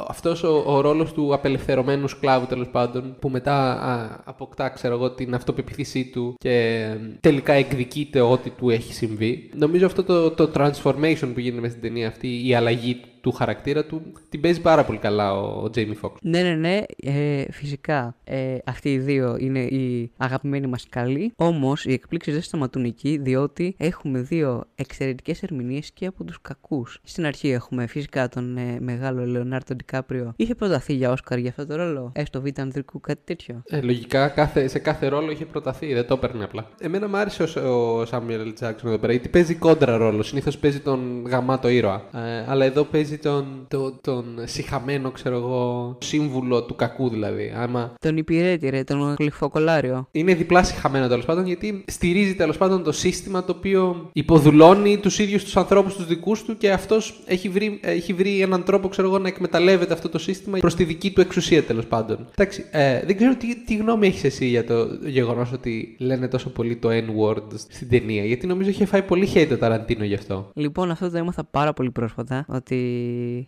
αυτός 0.09 0.43
ο, 0.43 0.63
ο 0.67 0.81
ρόλος 0.81 1.13
του 1.13 1.35
απελευθερωμένου 1.35 2.09
σκλάβου 2.09 2.47
τέλος 2.47 2.69
πάντων 2.69 3.17
που 3.19 3.29
μετά 3.29 3.55
α, 3.83 4.21
αποκτά, 4.25 4.69
ξέρω 4.69 4.95
εγώ, 4.95 5.11
την 5.11 5.35
αυτοπεποίθησή 5.35 6.05
του 6.05 6.35
και 6.39 6.87
τελικά 7.21 7.53
εκδικείται 7.53 8.21
ό,τι 8.21 8.51
του 8.51 8.71
έχει 8.71 8.93
συμβεί. 8.93 9.51
Νομίζω 9.55 9.87
αυτό 9.87 10.05
το, 10.05 10.31
το 10.31 10.51
transformation 10.55 11.31
που 11.35 11.41
γίνεται 11.41 11.61
μέσα 11.61 11.77
στην 11.77 11.81
ταινία 11.81 12.09
αυτή, 12.09 12.49
η 12.49 12.55
αλλαγή 12.55 12.95
του 12.95 13.09
χαρακτήρα 13.31 13.85
του, 13.85 14.03
την 14.29 14.41
παίζει 14.41 14.61
πάρα 14.61 14.85
πολύ 14.85 14.99
καλά 14.99 15.35
ο, 15.41 15.71
Τζέιμι 15.71 15.99
Jamie 16.03 16.11
Ναι, 16.23 16.43
ναι, 16.43 16.55
ναι. 16.55 16.81
Ε, 16.97 17.45
φυσικά 17.53 18.17
ε, 18.25 18.57
αυτοί 18.65 18.93
οι 18.93 18.99
δύο 18.99 19.37
είναι 19.39 19.61
οι 19.61 20.11
αγαπημένοι 20.17 20.67
μας 20.67 20.87
καλοί. 20.89 21.33
Όμως 21.37 21.85
οι 21.85 21.93
εκπλήξεις 21.93 22.33
δεν 22.33 22.43
σταματούν 22.43 22.85
εκεί, 22.85 23.19
διότι 23.23 23.75
έχουμε 23.79 24.21
δύο 24.21 24.65
εξαιρετικές 24.75 25.43
ερμηνείες 25.43 25.91
και 25.91 26.07
από 26.07 26.25
τους 26.25 26.41
κακούς. 26.43 27.01
Στην 27.05 27.27
αρχή 27.27 27.49
έχουμε 27.49 27.87
φυσικά 27.87 28.29
τον 28.29 28.57
ε, 28.57 28.77
μεγάλο 28.81 29.27
Λεωνάρτο 29.27 29.75
Ντικάπριο. 29.75 30.33
Είχε 30.37 30.55
προταθεί 30.55 30.95
για 30.95 31.11
Όσκαρ 31.11 31.39
για 31.39 31.51
αυτό 31.51 31.67
το 31.67 31.77
ρόλο, 31.77 32.13
έστω 32.15 32.41
β' 32.41 32.61
ανδρικού, 32.61 33.01
κάτι 33.01 33.21
τέτοιο; 33.25 33.63
Ε, 33.69 33.81
λογικά 33.81 34.29
κάθε, 34.29 34.69
σε 34.69 34.79
κάθε 34.79 35.09
ρόλο 35.09 35.31
είχε 35.31 35.45
προταθεί, 35.45 35.95
δεν 35.95 36.07
το 36.07 36.15
έπαιρνε 36.15 36.45
απλά. 36.45 36.69
Εμένα 36.81 37.09
μου 37.09 37.17
άρεσε 37.17 37.43
ο 37.59 38.05
Σάμιελ 38.05 38.53
Τζάξον 38.55 38.89
εδώ 38.89 38.99
πέρα, 38.99 39.13
γιατί 39.13 39.29
παίζει 39.29 39.55
κόντρα 39.55 39.97
ρόλο. 39.97 40.23
Συνήθως 40.23 40.59
παίζει 40.59 40.81
τον 40.81 41.27
γαμάτο 41.27 41.69
ήρωα. 41.69 42.03
Ε, 42.15 42.45
αλλά 42.49 42.65
εδώ 42.65 42.85
παίζει 42.85 43.12
τον, 43.19 43.67
τον, 43.69 43.99
τον 44.01 44.25
συχαμένο, 44.45 45.11
ξέρω 45.11 45.37
εγώ, 45.37 45.97
σύμβουλο 46.01 46.63
του 46.63 46.75
κακού 46.75 47.09
δηλαδή. 47.09 47.53
Άμα... 47.57 47.95
Τον 48.01 48.17
υπηρέτη, 48.17 48.69
ρε, 48.69 48.85
τον 48.85 49.15
γλυφοκολάριο. 49.19 50.09
Είναι 50.11 50.35
διπλά 50.35 50.63
συχαμένο 50.63 51.09
τέλος 51.09 51.25
πάντων 51.25 51.47
γιατί 51.47 51.85
στηρίζει 51.87 52.35
τέλος 52.35 52.57
πάντων 52.57 52.83
το 52.83 52.93
σύστημα 52.93 53.45
το 53.45 53.55
οποίο 53.57 54.11
υποδουλώνει 54.13 54.97
τους 54.97 55.19
ίδιους 55.19 55.45
τους 55.45 55.57
ανθρώπους 55.57 55.95
τους 55.95 56.07
δικούς 56.07 56.45
του 56.45 56.57
και 56.57 56.73
αυτός 56.73 57.21
έχει 57.27 57.49
βρει, 57.49 57.81
έχει 57.83 58.13
βρει 58.13 58.41
έναν 58.41 58.65
τρόπο, 58.65 58.89
ξέρω 58.89 59.09
εγώ, 59.09 59.19
να 59.19 59.29
εκμεταλλεύεται 59.29 59.93
αυτό 59.93 60.09
το 60.09 60.19
σύστημα 60.19 60.59
προς 60.59 60.75
τη 60.75 60.85
δική 60.85 61.11
του 61.11 61.21
εξουσία 61.21 61.63
τέλος 61.63 61.87
πάντων. 61.87 62.27
Εντάξει, 62.37 62.65
ε, 62.71 63.03
δεν 63.05 63.17
ξέρω 63.17 63.37
τι, 63.37 63.65
τι 63.65 63.77
γνώμη 63.77 64.07
έχεις 64.07 64.25
εσύ 64.25 64.47
για 64.47 64.65
το 64.65 64.89
γεγονός 65.05 65.53
ότι 65.53 65.97
λένε 65.99 66.29
τόσο 66.29 66.51
πολύ 66.51 66.77
το 66.77 66.89
N-word 66.93 67.43
στην 67.55 67.89
ταινία. 67.89 68.25
Γιατί 68.25 68.47
νομίζω 68.47 68.69
είχε 68.69 68.85
φάει 68.87 69.03
πολύ 69.03 69.29
hate 69.35 69.47
το 69.49 69.57
Ταραντίνο 69.57 70.05
γι' 70.05 70.15
αυτό. 70.15 70.51
Λοιπόν, 70.55 70.91
αυτό 70.91 71.11
το 71.11 71.19
έμαθα 71.19 71.45
πάρα 71.45 71.73
πολύ 71.73 71.91
πρόσφατα. 71.91 72.45
Ότι 72.49 73.02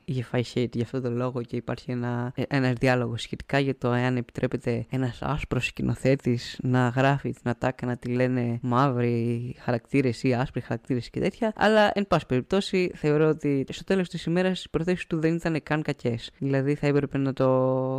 είχε 0.04 0.22
φάει 0.22 0.42
hate 0.54 0.72
για 0.72 0.84
αυτόν 0.84 1.02
τον 1.02 1.16
λόγο 1.16 1.42
και 1.42 1.56
υπάρχει 1.56 1.90
ένα 1.90 2.32
ένας 2.48 2.72
διάλογος 2.72 3.22
σχετικά 3.22 3.58
για 3.58 3.78
το 3.78 3.92
εάν 3.92 4.16
επιτρέπεται 4.16 4.86
ένας 4.90 5.22
άσπρος 5.22 5.66
σκηνοθέτης 5.66 6.58
να 6.62 6.88
γράφει 6.88 7.30
την 7.30 7.50
ατάκα 7.50 7.86
να 7.86 7.96
τη 7.96 8.08
λένε 8.08 8.58
μαύροι 8.62 9.54
χαρακτήρες 9.58 10.22
ή 10.22 10.34
άσπροι 10.34 10.60
χαρακτήρες 10.60 11.10
και 11.10 11.20
τέτοια. 11.20 11.52
Αλλά, 11.56 11.90
εν 11.94 12.06
πάση 12.06 12.26
περιπτώσει, 12.26 12.90
θεωρώ 12.94 13.28
ότι 13.28 13.64
στο 13.68 13.84
τέλος 13.84 14.08
της 14.08 14.24
ημέρας 14.24 14.64
οι 14.64 14.70
προθέσεις 14.70 15.06
του 15.06 15.20
δεν 15.20 15.34
ήταν 15.34 15.62
καν 15.62 15.82
κακές. 15.82 16.30
Δηλαδή, 16.38 16.74
θα 16.74 16.86
έπρεπε 16.86 17.18
να 17.18 17.32
το 17.32 17.48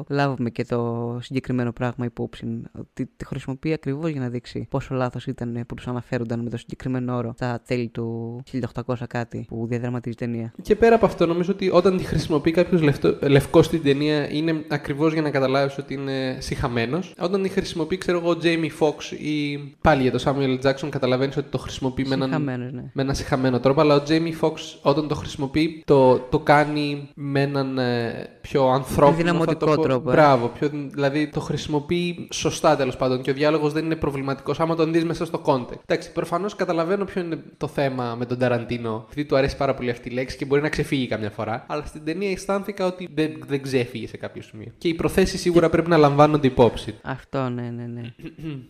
λάβουμε 0.10 0.50
και 0.50 0.65
το 0.65 1.18
συγκεκριμένο 1.22 1.72
πράγμα 1.72 2.06
υπόψη. 2.06 2.62
Ότι 2.80 3.10
τη 3.18 3.26
χρησιμοποιεί 3.26 3.74
ακριβώς 3.74 4.10
για 4.10 4.22
να 4.22 4.30
δείξει 4.30 4.68
πόσο 4.70 4.94
λάθος 4.94 5.26
ήταν 5.26 5.63
που 5.68 5.76
τους 5.76 5.88
αναφέρονταν 5.88 6.39
με 6.39 6.50
το 6.50 6.58
συγκεκριμένο 6.58 7.15
όρο 7.15 7.32
στα 7.36 7.62
τέλη 7.68 7.88
του 7.88 8.41
1800 8.86 8.96
κάτι 9.08 9.46
που 9.48 9.65
διαδραματίζει 9.68 10.15
ταινία. 10.15 10.54
Και 10.62 10.76
πέρα 10.76 10.96
από 10.96 11.06
αυτό, 11.06 11.26
νομίζω 11.26 11.44
ότι 11.49 11.69
όταν 11.73 11.97
τη 11.97 12.03
χρησιμοποιεί 12.03 12.51
κάποιος 12.51 12.81
λευκός 13.21 13.65
στην 13.65 13.84
ταινία 13.84 14.31
είναι 14.31 14.63
ακριβώς 14.67 15.13
για 15.13 15.21
να 15.21 15.29
καταλάβεις 15.29 15.77
ότι 15.77 15.93
είναι 15.93 16.38
συχαμένος. 16.39 17.13
Όταν 17.19 17.41
τη 17.41 17.49
χρησιμοποιεί, 17.49 17.97
ξέρω 17.97 18.17
εγώ, 18.17 18.29
ο 18.29 18.38
Jamie 18.43 18.86
Foxx 18.86 19.17
ή 19.17 19.58
πάλι 19.81 20.01
για 20.01 20.12
το 20.12 20.23
Samuel 20.25 20.65
Jackson, 20.65 20.89
καταλαβαίνεις 20.89 21.38
ότι 21.38 21.49
το 21.49 21.58
χρησιμοποιεί 21.58 22.05
με 22.05 22.13
έναν, 22.13 22.43
ναι. 22.43 22.55
με 22.93 23.01
έναν 23.01 23.15
συχαμένο 23.15 23.60
τρόπο. 23.60 23.81
Αλλά 23.81 23.95
ο 23.95 24.03
Jamie 24.08 24.45
Foxx 24.45 24.58
όταν 24.81 25.08
το 25.08 25.15
χρησιμοποιεί, 25.15 25.84
το, 25.86 26.19
το 26.19 26.39
κάνει 26.39 27.10
με 27.15 27.41
έναν 27.41 27.77
ε, 27.77 28.29
πιο 28.41 28.67
ανθρώπινο 28.67 29.17
δυναμωτικό 29.17 29.77
τρόπο. 29.77 30.10
Ε. 30.10 30.13
Μπράβο. 30.13 30.47
Πιο, 30.47 30.69
δηλαδή 30.91 31.27
το 31.27 31.39
χρησιμοποιεί 31.39 32.27
σωστά 32.31 32.75
τέλος 32.75 32.97
πάντων 32.97 33.21
και 33.21 33.31
ο 33.31 33.34
διάλογος 33.34 33.73
δεν 33.73 33.86
είναι 33.86 33.95
προβληματικός 33.95 34.60
άμα 34.60 34.75
τον 34.75 34.91
δεις 34.91 35.05
μέσα 35.05 35.25
στο 35.25 35.41
context. 35.45 35.79
Εντάξει, 35.86 36.12
προφανώς 36.12 36.55
καταλαβαίνω 36.55 37.05
ποιο 37.05 37.21
είναι 37.21 37.38
το 37.58 37.67
θέμα 37.67 38.15
με 38.17 38.25
τον 38.25 38.38
Ταραντίνο, 38.38 39.05
επειδή 39.05 39.27
του 39.27 39.36
αρέσει 39.36 39.58
πάρα 39.58 39.73
πολύ 39.73 39.89
αυτή 39.89 40.10
η 40.10 40.12
λέξη 40.12 40.38
και 40.38 40.45
μπορεί 40.45 40.62
να 40.62 40.69
ξεφύγει 40.69 41.08
καμιά 41.08 41.29
φορά. 41.36 41.65
Αλλά 41.67 41.86
στην 41.86 42.04
ταινία 42.04 42.32
αισθάνθηκα 42.32 42.86
ότι 42.86 43.10
δεν, 43.13 43.43
δεν 43.48 43.62
ξέφυγε 43.62 44.08
σε 44.08 44.17
κάποιο 44.17 44.41
σημείο. 44.41 44.71
Και 44.78 44.88
οι 44.88 44.93
προθέσεις 44.93 45.41
σίγουρα 45.41 45.69
πρέπει 45.69 45.89
να 45.89 45.98
λαμβάνονται 45.98 46.48
υπόψη. 46.48 46.95
Αυτό, 47.04 47.50
ναι, 47.50 47.69
ναι, 47.69 47.86
ναι. 47.86 48.02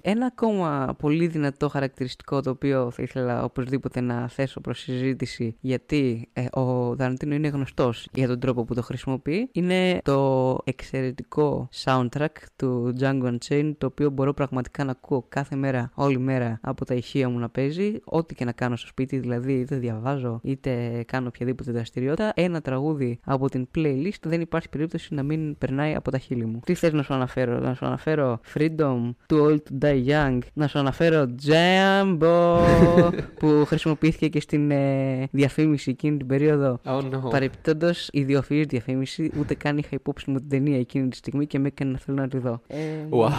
Ένα 0.02 0.26
ακόμα 0.26 0.96
πολύ 1.00 1.28
δυνατό 1.28 1.70
χαρακτηριστικό 1.70 2.42
το 2.42 2.50
οποίο 2.50 2.92
θα 2.92 3.04
ήθελα 3.04 3.44
οπωσδήποτε 3.44 4.02
να 4.02 4.28
θέσω 4.28 4.62
προς 4.62 4.80
συζήτηση 4.80 5.56
γιατί 5.60 6.30
ε, 6.34 6.46
ο 6.52 6.96
Ταραντίνο 6.96 7.36
είναι 7.36 7.48
γνωστός 7.48 8.08
για 8.14 8.28
τον 8.28 8.40
τρόπο 8.40 8.64
που 8.64 8.74
το 8.74 8.82
χρησιμοποιεί 8.82 9.50
είναι 9.52 10.00
το 10.04 10.58
εξαιρετικό 10.64 11.70
soundtrack 11.84 12.36
του 12.56 12.94
Django 13.00 13.38
Unchained 13.38 13.74
το 13.78 13.86
οποίο 13.86 14.10
μπορώ 14.10 14.34
πραγματικά 14.34 14.84
να 14.84 14.92
ακούω 14.92 15.26
κάθε 15.30 15.56
μέρα, 15.56 15.92
όλη 15.94 16.20
μέρα 16.20 16.60
από 16.62 16.86
τα 16.86 16.94
ηχεία 16.94 17.30
μου 17.30 17.40
να 17.40 17.50
παίζει 17.50 18.00
ό,τι 18.04 18.36
και 18.36 18.46
να 18.46 18.52
κάνω 18.52 18.76
στο 18.76 18.88
σπίτι 18.88 19.18
δηλαδή 19.18 19.54
είτε 19.54 19.76
διαβάζω 19.76 20.40
είτε 20.44 21.04
κάνω 21.08 21.28
οποιαδήποτε 21.28 21.72
δραστηριότητα 21.72 22.32
ένα 22.36 22.55
ένα 22.56 22.64
τραγούδι 22.64 23.20
από 23.26 23.50
την 23.50 23.68
playlist, 23.76 24.20
δεν 24.22 24.42
υπάρχει 24.42 24.70
περίπτωση 24.70 25.14
να 25.14 25.24
μην 25.24 25.58
περνάει 25.58 25.96
από 25.96 26.12
τα 26.12 26.18
χείλη 26.18 26.46
μου. 26.46 26.60
Τι 26.66 26.74
θες 26.74 26.94
να 26.94 27.04
σου 27.04 27.14
αναφέρω, 27.14 27.60
να 27.60 27.74
σου 27.74 27.86
αναφέρω 27.86 28.40
Freedom, 28.54 29.10
Too 29.34 29.42
Old 29.42 29.56
to 29.56 29.86
Die 29.86 30.06
Young, 30.08 30.40
να 30.54 30.68
σου 30.68 30.80
αναφέρω 30.80 31.26
Jambo 31.48 32.60
που 33.40 33.64
χρησιμοποιήθηκε 33.66 34.28
και 34.28 34.40
στην 34.40 34.72
ε, 34.72 35.28
διαφήμιση 35.32 35.90
εκείνη 35.90 36.18
την 36.18 36.28
περίοδο. 36.28 36.80
Oh, 36.86 37.02
no. 37.02 37.30
Παρεπιπτόντω, 37.30 37.90
ιδιοφυής 38.12 38.66
διαφήμιση, 38.66 39.32
ούτε 39.40 39.56
καν 39.56 39.78
είχα 39.78 39.90
υπόψη 39.92 40.32
μου 40.32 40.38
την 40.38 40.50
ταινία 40.50 40.80
εκείνη 40.80 41.08
τη 41.08 41.16
στιγμή 41.16 41.48
και 41.48 41.60
με 41.60 41.68
έκανε 41.68 41.92
να 41.92 41.98
θέλω 41.98 42.18
να 42.18 42.28
τη 42.28 42.38
δω. 42.38 42.62
Ε, 42.68 42.76
Wow. 43.10 43.30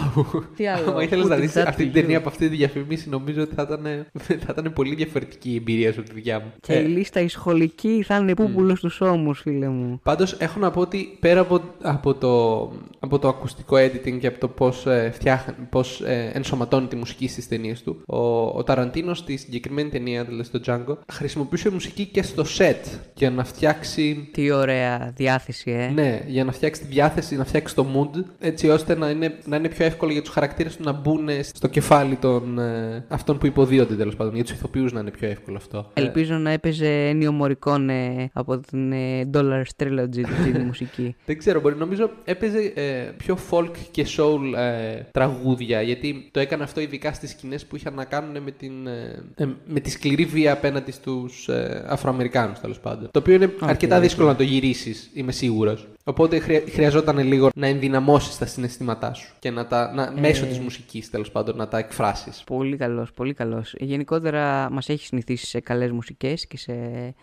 Τι 0.55 0.67
άλλο; 0.67 0.91
Αν 0.91 0.99
ήθελες 1.01 1.25
Put 1.25 1.29
να 1.29 1.35
it 1.35 1.39
δεις 1.39 1.53
that 1.57 1.63
αυτή 1.67 1.83
to 1.83 1.91
την 1.91 2.01
ταινία 2.01 2.17
you. 2.17 2.19
από 2.19 2.29
αυτή 2.29 2.49
τη 2.49 2.55
διαφήμιση, 2.55 3.09
νομίζω 3.09 3.41
ότι 3.41 3.55
θα 3.55 3.61
ήταν, 3.61 4.05
θα 4.45 4.55
ήταν 4.57 4.73
πολύ 4.73 4.95
διαφορετική 4.95 5.49
η 5.51 5.55
εμπειρία 5.55 5.93
σου 5.93 5.99
από 5.99 6.09
τη 6.09 6.15
δικιά 6.15 6.39
μου. 6.39 6.53
Και 6.61 6.73
η 6.73 6.83
λίστα 6.87 7.19
η 7.21 7.27
σχολική 7.27 8.03
θα 8.05 8.15
είναι 8.17 8.33
πούπουλο 8.33 8.75
στου 8.75 8.89
ώμου, 9.11 9.33
φίλε 9.33 9.67
μου. 9.67 9.99
Πάντως 10.03 10.33
έχω 10.33 10.59
να 10.59 10.71
πω 10.71 10.81
ότι 10.81 11.17
πέρα 11.19 11.39
από, 11.39 11.61
από, 11.81 12.13
το, 12.13 12.61
από 12.99 13.19
το 13.19 13.27
ακουστικό 13.27 13.75
editing 13.77 14.17
και 14.19 14.27
από 14.27 14.39
το 14.39 14.47
πώς 14.47 14.85
ε, 14.85 15.11
φτιάχ- 15.13 15.51
πώς, 15.69 16.01
ε, 16.01 16.31
ενσωματώνει 16.33 16.87
τη 16.87 16.95
μουσική 16.95 17.27
στις 17.27 17.47
ταινίες 17.47 17.83
του, 17.83 18.01
ο, 18.05 18.17
ο 18.57 18.63
Ταραντίνο 18.63 19.13
στη 19.13 19.37
συγκεκριμένη 19.37 19.89
ταινία, 19.89 20.23
δηλαδή 20.23 20.43
στο 20.43 20.59
Django, 20.65 20.97
χρησιμοποιούσε 21.11 21.69
μουσική 21.69 22.05
και 22.05 22.21
στο 22.23 22.43
set 22.57 22.99
για 23.15 23.31
να 23.31 23.43
φτιάξει. 23.43 24.29
Τι 24.31 24.51
ωραία 24.51 25.11
διάθεση, 25.15 25.71
ε. 25.71 25.87
Ναι, 25.93 26.21
για 26.27 26.43
να 26.43 26.51
φτιάξει 26.51 26.81
τη 26.81 26.87
διάθεση, 26.87 27.35
να 27.35 27.45
φτιάξει 27.45 27.75
το 27.75 27.85
mood, 27.95 28.23
έτσι 28.39 28.69
ώστε 28.69 28.95
να 28.95 29.09
είναι, 29.09 29.37
να 29.45 29.55
είναι 29.55 29.69
πιο 29.69 29.85
εύκολο 29.85 30.11
για 30.11 30.21
τους 30.21 30.31
χαρακτήρες 30.31 30.75
του 30.77 30.83
να 30.83 30.91
μπουν 30.91 31.29
στο 31.41 31.67
κεφάλι 31.67 32.15
των 32.15 32.59
ε, 32.59 33.05
αυτών 33.07 33.37
που 33.37 33.45
υποδύονται 33.45 33.95
τέλος 33.95 34.15
πάντων. 34.15 34.35
Για 34.35 34.43
τους 34.43 34.53
ηθοποιούς 34.53 34.91
να 34.93 34.99
είναι 34.99 35.11
πιο 35.11 35.29
εύκολο 35.29 35.57
αυτό. 35.57 35.91
Ελπίζω 35.93 36.35
να 36.35 36.49
έπαιζε 36.51 37.11
Ennio 37.13 37.29
Morricone 37.41 38.25
από 38.33 38.57
την 38.57 38.86
ε, 38.91 39.29
Dollar 39.33 39.63
Trilogy 39.77 40.23
τη 40.43 40.59
μουσική. 40.59 41.15
Δεν 41.25 41.37
ξέρω, 41.37 41.59
μπορεί 41.59 41.75
νομίζω 41.75 42.09
έπαιζε 42.23 42.71
ε, 42.75 43.11
πιο 43.17 43.37
folk 43.49 43.71
και 43.91 44.05
soul 44.17 44.57
ε, 44.57 45.01
τραγούδια. 45.11 45.81
Γιατί 45.81 46.29
το 46.31 46.39
έκανε 46.39 46.63
αυτό 46.63 46.81
ειδικά 46.81 47.13
στις 47.13 47.29
σκηνές 47.29 47.65
που 47.65 47.75
είχαν 47.75 47.93
να 47.93 48.05
κάνουν 48.05 48.43
με, 48.43 48.51
την, 48.51 48.87
ε, 48.87 49.23
ε, 49.35 49.47
με 49.65 49.79
τη 49.79 49.89
σκληρή 49.89 50.25
βία 50.25 50.51
απέναντι 50.51 50.91
στους 50.91 51.47
ε, 51.47 51.85
Αφροαμερικάνους 51.87 52.59
τέλος 52.59 52.79
πάντων. 52.79 53.09
Το 53.11 53.19
οποίο 53.19 53.33
είναι 53.33 53.53
αρκετά 53.59 53.95
οκ. 53.95 54.01
δύσκολο 54.01 54.27
να 54.27 54.35
το 54.35 54.43
γυρίσεις, 54.43 55.09
είμαι 55.13 55.31
σίγουρος. 55.31 55.87
Οπότε 56.07 56.39
χρεια- 56.39 56.63
χρειαζόταν 56.69 57.17
λίγο 57.17 57.49
να 57.55 57.67
ενδυναμώσεις 57.67 58.37
τα 58.37 58.45
συναισθήματά 58.45 59.13
σου 59.13 59.33
και 59.39 59.51
να 59.51 59.67
τα, 59.67 59.93
να, 59.93 60.13
μέσω 60.19 60.45
της 60.45 60.59
μουσικής 60.59 61.09
τέλος 61.09 61.31
πάντων 61.31 61.55
να 61.57 61.67
τα 61.67 61.77
εκφράσεις. 61.77 62.43
Πολύ 62.45 62.77
καλός, 62.77 63.11
πολύ 63.11 63.33
καλός. 63.33 63.73
Γενικότερα 63.77 64.69
μας 64.71 64.89
έχει 64.89 65.05
συνηθίσει 65.05 65.45
σε 65.45 65.59
καλές 65.59 65.91
μουσικές 65.91 66.47
και 66.47 66.57
σε 66.57 66.73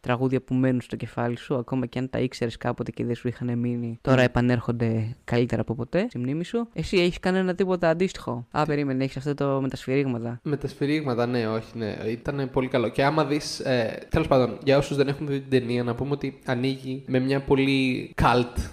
τραγούδια 0.01 0.41
που 0.43 0.55
μένουν 0.55 0.80
στο 0.80 0.97
κεφάλι 0.97 1.37
σου, 1.37 1.55
ακόμα 1.55 1.87
και 1.87 1.99
αν 1.99 2.11
τα 2.11 2.18
ήξερες 2.18 2.57
κάποτε 2.57 2.91
και 2.91 3.05
δεν 3.05 3.14
σου 3.14 3.28
είχαν 3.28 3.59
μείνει. 3.59 3.99
Τώρα 4.01 4.22
επανέρχονται 4.22 5.16
καλύτερα 5.24 5.61
από 5.61 5.74
ποτέ 5.74 6.07
στη 6.09 6.18
μνήμη 6.18 6.45
σου. 6.45 6.68
Εσύ 6.72 6.97
έχεις 6.97 7.20
κανένα 7.20 7.55
τίποτα 7.55 7.89
αντίστοιχο; 7.89 8.47
Α, 8.51 8.64
περίμενε, 8.64 9.05
έχεις 9.05 9.16
αυτό 9.16 9.35
το 9.35 9.61
με 9.61 9.68
τα 9.68 9.76
σφυρίγματα. 9.76 10.41
Με 10.43 10.57
τα 10.57 10.68
σφυρίγματα, 10.68 11.26
ναι, 11.26 11.49
όχι, 11.49 11.78
ναι. 11.78 11.97
Ήταν 12.09 12.49
πολύ 12.53 12.68
καλό. 12.68 12.89
Και 12.89 13.05
άμα 13.05 13.24
δεις. 13.24 13.61
Ε, 13.61 14.07
Τέλος 14.11 14.26
πάντων, 14.28 14.59
για 14.64 14.78
όσους 14.78 14.97
δεν 14.97 15.09
έχουν 15.09 15.26
δει 15.26 15.41
την 15.41 15.51
ταινία, 15.51 15.82
να 15.82 15.95
πούμε 15.95 16.11
ότι 16.11 16.39
ανοίγει 16.45 17.03
με 17.07 17.18
μια 17.18 17.41
πολύ 17.41 18.11
cult 18.22 18.72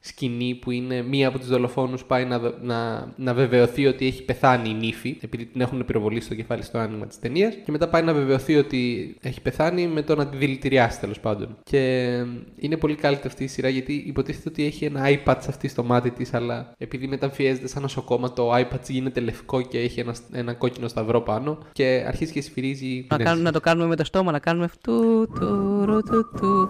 σκηνή 0.03 0.55
που 0.61 0.71
είναι 0.71 1.01
μία 1.01 1.27
από 1.27 1.39
του 1.39 1.45
δολοφόνους 1.45 2.03
πάει 2.05 2.25
να, 2.25 2.39
δο- 2.39 2.53
να, 2.61 3.11
να 3.15 3.33
βεβαιωθεί 3.33 3.85
ότι 3.87 4.05
έχει 4.07 4.23
πεθάνει 4.23 4.69
η 4.69 4.73
νύφη, 4.73 5.17
επειδή 5.21 5.45
την 5.45 5.61
έχουν 5.61 5.85
πυροβολήσει 5.85 6.25
στο 6.25 6.35
κεφάλι 6.35 6.63
στο 6.63 6.77
άνοιγμα 6.77 7.05
της 7.07 7.19
ταινίας. 7.19 7.53
Και 7.65 7.71
μετά 7.71 7.87
πάει 7.89 8.01
να 8.03 8.13
βεβαιωθεί 8.13 8.55
ότι 8.55 9.15
έχει 9.21 9.41
πεθάνει 9.41 9.87
με 9.87 10.01
το 10.01 10.15
να 10.15 10.27
τη 10.27 10.37
δηλητηριάσει 10.37 10.99
τέλος 10.99 11.19
πάντων. 11.19 11.57
Και 11.63 11.77
ε, 11.79 12.25
είναι 12.59 12.77
πολύ 12.77 12.97
cult 13.01 13.19
αυτή 13.25 13.43
η 13.43 13.47
σειρά 13.47 13.69
γιατί 13.69 14.03
υποτίθεται 14.07 14.49
ότι 14.49 14.65
έχει 14.65 14.85
ένα 14.85 15.01
iPad 15.07 15.35
αυτή 15.47 15.67
στο 15.67 15.83
μάτι 15.83 16.11
της, 16.11 16.33
αλλά 16.33 16.73
επειδή 16.77 17.07
μεταμφιέζεται 17.07 17.67
σαν 17.67 17.81
νοσοκόμα, 17.81 18.33
το 18.33 18.55
iPad 18.55 18.79
γίνεται 18.87 19.19
λευκό 19.19 19.61
και 19.61 19.79
έχει 19.79 19.99
ένα, 19.99 20.15
ένα 20.31 20.53
κόκκινο 20.53 20.87
σταυρό 20.87 21.21
πάνω 21.21 21.57
και 21.71 22.03
αρχίζει 22.07 22.31
και 22.31 22.41
σφυρίζει. 22.41 23.05
Να, 23.09 23.17
Ναι. 23.17 23.23
κάνουμε, 23.23 23.43
να 23.43 23.51
το 23.51 23.59
κάνουμε 23.59 23.87
με 23.87 23.95
το 23.95 24.03
στόμα, 24.03 24.31
να 24.31 24.39
κάνουμε 24.39 24.65
αυτού 24.65 25.27
του 25.39 25.81
ρου, 25.85 26.01
του 26.01 26.29
του. 26.39 26.69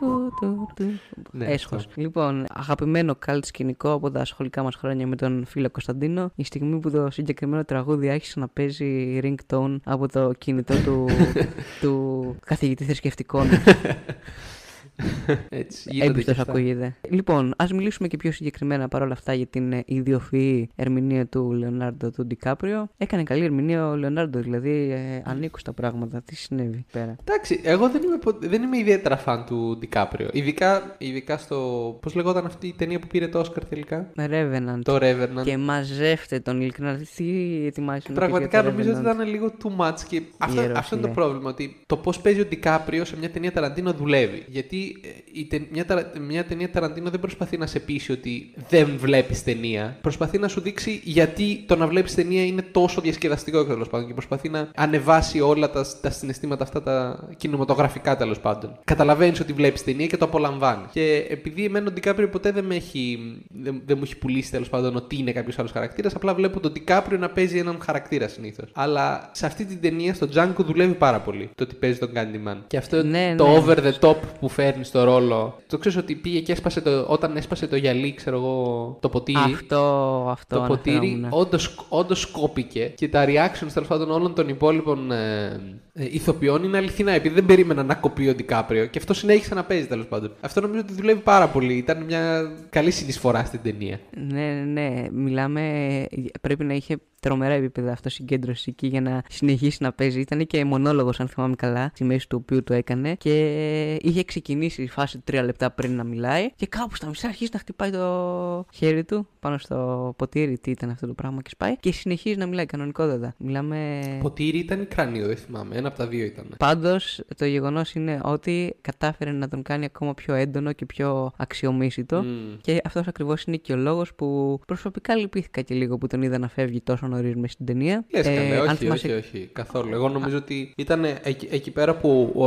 Του, 0.00 0.32
του, 0.40 0.68
του. 0.76 0.84
Ναι, 1.30 1.44
Έσχος. 1.46 1.88
Αυτό. 2.08 2.20
Λοιπόν, 2.20 2.44
αγαπημένο 2.48 3.14
καλτ 3.14 3.44
σκηνικό 3.44 3.92
από 3.92 4.10
τα 4.10 4.24
σχολικά 4.24 4.62
μας 4.62 4.74
χρόνια 4.74 5.06
με 5.06 5.16
τον 5.16 5.44
φίλο 5.46 5.70
Κωνσταντίνο. 5.70 6.32
Η 6.34 6.44
στιγμή 6.44 6.78
που 6.78 6.90
το 6.90 7.10
συγκεκριμένο 7.10 7.64
τραγούδι 7.64 8.08
άρχισε 8.08 8.40
να 8.40 8.48
παίζει 8.48 9.20
ringtone 9.22 9.76
από 9.84 10.08
το 10.08 10.32
κινητό 10.38 10.74
του, 10.74 11.06
του 11.80 12.36
καθηγητή 12.44 12.84
θρησκευτικών. 12.84 13.46
Έτσι, 15.48 15.88
γίνονται 15.90 16.06
και 16.06 16.10
Έμπιστο 16.12 16.30
αυτά. 16.30 16.42
ακούγεται. 16.52 16.94
Λοιπόν, 17.10 17.54
ας 17.56 17.72
μιλήσουμε 17.72 18.08
και 18.08 18.16
πιο 18.16 18.32
συγκεκριμένα 18.32 18.88
παρόλα 18.88 19.12
αυτά 19.12 19.34
για 19.34 19.46
την 19.46 19.72
ε, 19.72 19.82
ιδιοφυή 19.86 20.68
ερμηνεία 20.76 21.26
του 21.26 21.52
Λεωνάρντο 21.52 22.10
του 22.10 22.26
Ντικάπριο. 22.26 22.88
Έκανε 22.96 23.22
καλή 23.22 23.44
ερμηνεία 23.44 23.88
ο 23.88 23.96
Λεωνάρντο, 23.96 24.38
δηλαδή 24.40 24.90
ε, 24.90 25.22
ανήκω 25.24 25.58
στα 25.58 25.72
πράγματα. 25.72 26.22
Τι 26.24 26.36
συνέβη 26.36 26.76
εκεί 26.76 26.86
πέρα; 26.92 27.16
Εντάξει, 27.24 27.60
εγώ 27.62 27.88
δεν 27.90 28.02
είμαι, 28.02 28.16
πο- 28.18 28.38
δεν 28.40 28.62
είμαι 28.62 28.78
ιδιαίτερα 28.78 29.16
φαν 29.16 29.44
του 29.46 29.76
Ντικάπριο. 29.78 30.28
Ειδικά, 30.32 30.94
ειδικά 30.98 31.36
στο. 31.38 31.56
Πώς 32.02 32.14
λεγόταν 32.14 32.46
αυτή 32.46 32.66
η 32.66 32.74
ταινία 32.78 32.98
που 32.98 33.06
πήρε 33.06 33.28
το 33.28 33.38
Όσκαρ 33.38 33.64
τελικά; 33.64 34.10
Revenant. 34.16 34.80
Το 34.82 34.96
Revenant. 34.96 35.42
Και 35.44 35.56
μαζεύτε 35.56 36.40
τον 36.40 36.60
ειλικρινά. 36.60 37.00
Τι 37.16 37.24
ετοιμάζεις 37.66 38.02
να 38.04 38.08
πει 38.12 38.18
Πραγματικά 38.18 38.60
για 38.60 38.70
το 38.70 38.70
νομίζω 38.76 38.90
ότι 38.90 39.00
Revenant. 39.00 39.14
ήταν 39.14 39.28
λίγο 39.28 39.52
too 39.62 39.84
much 39.86 40.00
και 40.08 40.22
αυτό, 40.38 40.60
Ιερό, 40.60 40.74
αυτό 40.76 40.96
είναι 40.96 41.06
το 41.06 41.12
φίλε. 41.12 41.24
πρόβλημα. 41.24 41.50
Ότι 41.50 41.80
το 41.86 41.96
πώς 41.96 42.20
παίζει 42.20 42.40
ο 42.40 42.44
Ντικάπριο 42.46 43.04
σε 43.04 43.16
μια 43.18 43.30
ταινία 43.30 43.52
Ταραντίνο 43.52 43.92
δουλεύει. 43.92 44.44
Γιατί 44.48 44.87
ε, 45.02 45.08
η 45.32 45.44
τε- 45.44 45.70
μια, 45.70 45.84
ταρα- 45.84 46.12
μια 46.28 46.44
ταινία 46.44 46.70
Ταραντίνο 46.70 47.10
δεν 47.10 47.20
προσπαθεί 47.20 47.56
να 47.56 47.66
σε 47.66 47.78
πείσει 47.78 48.12
ότι 48.12 48.50
δεν 48.68 48.90
βλέπεις 48.96 49.44
ταινία. 49.44 49.96
Προσπαθεί 50.00 50.38
να 50.38 50.48
σου 50.48 50.60
δείξει 50.60 51.00
γιατί 51.04 51.64
το 51.66 51.76
να 51.76 51.86
βλέπεις 51.86 52.14
ταινία 52.14 52.44
είναι 52.44 52.62
τόσο 52.62 53.00
διασκεδαστικό 53.00 53.64
τέλος 53.64 53.88
πάντων 53.88 54.06
και 54.06 54.12
προσπαθεί 54.12 54.48
να 54.48 54.70
ανεβάσει 54.74 55.40
όλα 55.40 55.70
τα, 55.70 55.84
τα 56.00 56.10
συναισθήματα 56.10 56.64
αυτά 56.64 56.82
τα 56.82 57.28
κινηματογραφικά 57.36 58.16
τέλος 58.16 58.40
πάντων. 58.40 58.78
Καταλαβαίνεις 58.84 59.40
ότι 59.40 59.52
βλέπεις 59.52 59.84
ταινία 59.84 60.06
και 60.06 60.16
το 60.16 60.24
απολαμβάνεις. 60.24 60.86
Και 60.92 61.26
επειδή 61.28 61.64
εμένα 61.64 61.86
ο 61.88 61.92
Ντικάπριο 61.92 62.28
ποτέ 62.28 62.50
δεν, 62.52 62.64
με 62.64 62.74
έχει, 62.74 63.18
δεν, 63.48 63.82
δεν 63.86 63.96
μου 63.98 64.02
έχει 64.04 64.18
πουλήσει 64.18 64.50
τέλος 64.50 64.68
πάντων 64.68 64.96
ότι 64.96 65.16
είναι 65.16 65.32
κάποιος 65.32 65.58
άλλος 65.58 65.70
χαρακτήρας, 65.72 66.14
απλά 66.14 66.34
βλέπω 66.34 66.60
τον 66.60 66.72
Ντικάπριο 66.72 67.18
να 67.18 67.28
παίζει 67.28 67.58
έναν 67.58 67.78
χαρακτήρα 67.84 68.28
συνήθως. 68.28 68.70
Αλλά 68.74 69.30
σε 69.32 69.46
αυτή 69.46 69.64
την 69.64 69.80
ταινία, 69.80 70.14
στο 70.14 70.28
Django, 70.34 70.64
δουλεύει 70.64 70.94
πάρα 70.94 71.20
πολύ 71.20 71.50
το 71.54 71.62
ότι 71.64 71.74
παίζει 71.74 71.98
τον 71.98 72.10
Candyman. 72.14 72.56
Και 72.66 72.76
αυτό 72.76 73.02
Ναι, 73.02 73.34
το 73.36 73.46
ναι. 73.48 73.56
over 73.58 73.76
the 73.76 74.08
top 74.08 74.16
που 74.40 74.48
φέρνει 74.48 74.77
στο 74.84 75.04
ρόλο. 75.04 75.58
Το 75.66 75.78
ξέρεις 75.78 75.98
ότι 75.98 76.14
πήγε 76.14 76.40
και 76.40 76.52
έσπασε 76.52 76.80
το. 76.80 77.04
Όταν 77.08 77.36
έσπασε 77.36 77.66
το 77.66 77.76
γυαλί, 77.76 78.14
ξέρω 78.14 78.36
εγώ, 78.36 78.96
το 79.00 79.08
ποτήρι. 79.08 79.38
Αυτό, 79.38 80.26
αυτό 80.30 80.56
Το 80.58 80.64
ποτήρι 80.66 80.96
αναφερόμουν. 80.96 81.28
όντως, 81.30 81.86
όντως 81.88 82.26
κόπηκε 82.26 82.92
και 82.96 83.08
τα 83.08 83.24
reactions 83.24 83.72
τέλος 83.72 83.88
πάντων 83.88 84.10
όλων 84.10 84.34
των 84.34 84.48
υπόλοιπων 84.48 85.12
ε, 85.12 85.60
ε, 85.92 86.04
ηθοποιών 86.10 86.64
είναι 86.64 86.76
αληθινά 86.76 87.12
επειδή 87.12 87.34
δεν 87.34 87.46
περίμεναν 87.46 87.86
να 87.86 87.94
κοπεί 87.94 88.28
ο 88.28 88.34
Ντικάπριο 88.34 88.86
και 88.86 88.98
αυτό 88.98 89.14
συνέχισε 89.14 89.54
να 89.54 89.64
παίζει 89.64 89.86
τέλος 89.86 90.06
πάντων. 90.06 90.32
Αυτό 90.40 90.60
νομίζω 90.60 90.80
ότι 90.80 90.92
δουλεύει 90.92 91.20
πάρα 91.20 91.48
πολύ. 91.48 91.74
Ήταν 91.74 92.02
μια 92.04 92.52
καλή 92.70 92.90
συνεισφορά 92.90 93.44
στην 93.44 93.60
ταινία. 93.62 94.00
Ναι, 94.32 94.46
ναι, 94.64 94.80
ναι. 94.80 95.06
Μιλάμε. 95.12 96.04
Πρέπει 96.40 96.64
να 96.64 96.74
είχε 96.74 96.96
τρομερά 97.20 97.54
επίπεδα 97.54 97.92
αυτοσυγκέντρωση 97.92 98.70
εκεί 98.70 98.86
για 98.86 99.00
να 99.00 99.22
συνεχίσει 99.28 99.78
να 99.80 99.92
παίζει. 99.92 100.20
Ήταν 100.20 100.46
και 100.46 100.64
μονόλογος, 100.64 101.20
αν 101.20 101.28
θυμάμαι 101.28 101.54
καλά, 101.54 101.90
στη 101.94 102.04
μέση 102.04 102.28
του 102.28 102.38
οποίου 102.42 102.62
το 102.62 102.74
έκανε. 102.74 103.14
Και 103.14 103.94
είχε 104.00 104.24
ξεκινήσει 104.24 104.67
η 104.76 104.88
φάση 104.88 105.18
τρία 105.24 105.42
λεπτά 105.42 105.70
πριν 105.70 105.96
να 105.96 106.04
μιλάει. 106.04 106.50
Και 106.56 106.66
κάπου 106.66 106.94
στα 106.96 107.06
μισά 107.06 107.28
αρχίζει 107.28 107.50
να 107.52 107.58
χτυπάει 107.58 107.90
το 107.90 108.66
χέρι 108.72 109.04
του 109.04 109.26
πάνω 109.40 109.58
στο 109.58 110.14
ποτήρι. 110.18 110.58
Τι 110.58 110.70
ήταν 110.70 110.90
αυτό 110.90 111.06
το 111.06 111.12
πράγμα 111.14 111.42
και 111.42 111.50
σπάει. 111.50 111.76
Και 111.76 111.92
συνεχίζει 111.92 112.36
να 112.36 112.46
μιλάει 112.46 112.66
κανονικότατα. 112.66 113.34
Μιλάμε. 113.38 114.00
Ποτήρι 114.22 114.58
ήταν 114.58 114.80
ή 114.82 114.84
κρανίο, 114.86 115.26
δεν 115.26 115.36
θυμάμαι. 115.36 115.76
Ένα 115.76 115.88
από 115.88 115.96
τα 115.96 116.06
δύο 116.06 116.24
ήταν. 116.24 116.54
Πάντως, 116.58 117.20
το 117.36 117.44
γεγονός 117.44 117.92
είναι 117.94 118.20
ότι 118.24 118.76
κατάφερε 118.80 119.30
να 119.30 119.48
τον 119.48 119.62
κάνει 119.62 119.84
ακόμα 119.84 120.14
πιο 120.14 120.34
έντονο 120.34 120.72
και 120.72 120.86
πιο 120.86 121.30
αξιομίσητο. 121.36 122.22
Μμ. 122.22 122.56
Και 122.60 122.80
αυτός 122.84 123.06
ακριβώς 123.06 123.42
είναι 123.42 123.56
και 123.56 123.72
ο 123.72 123.76
λόγος 123.76 124.14
που 124.14 124.60
προσωπικά 124.66 125.16
λυπήθηκα 125.16 125.60
και 125.60 125.74
λίγο 125.74 125.98
που 125.98 126.06
τον 126.06 126.22
είδα 126.22 126.38
να 126.38 126.48
φεύγει 126.48 126.80
τόσο 126.80 127.06
νωρίς 127.06 127.34
μες 127.36 127.52
στην 127.52 127.66
ταινία. 127.66 128.04
Λες 128.14 128.26
καλέ, 128.26 128.36
Ε, 128.36 128.56
αν 128.58 128.66
όχι, 128.66 128.76
θυμάσαι- 128.76 129.04
όχι, 129.04 129.14
όχι, 129.36 129.50
καθόλου. 129.52 129.92
Εγώ 129.94 130.08
νομίζω 130.08 130.36
ότι 130.36 130.72
ήταν 130.76 131.04
εκεί, 131.22 131.48
εκεί 131.50 131.70
πέρα 131.70 131.96
που 131.96 132.32
ο, 132.34 132.44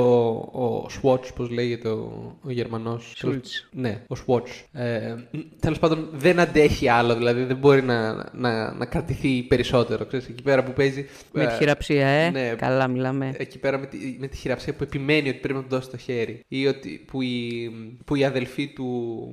ο 0.64 0.86
Swatch, 1.02 1.34
πώς 1.36 1.50
λέγεται 1.50 1.90
ο, 1.90 2.01
ο 2.41 2.52
Γερμανός. 2.52 3.14
Schultz. 3.24 3.68
Ναι, 3.72 4.02
ο 4.08 4.16
Swatch. 4.26 4.80
Ε, 4.82 5.16
Τέλος 5.60 5.80
πάντων 5.80 6.10
δεν 6.14 6.39
αντέχει 6.39 6.88
άλλο, 6.88 7.16
δηλαδή 7.16 7.43
δεν 7.43 7.58
μπορεί 7.58 7.84
να, 7.84 8.30
να, 8.34 8.74
να 8.74 8.86
κρατηθεί 8.86 9.43
περισσότερο. 9.43 10.06
Ξέρεις, 10.06 10.28
εκεί 10.28 10.43
πέρα 10.43 10.64
που 10.64 10.74
παίζει. 10.74 11.06
Με 11.32 11.45
τη 11.45 11.54
ε, 11.54 11.58
χειραψία, 11.58 12.08
ε. 12.08 12.30
ναι. 12.30 12.54
Καλά, 12.58 12.88
μιλάμε. 12.88 13.34
Εκεί 13.38 13.60
πέρα 13.60 13.78
με 13.78 13.86
τη, 13.86 13.97
με 14.20 14.28
τη 14.28 14.38
χειραψία 14.38 14.74
που 14.74 14.84
επιμένει 14.84 15.30
ότι 15.30 15.38
πρέπει 15.38 15.58
να 15.58 15.62
του 15.62 15.70
δώσει 15.70 15.89
το 15.89 15.97
χέρι. 15.97 16.39
Ή 16.47 16.68
ότι, 16.68 17.06
που, 17.08 17.22
η, 17.22 17.72
που 18.06 18.16
η 18.16 18.24
αδελφή 18.24 18.68
του, 18.68 19.30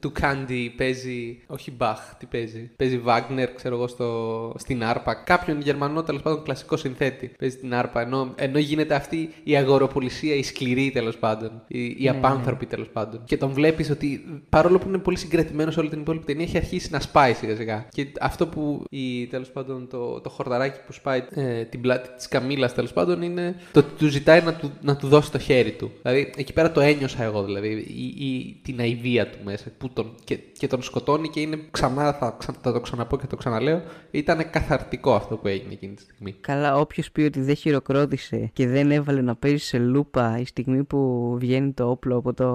του 0.00 0.12
Κάντι 0.12 0.74
παίζει. 0.76 1.42
Όχι 1.46 1.70
Μπαχ, 1.70 2.14
τι 2.18 2.26
παίζει. 2.26 2.70
Παίζει 2.76 2.98
Βάγνερ, 2.98 3.54
ξέρω 3.54 3.74
εγώ, 3.74 3.86
στο, 3.86 4.52
στην 4.58 4.84
άρπα. 4.84 5.14
Κάποιον 5.14 5.60
Γερμανό, 5.60 6.02
τέλος 6.02 6.22
πάντων, 6.22 6.42
κλασικό 6.42 6.76
συνθέτη. 6.76 7.32
Παίζει 7.38 7.56
την 7.56 7.74
άρπα. 7.74 8.00
Ενώ, 8.00 8.34
ενώ 8.36 8.58
γίνεται 8.58 8.94
αυτή 8.94 9.30
η 9.44 9.56
αγοροπολισία, 9.56 10.34
η 10.34 10.42
σκληρή 10.42 10.90
τέλος 10.90 11.16
πάντων. 11.18 11.62
Η, 11.66 11.94
η 11.98 12.05
οι 12.06 12.10
ναι, 12.10 12.16
απάνθρωποι 12.16 12.64
ναι. 12.64 12.70
τέλος 12.70 12.88
πάντων. 12.88 13.20
Και 13.24 13.36
τον 13.36 13.50
βλέπεις 13.52 13.90
ότι 13.90 14.24
παρόλο 14.48 14.78
που 14.78 14.88
είναι 14.88 14.98
πολύ 14.98 15.18
συγκρατημένος 15.18 15.76
όλη 15.76 15.88
την 15.88 16.00
υπόλοιπη 16.00 16.24
ταινία, 16.24 16.44
έχει 16.44 16.56
αρχίσει 16.56 16.88
να 16.90 17.00
σπάει 17.00 17.34
σιγά 17.34 17.56
σιγά. 17.56 17.86
Και 17.90 18.06
αυτό 18.20 18.46
που 18.46 18.84
τέλος 19.30 19.50
πάντων 19.50 19.88
το, 19.90 20.20
το 20.20 20.28
χορταράκι 20.28 20.78
που 20.86 20.92
σπάει 20.92 21.22
ε, 21.30 21.64
την 21.64 21.80
πλάτη 21.80 22.08
της 22.16 22.28
Καμίλας 22.28 22.74
τέλος 22.74 22.92
πάντων 22.92 23.22
είναι 23.22 23.56
το 23.72 23.78
ότι 23.78 23.90
του 23.98 24.06
ζητάει 24.06 24.42
να 24.42 24.54
του, 24.54 24.72
να 24.82 24.96
του 24.96 25.08
δώσει 25.08 25.30
το 25.30 25.38
χέρι 25.38 25.72
του. 25.72 25.90
Δηλαδή 26.02 26.32
εκεί 26.36 26.52
πέρα 26.52 26.72
το 26.72 26.80
ένιωσα 26.80 27.22
εγώ 27.22 27.44
δηλαδή. 27.44 27.68
Η, 27.68 28.26
η, 28.26 28.60
την 28.62 28.80
αηδία 28.80 29.30
του 29.30 29.38
μέσα 29.44 29.64
που 29.78 29.88
τον, 29.88 30.14
και, 30.24 30.38
και 30.58 30.66
τον 30.66 30.82
σκοτώνει 30.82 31.28
και 31.28 31.40
είναι 31.40 31.58
ξανά, 31.70 32.12
θα, 32.12 32.36
θα 32.60 32.72
το 32.72 32.80
ξαναπώ 32.80 33.18
και 33.18 33.26
το 33.26 33.36
ξαναλέω. 33.36 33.82
Ήταν 34.10 34.50
καθαρτικό 34.50 35.14
αυτό 35.14 35.36
που 35.36 35.48
έγινε 35.48 35.72
εκείνη 35.72 35.94
τη 35.94 36.02
στιγμή. 36.02 36.34
Καλά, 36.40 36.76
όποιος 36.76 37.10
πει 37.10 37.22
ότι 37.22 37.40
δεν 37.40 37.54
χειροκρότησε 37.54 38.50
και 38.52 38.66
δεν 38.68 38.90
έβαλε 38.90 39.20
να 39.20 39.34
παίζει 39.36 39.64
σε 39.64 39.78
λούπα 39.78 40.38
η 40.40 40.44
στιγμή 40.44 40.84
που 40.84 41.34
βγαίνει 41.38 41.72
το 41.72 41.90
όπλο 41.96 42.16
από 42.16 42.34
το 42.34 42.46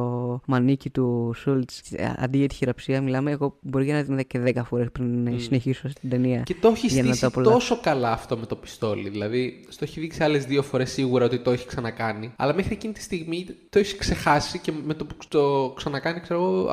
μανίκι 0.46 0.90
του 0.90 1.34
Σούλτς 1.36 1.82
αντί 2.18 2.38
για 2.38 2.48
τη 2.48 2.56
χειραψία, 2.56 3.02
μιλάμε. 3.02 3.32
Εγώ 3.32 3.58
μπορεί 3.62 3.92
να 3.92 4.04
την 4.04 4.28
και 4.28 4.54
10 4.56 4.62
φορές 4.66 4.88
πριν 4.92 5.28
mm. 5.28 5.36
συνεχίσω 5.38 5.90
στην 5.90 6.10
ταινία. 6.10 6.42
Και 6.42 6.56
το 6.62 6.68
έχει 6.68 6.90
στήσει 6.90 7.30
τόσο 7.32 7.80
καλά 7.82 8.12
αυτό 8.12 8.38
με 8.38 8.46
το 8.46 8.56
πιστόλι. 8.56 9.10
Δηλαδή, 9.10 9.66
στο 9.70 9.84
έχει 9.84 10.00
δείξει 10.00 10.24
άλλες 10.24 10.46
δύο 10.46 10.64
φορές 10.64 10.92
σίγουρα 10.92 11.26
ότι 11.26 11.40
το 11.40 11.52
έχει 11.52 11.68
ξανακάνει. 11.68 12.34
Αλλά 12.36 12.54
μέχρι 12.54 12.74
εκείνη 12.74 12.94
τη 12.94 13.02
στιγμή 13.02 13.46
το 13.70 13.80
έχεις 13.80 13.96
ξεχάσει 13.96 14.60
και 14.60 14.72
με 14.86 14.94
το 14.94 15.06
που 15.06 15.16
το 15.28 15.74
ξανακάνει, 15.76 16.20
ξέρω 16.20 16.40
εγώ, 16.40 16.70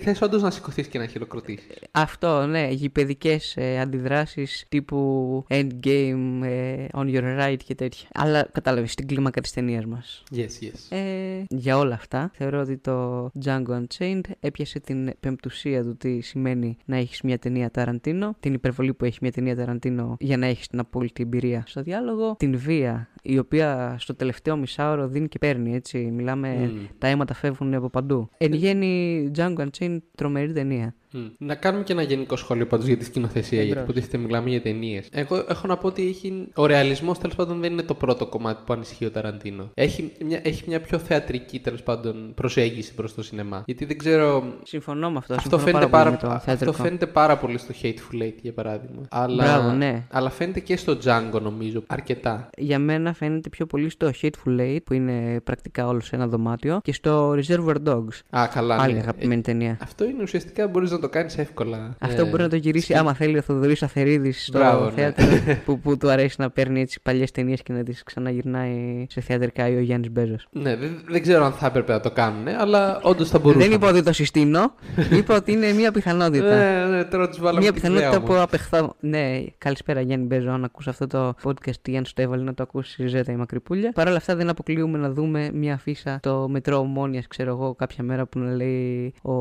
θε 0.00 0.14
όντως 0.22 0.42
να 0.42 0.50
σηκωθείς 0.50 0.86
και 0.86 0.98
να 0.98 1.06
χειροκροτήσεις. 1.06 1.66
Αυτό, 1.90 2.46
ναι. 2.46 2.68
Γηπαιδικές 2.70 3.56
ε, 3.56 3.80
αντιδράσεις 3.80 4.64
τύπου 4.68 5.44
endgame, 5.48 6.40
ε, 6.42 6.86
on 6.92 7.06
your 7.14 7.40
right 7.40 7.56
και 7.64 7.74
τέτοια. 7.74 8.08
Αλλά 8.14 8.48
κατάλαβες 8.52 8.94
την 8.94 9.06
κλίμακα 9.06 9.40
της 9.40 9.52
ταινίας 9.52 9.84
μας. 9.84 10.22
Yes, 10.34 10.38
yes. 10.38 10.96
Ε, 10.96 11.44
για 11.48 11.78
όλα 11.78 11.91
αυτά, 11.94 12.30
θεωρώ 12.34 12.60
ότι 12.60 12.78
το 12.78 13.24
Django 13.44 13.82
Unchained 13.82 14.20
έπιασε 14.40 14.80
την 14.80 15.10
πεμπτουσία 15.20 15.82
του 15.82 15.96
τι 15.96 16.20
σημαίνει 16.20 16.76
να 16.84 16.96
έχεις 16.96 17.22
μια 17.22 17.38
ταινία 17.38 17.70
Ταραντίνο, 17.70 18.36
την 18.40 18.54
υπερβολή 18.54 18.94
που 18.94 19.04
έχει 19.04 19.18
μια 19.20 19.32
ταινία 19.32 19.56
Ταραντίνο 19.56 20.16
για 20.20 20.36
να 20.36 20.46
έχεις 20.46 20.66
την 20.66 20.78
απόλυτη 20.78 21.22
εμπειρία 21.22 21.62
στο 21.66 21.82
διάλογο, 21.82 22.36
την 22.38 22.58
βία 22.58 23.08
η 23.22 23.38
οποία 23.38 23.96
στο 23.98 24.14
τελευταίο 24.14 24.56
μισάωρο 24.56 25.08
δίνει 25.08 25.28
και 25.28 25.38
παίρνει, 25.38 25.74
έτσι. 25.74 25.98
Μιλάμε, 25.98 26.70
mm. 26.72 26.88
τα 26.98 27.06
αίματα 27.06 27.34
φεύγουν 27.34 27.74
από 27.74 27.88
παντού. 27.88 28.28
Εν 28.38 28.52
γέννη, 28.52 29.30
Django 29.34 29.66
Unchained, 29.66 29.98
τρομερή 30.14 30.52
ταινία. 30.52 30.94
Να 31.38 31.54
κάνουμε 31.54 31.84
και 31.84 31.92
ένα 31.92 32.02
γενικό 32.02 32.36
σχόλιο 32.36 32.66
πάντως 32.66 32.86
για 32.86 32.96
τη 32.96 33.04
σκηνοθεσία, 33.04 33.58
Εμπρός. 33.58 33.74
γιατί 33.74 33.90
υποτίθεται 33.90 34.18
μιλάμε 34.18 34.50
για 34.50 34.62
ταινίες. 34.62 35.08
Εγώ 35.12 35.44
έχω 35.48 35.66
να 35.66 35.76
πω 35.76 35.86
ότι 35.86 36.08
έχει... 36.08 36.48
ο 36.54 36.66
ρεαλισμός 36.66 37.18
τέλος 37.18 37.36
πάντων 37.36 37.60
δεν 37.60 37.72
είναι 37.72 37.82
το 37.82 37.94
πρώτο 37.94 38.26
κομμάτι 38.26 38.62
που 38.66 38.72
ανησυχεί 38.72 39.04
ο 39.04 39.10
Ταραντίνο. 39.10 39.70
Έχει 39.74 40.12
μια, 40.24 40.40
έχει 40.42 40.64
μια 40.66 40.80
πιο 40.80 40.98
θεατρική 40.98 41.58
τέλος 41.58 41.82
πάντων 41.82 42.32
προσέγγιση 42.34 42.94
προς 42.94 43.14
το 43.14 43.22
σινεμά. 43.22 43.62
Γιατί 43.66 43.84
δεν 43.84 43.98
ξέρω. 43.98 44.44
Συμφωνώ 44.62 45.10
με 45.10 45.18
αυτό. 45.18 45.34
Αυτό, 45.34 45.58
φαίνεται 45.58 45.86
πάρα... 45.86 46.12
πάρα... 46.12 46.42
αυτό 46.46 46.72
φαίνεται 46.72 47.06
πάρα 47.06 47.36
πολύ 47.36 47.58
στο 47.58 47.74
Hateful 47.82 48.22
Eight 48.22 48.36
για 48.42 48.52
παράδειγμα. 48.52 49.02
Αλλά... 49.10 49.44
Μπράβο, 49.44 49.70
ναι. 49.70 50.06
Αλλά 50.10 50.30
φαίνεται 50.30 50.60
και 50.60 50.76
στο 50.76 50.98
Django 51.04 51.40
νομίζω 51.42 51.82
αρκετά. 51.86 52.50
Για 52.58 52.78
μένα 52.78 53.12
φαίνεται 53.12 53.48
πιο 53.48 53.66
πολύ 53.66 53.90
στο 53.90 54.10
Hateful 54.22 54.60
Eight 54.60 54.82
που 54.84 54.94
είναι 54.94 55.40
πρακτικά 55.44 55.86
όλο 55.86 56.00
σε 56.00 56.16
ένα 56.16 56.28
δωμάτιο 56.28 56.80
και 56.82 56.92
στο 56.92 57.34
Reservoir 57.36 57.76
Dogs. 57.86 58.36
Α, 58.38 58.46
καλά. 58.52 58.76
Άλλη 58.80 58.92
ναι. 58.92 59.00
αγαπημένη 59.00 59.42
ταινία. 59.42 59.78
Αυτό 59.82 60.04
είναι 60.04 60.22
ουσιαστικά 60.22 60.68
μπορείς 60.68 60.90
να 60.90 60.98
το 61.02 61.08
κάνεις 61.08 61.38
εύκολα. 61.38 61.96
Αυτό 61.98 62.22
ε, 62.22 62.24
μπορεί 62.24 62.42
να 62.42 62.48
το 62.48 62.56
γυρίσει 62.56 62.94
άμα 62.94 63.14
θέλει 63.14 63.38
ο 63.38 63.42
Θοδωρής 63.42 63.82
Αθερίδης 63.82 64.44
στο 64.46 64.58
Μπράβο, 64.58 64.84
ναι. 64.84 64.90
θέατρο 64.90 65.26
που, 65.64 65.80
που 65.80 65.96
του 65.96 66.10
αρέσει 66.10 66.36
να 66.38 66.50
παίρνει 66.50 66.80
έτσι 66.80 67.00
παλιές 67.02 67.30
ταινίες 67.30 67.62
και 67.62 67.72
να 67.72 67.82
τις 67.82 68.02
ξαναγυρνάει 68.02 69.06
σε 69.08 69.20
θεατρικά 69.20 69.68
ή 69.68 69.76
ο 69.76 69.80
Γιάννης 69.80 70.10
Μπέζος. 70.10 70.48
Ναι, 70.50 70.76
δεν, 70.76 71.02
δεν 71.08 71.22
ξέρω 71.22 71.44
αν 71.44 71.52
θα 71.52 71.66
έπρεπε 71.66 71.92
να 71.92 72.00
το 72.00 72.10
κάνουν, 72.10 72.48
αλλά 72.48 73.00
όντως 73.02 73.28
θα 73.28 73.38
μπορούσαν. 73.38 73.68
Δεν 73.68 73.72
είπα 73.72 73.88
ότι 73.88 74.02
το 74.02 74.12
συστήνω. 74.12 74.74
είπα 75.18 75.36
ότι 75.36 75.52
είναι 75.52 75.72
μια 75.72 75.92
πιθανότητα. 75.92 76.56
ναι, 76.56 76.96
ναι, 76.96 77.04
τώρα 77.04 77.28
τους 77.28 77.38
Μια 77.58 77.72
πιθανότητα 77.72 78.20
που 78.20 78.34
απεχθώ. 78.34 78.96
Ναι, 79.00 79.44
καλησπέρα 79.58 80.00
Γιάννη 80.00 80.26
Μπέζο, 80.26 80.50
αν 80.50 80.64
ακούσει 80.64 80.88
αυτό 80.88 81.06
το 81.06 81.34
podcast 81.42 81.88
ή 81.88 81.96
αν 81.96 82.04
στο 82.04 82.22
έβαλε 82.22 82.42
να 82.42 82.54
το 82.54 82.62
ακούσεις 82.62 82.98
η 82.98 83.06
Ζέτα 83.06 83.32
η 83.32 83.36
Μακρυπούλια. 83.36 83.92
Παρ' 83.92 84.08
όλα 84.08 84.16
αυτά 84.16 84.36
δεν 84.36 84.48
αποκλείουμε 84.48 84.98
να 84.98 85.10
δούμε 85.10 85.50
μια 85.54 85.74
αφίσα 85.74 86.18
το 86.22 86.48
μετρό 86.48 86.76
ομόνιας, 86.78 87.26
ξέρω 87.26 87.50
εγώ, 87.50 87.74
κάποια 87.74 88.04
μέρα 88.04 88.26
που 88.26 88.38
να 88.38 88.54
λέει 88.54 89.14
ο 89.22 89.32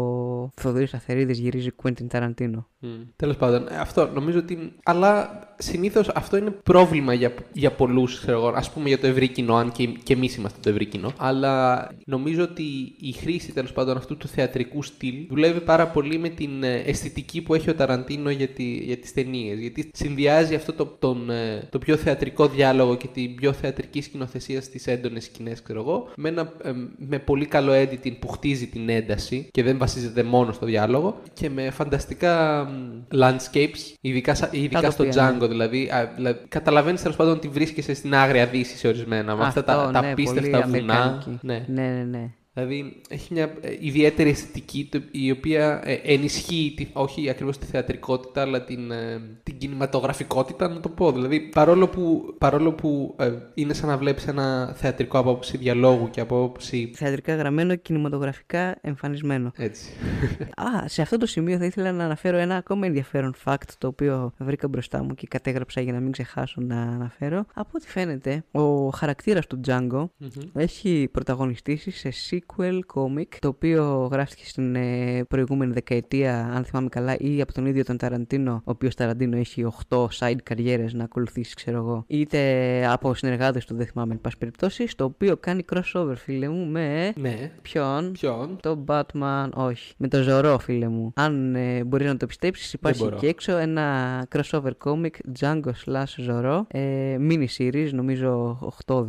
Θοδωρής 0.55 0.93
Αθερίδης 0.93 1.39
γυρίζει 1.51 1.71
Quentin 1.83 2.07
Tarantino. 2.17 2.63
Mm. 2.83 2.87
Τέλος 3.15 3.35
πάντων, 3.37 3.67
ε, 3.67 3.77
αυτό 3.77 4.09
νομίζω 4.13 4.39
ότι. 4.39 4.73
Αλλά 4.83 5.39
συνήθως 5.57 6.07
αυτό 6.07 6.37
είναι 6.37 6.49
πρόβλημα 6.49 7.13
για, 7.13 7.33
για 7.53 7.71
πολλούς, 7.71 8.25
ας 8.55 8.71
πούμε 8.71 8.87
για 8.87 8.99
το 8.99 9.07
ευρύ 9.07 9.27
κοινό, 9.27 9.55
αν 9.55 9.71
και, 9.71 9.85
και 9.85 10.13
εμείς 10.13 10.35
είμαστε 10.35 10.59
το 10.61 10.69
ευρύ 10.69 10.85
κοινό. 10.85 11.13
Αλλά 11.17 11.87
νομίζω 12.05 12.43
ότι 12.43 12.63
η 12.99 13.11
χρήση 13.11 13.51
τέλος 13.51 13.71
πάντων 13.73 13.97
αυτού 13.97 14.17
του 14.17 14.27
θεατρικού 14.27 14.83
στυλ 14.83 15.27
δουλεύει 15.29 15.59
πάρα 15.59 15.87
πολύ 15.87 16.17
με 16.17 16.29
την 16.29 16.63
ε, 16.63 16.75
αισθητική 16.75 17.41
που 17.41 17.53
έχει 17.53 17.69
ο 17.69 17.75
Ταραντίνο 17.75 18.29
για, 18.29 18.47
τη, 18.47 18.63
για 18.63 18.97
τις 18.97 19.13
ταινίες. 19.13 19.59
Γιατί 19.59 19.89
συνδυάζει 19.93 20.55
αυτό 20.55 20.73
το, 20.73 20.85
τον, 20.99 21.29
ε, 21.29 21.67
το 21.69 21.79
πιο 21.79 21.95
θεατρικό 21.95 22.47
διάλογο 22.47 22.95
και 22.95 23.07
την 23.07 23.35
πιο 23.35 23.53
θεατρική 23.53 24.01
σκηνοθεσία 24.01 24.61
στις 24.61 24.87
έντονες 24.87 25.23
σκηνές, 25.23 25.61
ξέρω 25.61 25.79
εγώ, 25.79 26.07
με, 26.15 26.29
ένα, 26.29 26.53
με 26.97 27.19
πολύ 27.19 27.45
καλό 27.45 27.73
editing 27.73 28.19
που 28.19 28.27
χτίζει 28.27 28.67
την 28.67 28.89
ένταση 28.89 29.47
και 29.51 29.63
δεν 29.63 29.77
βασίζεται 29.77 30.23
μόνο 30.23 30.51
στο 30.51 30.65
διάλογο 30.65 31.21
και 31.41 31.49
με 31.49 31.69
φανταστικά 31.69 32.67
landscapes, 33.11 33.95
ειδικά, 34.01 34.49
ειδικά 34.51 34.91
στο 34.91 35.03
Django 35.03 35.39
ναι. 35.39 35.47
δηλαδή. 35.47 35.89
δηλαδή 36.15 36.39
Καταλαβαίνεις 36.47 37.01
τέλος 37.01 37.15
πάντων 37.15 37.33
ότι 37.33 37.47
βρίσκεσαι 37.47 37.93
στην 37.93 38.15
άγρια 38.15 38.45
δύση 38.45 38.77
σε 38.77 38.87
ορισμένα. 38.87 39.35
Με 39.35 39.43
αυτά 39.43 39.63
τα, 39.63 39.89
τα 39.93 40.01
ναι, 40.01 40.11
απίστευτα 40.11 40.61
βουνά. 40.67 41.23
Ναι, 41.41 41.65
ναι, 41.67 41.81
ναι. 41.81 42.03
ναι. 42.03 42.29
Δηλαδή 42.53 43.01
έχει 43.09 43.33
μια 43.33 43.53
ε, 43.61 43.77
ιδιαίτερη 43.79 44.29
αισθητική 44.29 44.89
η 45.11 45.31
οποία 45.31 45.81
ε, 45.83 45.93
ενισχύει 45.93 46.89
όχι 46.93 47.29
ακριβώς 47.29 47.57
τη 47.57 47.65
θεατρικότητα 47.65 48.41
αλλά 48.41 48.63
την, 48.63 48.91
ε, 48.91 49.21
την 49.43 49.57
κινηματογραφικότητα 49.57 50.67
να 50.67 50.79
το 50.79 50.89
πω. 50.89 51.11
Δηλαδή 51.11 51.39
παρόλο 51.39 51.87
που, 51.87 52.35
παρόλο 52.37 52.73
που 52.73 53.15
είναι 53.53 53.73
σαν 53.73 53.89
να 53.89 53.97
βλέπεις 53.97 54.27
ένα 54.27 54.73
θεατρικό 54.75 55.17
απόψη 55.17 55.57
διαλόγου 55.57 56.09
και 56.09 56.21
απόψη... 56.21 56.91
Θεατρικά 56.95 57.35
γραμμένο, 57.35 57.75
κινηματογραφικά 57.75 58.77
εμφανισμένο. 58.81 59.51
Έτσι. 59.55 59.91
Α, 60.83 60.87
σε 60.87 61.01
αυτό 61.01 61.17
το 61.17 61.25
σημείο 61.25 61.57
θα 61.57 61.65
ήθελα 61.65 61.91
να 61.91 62.05
αναφέρω 62.05 62.37
ένα 62.37 62.55
ακόμα 62.55 62.85
ενδιαφέρον 62.85 63.35
fact 63.45 63.69
το 63.77 63.87
οποίο 63.87 64.33
βρήκα 64.37 64.67
μπροστά 64.67 65.03
μου 65.03 65.13
και 65.13 65.27
κατέγραψα 65.27 65.81
για 65.81 65.93
να 65.93 65.99
μην 65.99 66.11
ξεχάσω 66.11 66.61
να 66.61 66.81
αναφέρω. 66.81 67.45
Από 67.53 67.69
ό,τι 67.73 67.87
φαίνεται, 67.87 68.43
ο 68.51 68.89
χαρακτήρας 68.89 69.47
του 69.47 69.59
Django 69.67 70.05
έχει 70.53 71.09
πρωταγωνιστήσει 71.11 71.91
σε 71.91 72.11
sequel 72.41 72.79
comic, 72.93 73.27
το 73.39 73.47
οποίο 73.47 74.09
γράφτηκε 74.11 74.45
στην 74.45 74.75
ε, 74.75 75.23
προηγούμενη 75.29 75.73
δεκαετία, 75.73 76.51
αν 76.53 76.63
θυμάμαι 76.63 76.89
καλά, 76.89 77.15
ή 77.17 77.41
από 77.41 77.53
τον 77.53 77.65
ίδιο 77.65 77.83
τον 77.83 77.97
Ταραντίνο, 77.97 78.53
ο 78.53 78.71
οποίος 78.71 78.95
Ταραντίνο 78.95 79.37
έχει 79.37 79.65
8 79.89 80.05
side 80.19 80.35
καριέρες 80.43 80.93
να 80.93 81.03
ακολουθήσει, 81.03 81.55
ξέρω 81.55 81.77
εγώ, 81.77 82.03
είτε 82.07 82.39
από 82.87 83.13
συνεργάτες 83.13 83.65
του, 83.65 83.75
δεν 83.75 83.85
θυμάμαι, 83.85 84.13
εν 84.13 84.21
πάση 84.21 84.37
περιπτώσει, 84.37 84.87
στο 84.87 85.03
οποίο 85.03 85.37
κάνει 85.37 85.65
crossover, 85.73 86.13
φίλε 86.15 86.49
μου, 86.49 86.65
με. 86.65 87.13
Ναι. 87.15 87.51
Ποιον; 87.61 88.11
Ποιον; 88.11 88.57
Το 88.61 88.83
Batman, 88.87 89.49
όχι. 89.53 89.93
Με 89.97 90.07
το 90.07 90.21
Ζωρό, 90.21 90.59
φίλε 90.59 90.87
μου. 90.87 91.11
Αν 91.15 91.55
ε, 91.55 91.83
μπορεί 91.83 92.05
να 92.05 92.17
το 92.17 92.25
πιστέψει, 92.25 92.75
υπάρχει 92.75 93.09
και 93.19 93.27
έξω 93.27 93.57
ένα 93.57 94.27
crossover 94.35 94.71
comic 94.83 95.11
Django 95.39 95.71
slash 95.85 96.29
Zoro. 96.29 96.61
Ε, 96.67 97.17
mini 97.19 97.45
series, 97.57 97.89
νομίζω 97.91 98.59
8-10 98.85 99.05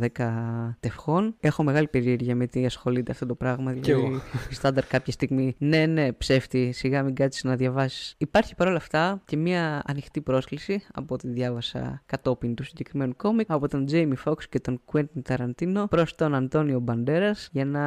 τευχών. 0.79 1.35
Έχω 1.39 1.63
μεγάλη 1.63 1.87
περιέργεια 1.87 2.35
με 2.35 2.47
τι 2.47 2.65
ασχολείται 2.65 3.11
αυτό 3.11 3.22
το 3.25 3.35
πράγμα. 3.35 3.71
Δηλαδή, 3.71 4.21
στάνταρ 4.49 4.85
κάποια 4.85 5.13
στιγμή. 5.13 5.55
Ναι, 5.57 5.85
ναι, 5.85 6.11
ψεύτη, 6.11 6.71
σιγά 6.71 7.03
μην 7.03 7.15
κάτσεις 7.15 7.43
να 7.43 7.55
διαβάσεις. 7.55 8.15
Υπάρχει 8.17 8.55
παρόλα 8.55 8.77
αυτά 8.77 9.21
και 9.25 9.37
μια 9.37 9.81
ανοιχτή 9.85 10.21
πρόσκληση 10.21 10.83
από 10.93 11.13
ό,τι 11.13 11.27
διάβασα 11.27 12.01
κατόπιν 12.05 12.55
του 12.55 12.63
συγκεκριμένου 12.63 13.15
κόμικ 13.15 13.51
από 13.51 13.67
τον 13.67 13.85
Jamie 13.91 14.13
Foxx 14.25 14.43
και 14.49 14.59
τον 14.59 14.81
Quentin 14.91 15.21
Tarantino 15.29 15.85
προς 15.89 16.15
τον 16.15 16.35
Αντώνιο 16.35 16.79
Μπαντέρα 16.79 17.35
για 17.51 17.65
να 17.65 17.83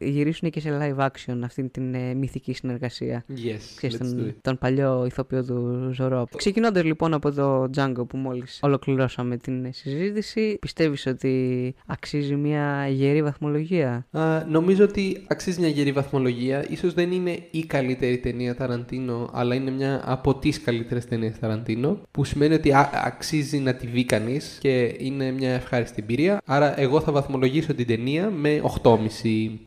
γυρίσουν 0.00 0.50
και 0.50 0.60
σε 0.60 0.78
live 0.80 1.06
action 1.06 1.38
αυτή 1.44 1.68
την 1.68 1.94
ε, 1.94 2.14
μυθική 2.14 2.52
συνεργασία. 2.52 3.24
Yes, 3.28 3.88
τον, 3.98 4.34
τον 4.40 4.58
παλιό 4.58 5.04
ηθοποιό 5.06 5.44
του 5.44 5.90
Ζωρό. 5.92 6.26
Ξεκινώντας 6.36 6.84
λοιπόν 6.84 7.14
από 7.14 7.32
το 7.32 7.70
Django 7.76 8.08
που 8.08 8.16
μόλις 8.16 8.58
ολοκληρώσαμε 8.62 9.36
την 9.36 9.72
συζήτηση, 9.72 10.58
πιστεύεις 10.60 11.06
ότι 11.06 11.74
αξίζει 11.86 12.36
μια 12.36 12.88
γερή 12.88 13.22
βαθμολογία; 13.22 14.06
Νομίζω 14.48 14.84
ότι 14.84 15.24
αξίζει 15.26 15.60
μια 15.60 15.68
γερή 15.68 15.92
βαθμολογία. 15.92 16.64
σω 16.78 16.90
δεν 16.90 17.12
είναι 17.12 17.38
η 17.50 17.64
καλύτερη 17.66 18.18
ταινία 18.18 18.54
Ταραντίνο, 18.54 19.30
αλλά 19.32 19.54
είναι 19.54 19.70
μια 19.70 20.02
από 20.04 20.34
τις 20.34 20.60
καλύτερες 20.60 21.06
ταινίες 21.06 21.38
Ταραντίνο, 21.38 21.98
που 22.10 22.24
σημαίνει 22.24 22.54
ότι 22.54 22.72
αξίζει 23.04 23.58
να 23.58 23.74
τη 23.74 23.86
δει 23.86 24.04
κανείς 24.04 24.58
και 24.60 24.94
είναι 24.98 25.30
μια 25.30 25.50
ευχάριστη 25.50 25.96
εμπειρία. 26.02 26.40
Άρα, 26.44 26.80
εγώ 26.80 27.00
θα 27.00 27.12
βαθμολογήσω 27.12 27.74
την 27.74 27.86
ταινία 27.86 28.30
με 28.30 28.62
8,5. 28.82 28.98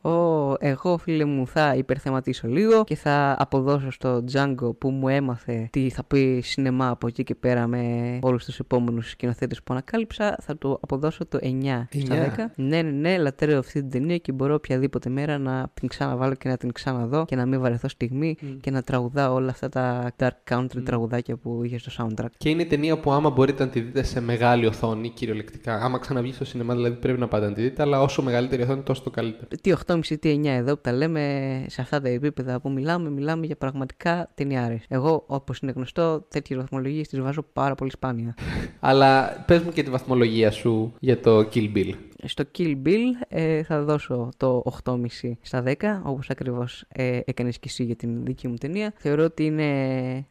Oh, 0.01 0.53
εγώ, 0.59 0.97
φίλε 0.97 1.25
μου, 1.25 1.47
θα 1.47 1.75
υπερθεματίσω 1.75 2.47
λίγο 2.47 2.83
και 2.83 2.95
θα 2.95 3.35
αποδώσω 3.39 3.91
στο 3.91 4.23
Django 4.31 4.77
που 4.77 4.89
μου 4.89 5.07
έμαθε 5.07 5.67
τι 5.71 5.89
θα 5.89 6.03
πει 6.03 6.41
σινεμά 6.43 6.89
από 6.89 7.07
εκεί 7.07 7.23
και 7.23 7.35
πέρα 7.35 7.67
με 7.67 8.19
όλους 8.21 8.45
τους 8.45 8.59
επόμενους 8.59 9.09
σκηνοθέτες 9.09 9.57
που 9.63 9.73
ανακάλυψα. 9.73 10.35
Θα 10.41 10.57
του 10.57 10.79
αποδώσω 10.81 11.25
το 11.25 11.39
9, 11.41 11.45
9. 11.45 12.01
στα 12.03 12.15
10. 12.15 12.51
Ναι, 12.55 12.81
ναι, 12.81 12.91
ναι, 12.91 13.17
λατρεύω 13.17 13.59
αυτή 13.59 13.79
την 13.79 13.89
ταινία 13.89 14.17
και 14.17 14.31
μπορώ 14.31 14.59
οποιαδήποτε 14.63 15.09
μέρα 15.09 15.37
να 15.37 15.71
την 15.73 15.87
ξαναβάλω 15.87 16.35
και 16.35 16.49
να 16.49 16.57
την 16.57 16.71
ξαναδώ 16.71 17.25
και 17.25 17.35
να 17.35 17.45
μην 17.45 17.59
βαρεθώ 17.59 17.87
στιγμή 17.87 18.37
mm. 18.41 18.57
και 18.61 18.71
να 18.71 18.81
τραγουδάω 18.81 19.33
όλα 19.33 19.49
αυτά 19.49 19.69
τα 19.69 20.11
dark 20.17 20.53
country 20.53 20.77
mm. 20.77 20.83
τραγουδάκια 20.85 21.35
που 21.35 21.61
είχε 21.63 21.77
στο 21.77 21.91
soundtrack. 21.97 22.27
Και 22.37 22.49
είναι 22.49 22.65
ταινία 22.65 22.99
που 22.99 23.11
άμα 23.11 23.29
μπορείτε 23.29 23.63
να 23.63 23.69
τη 23.69 23.79
δείτε 23.79 24.03
σε 24.03 24.21
μεγάλη 24.21 24.65
οθόνη, 24.65 25.09
κυριολεκτικά. 25.09 25.75
Άμα 25.75 25.97
ξαναβγείς 25.97 26.35
στο 26.35 26.45
σινεμά, 26.45 26.75
δηλαδή 26.75 26.95
πρέπει 26.95 27.19
να 27.19 27.27
πάτε 27.27 27.45
να 27.45 27.53
τη 27.53 27.61
δείτε, 27.61 27.81
αλλά 27.81 28.01
όσο 28.01 28.21
μεγαλύτερη 28.21 28.61
οθόνη, 28.61 28.81
τόσο 28.81 29.01
το 29.03 29.09
καλύτερο. 29.09 29.47
Τι 29.61 29.73
8,5 29.87 30.19
τι 30.19 30.39
9 30.43 30.45
εδώ 30.45 30.75
που 30.75 30.81
τα 30.81 30.91
λέμε 30.91 31.65
σε 31.67 31.81
αυτά 31.81 32.01
τα 32.01 32.09
επίπεδα 32.09 32.59
που 32.59 32.69
μιλάμε, 32.69 33.09
μιλάμε 33.09 33.45
για 33.45 33.55
πραγματικά 33.55 34.31
ταινιάρες. 34.35 34.85
Εγώ, 34.87 35.23
όπως 35.27 35.59
είναι 35.59 35.71
γνωστό, 35.71 36.25
τέτοιες 36.29 36.59
βαθμολογίες 36.59 37.07
τις 37.07 37.21
βάζω 37.21 37.45
πάρα 37.53 37.75
πολύ 37.75 37.91
σπάνια. 37.91 38.35
αλλά 38.79 39.43
πες 39.47 39.61
μου 39.61 39.71
και 39.71 39.83
τη 39.83 39.89
βαθμολογία 39.89 40.51
σου 40.51 40.93
για 40.99 41.19
το 41.19 41.39
Kill 41.53 41.71
Bill. 41.75 41.93
Στο 42.25 42.43
Kill 42.57 42.75
Bill 42.85 42.99
ε, 43.27 43.63
θα 43.63 43.83
δώσω 43.83 44.29
το 44.37 44.63
8,5 44.83 44.97
στα 45.41 45.63
10, 45.65 45.73
όπως 46.03 46.29
ακριβώς 46.29 46.85
ε, 46.87 47.19
έκανες 47.25 47.59
και 47.59 47.67
εσύ 47.67 47.83
για 47.83 47.95
την 47.95 48.25
δική 48.25 48.47
μου 48.47 48.55
ταινία. 48.55 48.93
Θεωρώ 48.95 49.23
ότι 49.23 49.45
είναι 49.45 50.25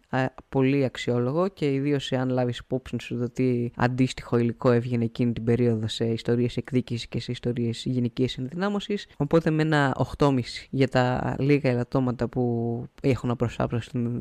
πολύ 0.49 0.85
αξιόλογο 0.85 1.49
και 1.49 1.73
ιδίως 1.73 2.13
εάν 2.13 2.29
λάβεις 2.29 2.59
υπόψη 2.59 2.97
σου 3.01 3.19
το 3.19 3.25
ότι 3.25 3.73
αντίστοιχο 3.77 4.39
υλικό 4.39 4.71
έβγαινε 4.71 5.05
εκείνη 5.05 5.33
την 5.33 5.45
περίοδο 5.45 5.89
σε 5.89 6.05
ιστορίες 6.05 6.57
εκδίκησης 6.57 7.07
και 7.07 7.21
σε 7.21 7.33
ιστορίες 7.33 7.85
γενική 7.85 8.29
ενδυνάμωσης. 8.39 9.07
Οπότε 9.17 9.51
με 9.51 9.63
ένα 9.63 10.07
8,5 10.19 10.41
για 10.71 10.89
τα 10.89 11.35
λίγα 11.39 11.71
ελαττώματα 11.71 12.29
που 12.29 12.85
έχω 13.03 13.27
να 13.27 13.37
προσάψω 13.37 13.79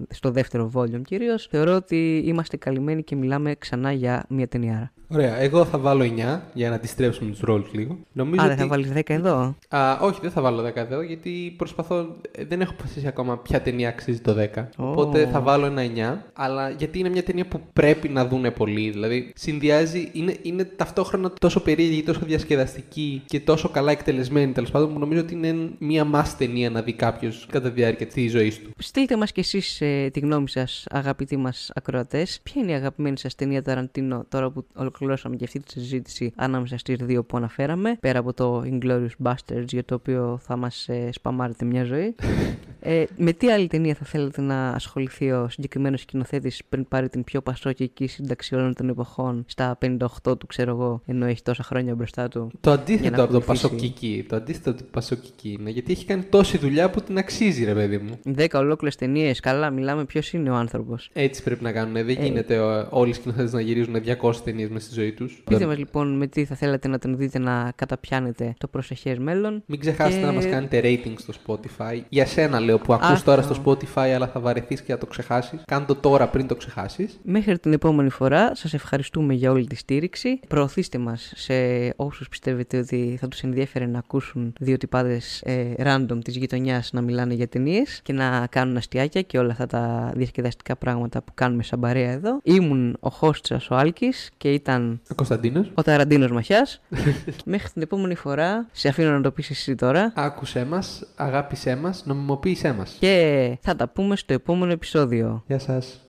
στο 0.09 0.31
δεύτερο 0.31 0.71
volume 0.73 1.01
κυρίως, 1.03 1.47
θεωρώ 1.47 1.75
ότι 1.75 2.23
είμαστε 2.25 2.57
καλυμμένοι 2.57 3.03
και 3.03 3.15
μιλάμε 3.15 3.55
ξανά 3.55 3.91
για 3.91 4.25
μια 4.29 4.47
ταινιάρα. 4.47 4.91
Ωραία. 5.07 5.37
Εγώ 5.37 5.65
θα 5.65 5.77
βάλω 5.77 6.03
9 6.03 6.39
για 6.53 6.69
να 6.69 6.75
αντιστρέψουμε 6.75 7.29
τους 7.31 7.41
ρόλου 7.61 7.73
λίγο. 7.73 7.97
Νομίζω 8.11 8.41
Άρα 8.43 8.51
ότι... 8.51 8.61
θα 8.61 8.67
βάλεις 8.67 8.91
10 8.95 9.01
εδώ; 9.05 9.55
Α, 9.69 9.97
όχι, 10.01 10.19
δεν 10.21 10.31
θα 10.31 10.41
βάλω 10.41 10.67
10 10.67 10.75
εδώ 10.75 11.01
γιατί 11.01 11.53
προσπαθώ. 11.57 12.15
Ε, 12.31 12.45
δεν 12.45 12.61
έχω 12.61 12.71
αποφασίσει 12.71 13.07
ακόμα 13.07 13.37
ποια 13.37 13.61
ταινία 13.61 13.89
αξίζει 13.89 14.19
το 14.19 14.35
10. 14.55 14.59
Oh. 14.59 14.65
Οπότε 14.75 15.27
θα 15.27 15.41
βάλω 15.41 15.65
ένα 15.65 16.17
9. 16.17 16.21
Αλλά 16.33 16.69
γιατί 16.69 16.99
είναι 16.99 17.09
μια 17.09 17.23
ταινία 17.23 17.45
που 17.45 17.61
πρέπει 17.73 18.09
να 18.09 18.25
δούνε 18.25 18.51
πολύ. 18.51 18.89
Δηλαδή 18.89 19.31
συνδυάζει. 19.35 20.09
Είναι, 20.13 20.35
είναι 20.41 20.63
ταυτόχρονα 20.63 21.33
τόσο 21.39 21.61
περίεργη, 21.61 22.03
τόσο 22.03 22.19
διασκεδαστική 22.23 23.21
και 23.25 23.39
τόσο 23.39 23.69
καλά 23.69 23.91
εκτελεσμένη 23.91 24.51
τέλος 24.51 24.71
πάντων 24.71 24.93
που 24.93 24.99
νομίζω 24.99 25.21
ότι 25.21 25.33
είναι 25.33 25.69
μια 25.77 26.03
μάσ 26.03 26.37
ταινία 26.37 26.69
να 26.69 26.81
δει 26.81 26.93
κάποιος 26.93 27.47
κατά 27.51 27.67
τη 27.67 27.75
διάρκεια 27.75 28.05
της 28.05 28.31
ζωής 28.31 28.59
του. 28.59 28.69
Στείλτε 28.77 29.17
μας 29.17 29.31
κι 29.31 29.39
εσείς 29.39 29.81
ε, 29.81 30.09
τη 30.13 30.19
γνώμη 30.19 30.49
σας, 30.49 30.85
αγαπητοί 30.89 31.37
μας 31.37 31.71
ακροατές. 31.75 32.39
Ποια 32.43 32.61
είναι 32.61 32.71
η 32.71 32.75
αγαπημένη 32.75 33.17
σας 33.17 33.35
ταινία 33.35 33.61
Ταραντίνο 33.61 34.25
τώρα 34.29 34.49
που 34.49 34.65
ολοκληρώνουμε 34.75 35.11
ολοκληρώσαμε 35.11 35.35
και 35.35 35.43
αυτή 35.43 35.59
τη 35.59 35.71
συζήτηση 35.71 36.33
ανάμεσα 36.35 36.77
στις 36.77 36.95
δύο 36.95 37.23
που 37.23 37.37
αναφέραμε, 37.37 37.50
πέρα 37.99 38.19
από 38.19 38.33
το 38.33 38.63
Inglorious 38.65 39.23
Bastards 39.23 39.67
για 39.67 39.85
το 39.85 39.95
οποίο 39.95 40.39
θα 40.41 40.55
μας 40.55 40.89
ε, 40.89 41.09
σπαμάρετε 41.11 41.65
μια 41.65 41.83
ζωή. 41.83 42.15
ε, 42.79 43.03
με 43.17 43.33
τι 43.33 43.51
άλλη 43.51 43.67
ταινία 43.67 43.93
θα 43.93 44.05
θέλετε 44.05 44.41
να 44.41 44.69
ασχοληθεί 44.69 45.31
ο 45.31 45.47
συγκεκριμένος 45.49 46.01
σκηνοθέτης 46.01 46.61
πριν 46.69 46.87
πάρει 46.87 47.09
την 47.09 47.23
πιο 47.23 47.41
πασόκικη 47.41 48.07
σύνταξη 48.07 48.55
όλων 48.55 48.73
των 48.73 48.89
εποχών 48.89 49.45
στα 49.47 49.77
58 49.81 50.39
του, 50.39 50.47
ξέρω 50.47 50.71
εγώ, 50.71 51.01
ενώ 51.05 51.25
έχει 51.25 51.41
τόσα 51.41 51.63
χρόνια 51.63 51.95
μπροστά 51.95 52.27
του. 52.27 52.51
Το 52.59 52.71
αντίθετο 52.71 53.23
από 53.23 53.33
το 53.33 53.41
πασοκική. 53.41 54.25
Το 54.29 54.35
αντίθετο 54.35 54.69
από 54.69 54.79
το 54.79 54.85
πασοκική 54.91 55.57
είναι 55.59 55.69
γιατί 55.69 55.91
έχει 55.91 56.05
κάνει 56.05 56.23
τόση 56.23 56.57
δουλειά 56.57 56.89
που 56.89 57.01
την 57.01 57.17
αξίζει, 57.17 57.63
ρε 57.63 57.73
παιδί 57.73 57.97
μου. 57.97 58.19
Δέκα 58.23 58.59
ολόκληρες 58.59 58.95
ταινίες, 58.95 59.39
καλά, 59.39 59.69
μιλάμε 59.69 60.05
ποιος 60.05 60.33
είναι 60.33 60.49
ο 60.49 60.55
άνθρωπος. 60.55 61.09
Έτσι 61.13 61.43
πρέπει 61.43 61.63
να 61.63 61.71
κάνουν. 61.71 61.93
Δεν 61.93 62.07
ε, 62.07 62.23
γίνεται 62.23 62.87
όλοι 62.89 63.09
οι 63.09 63.13
σκηνοθέτες 63.13 63.53
να 63.53 63.61
γυρίζουν 63.61 63.95
200 64.21 64.35
ταινίες 64.43 64.69
μες 64.69 64.83
στη 64.83 64.93
ζωή 64.93 65.11
τους. 65.11 65.41
Πείτε 65.45 65.65
μας 65.65 65.77
λοιπόν 65.77 66.17
με 66.17 66.27
τι 66.27 66.45
θα 66.45 66.55
θέλατε 66.55 66.87
να 66.87 66.99
τον 66.99 67.17
δείτε 67.17 67.39
να 67.41 67.71
καταπιάνετε 67.75 68.53
το 68.57 68.67
προσεχές 68.67 69.17
μέλλον. 69.17 69.63
Μην 69.65 69.79
ξεχάσετε 69.79 70.19
και... 70.19 70.25
να 70.25 70.31
μας 70.31 70.45
κάνετε 70.45 70.81
rating 70.83 71.13
στο 71.17 71.33
Spotify. 71.45 72.01
Για 72.09 72.25
σένα 72.25 72.59
λέω 72.59 72.79
που 72.79 72.93
ακούς 72.93 73.23
τώρα 73.23 73.41
στο 73.41 73.55
Spotify, 73.65 74.07
αλλά 74.15 74.27
θα 74.27 74.39
βαρεθείς 74.39 74.81
και 74.81 74.91
θα 74.91 74.97
το 74.97 75.05
ξεχάσεις. 75.05 75.63
Κάνε 75.65 75.85
το 75.85 75.95
τώρα 75.95 76.27
πριν 76.27 76.47
το 76.47 76.55
ξεχάσεις. 76.55 77.19
Μέχρι 77.23 77.59
την 77.59 77.73
επόμενη 77.73 78.09
φορά, 78.09 78.55
σας 78.55 78.73
ευχαριστούμε 78.73 79.33
για 79.33 79.51
όλη 79.51 79.67
τη 79.67 79.75
στήριξη. 79.75 80.39
Προωθήστε 80.47 80.97
μας 80.97 81.31
σε 81.35 81.53
όσους 81.95 82.29
πιστεύετε 82.29 82.77
ότι 82.77 83.17
θα 83.19 83.27
τους 83.27 83.41
ενδιαφέρει 83.41 83.87
να 83.87 83.97
ακούσουν 83.99 84.53
δύο 84.59 84.77
τυπάδες 84.77 85.41
ε, 85.45 85.73
random 85.77 86.19
της 86.23 86.35
γειτονιάς 86.35 86.91
να 86.93 87.01
μιλάνε 87.01 87.33
για 87.33 87.47
ταινίες 87.47 87.99
και 88.03 88.13
να 88.13 88.47
κάνουν 88.49 88.77
αστιάκια 88.77 89.21
και 89.21 89.37
όλα 89.37 89.51
αυτά 89.51 89.65
τα 89.65 90.11
διασκεδαστικά 90.15 90.75
πράγματα 90.75 91.21
που 91.21 91.31
κάνουμε 91.33 91.63
σαν 91.63 91.79
παρέα 91.79 92.11
εδώ. 92.11 92.39
Ήμουν 92.43 92.97
ο 92.99 93.09
host 93.19 93.39
σας 93.41 93.69
ο 93.69 93.75
Άλκης 93.75 94.31
και 94.37 94.53
ήταν 94.53 95.01
ο 95.09 95.15
Κωνσταντίνος. 95.15 95.71
Ο 95.73 95.81
Ταραντίνος 95.81 96.31
Μαχιάς. 96.31 96.81
Μέχρι 97.45 97.69
την 97.69 97.81
επόμενη 97.81 98.15
φορά, 98.15 98.67
σε 98.71 98.87
αφήνω 98.87 99.11
να 99.11 99.21
το 99.21 99.31
πεις 99.31 99.49
εσύ 99.49 99.75
τώρα. 99.75 100.13
Άκουσέ 100.15 100.65
μας, 100.65 101.03
αγάπησέ 101.15 101.75
μας, 101.75 102.05
νομιμοποίησέ 102.05 102.73
μας. 102.73 102.95
Και 102.99 103.57
θα 103.61 103.75
τα 103.75 103.87
πούμε 103.89 104.15
στο 104.15 104.33
επόμενο 104.33 104.71
επεισόδιο. 104.71 105.43
Γεια 105.47 105.59
σας. 105.59 105.99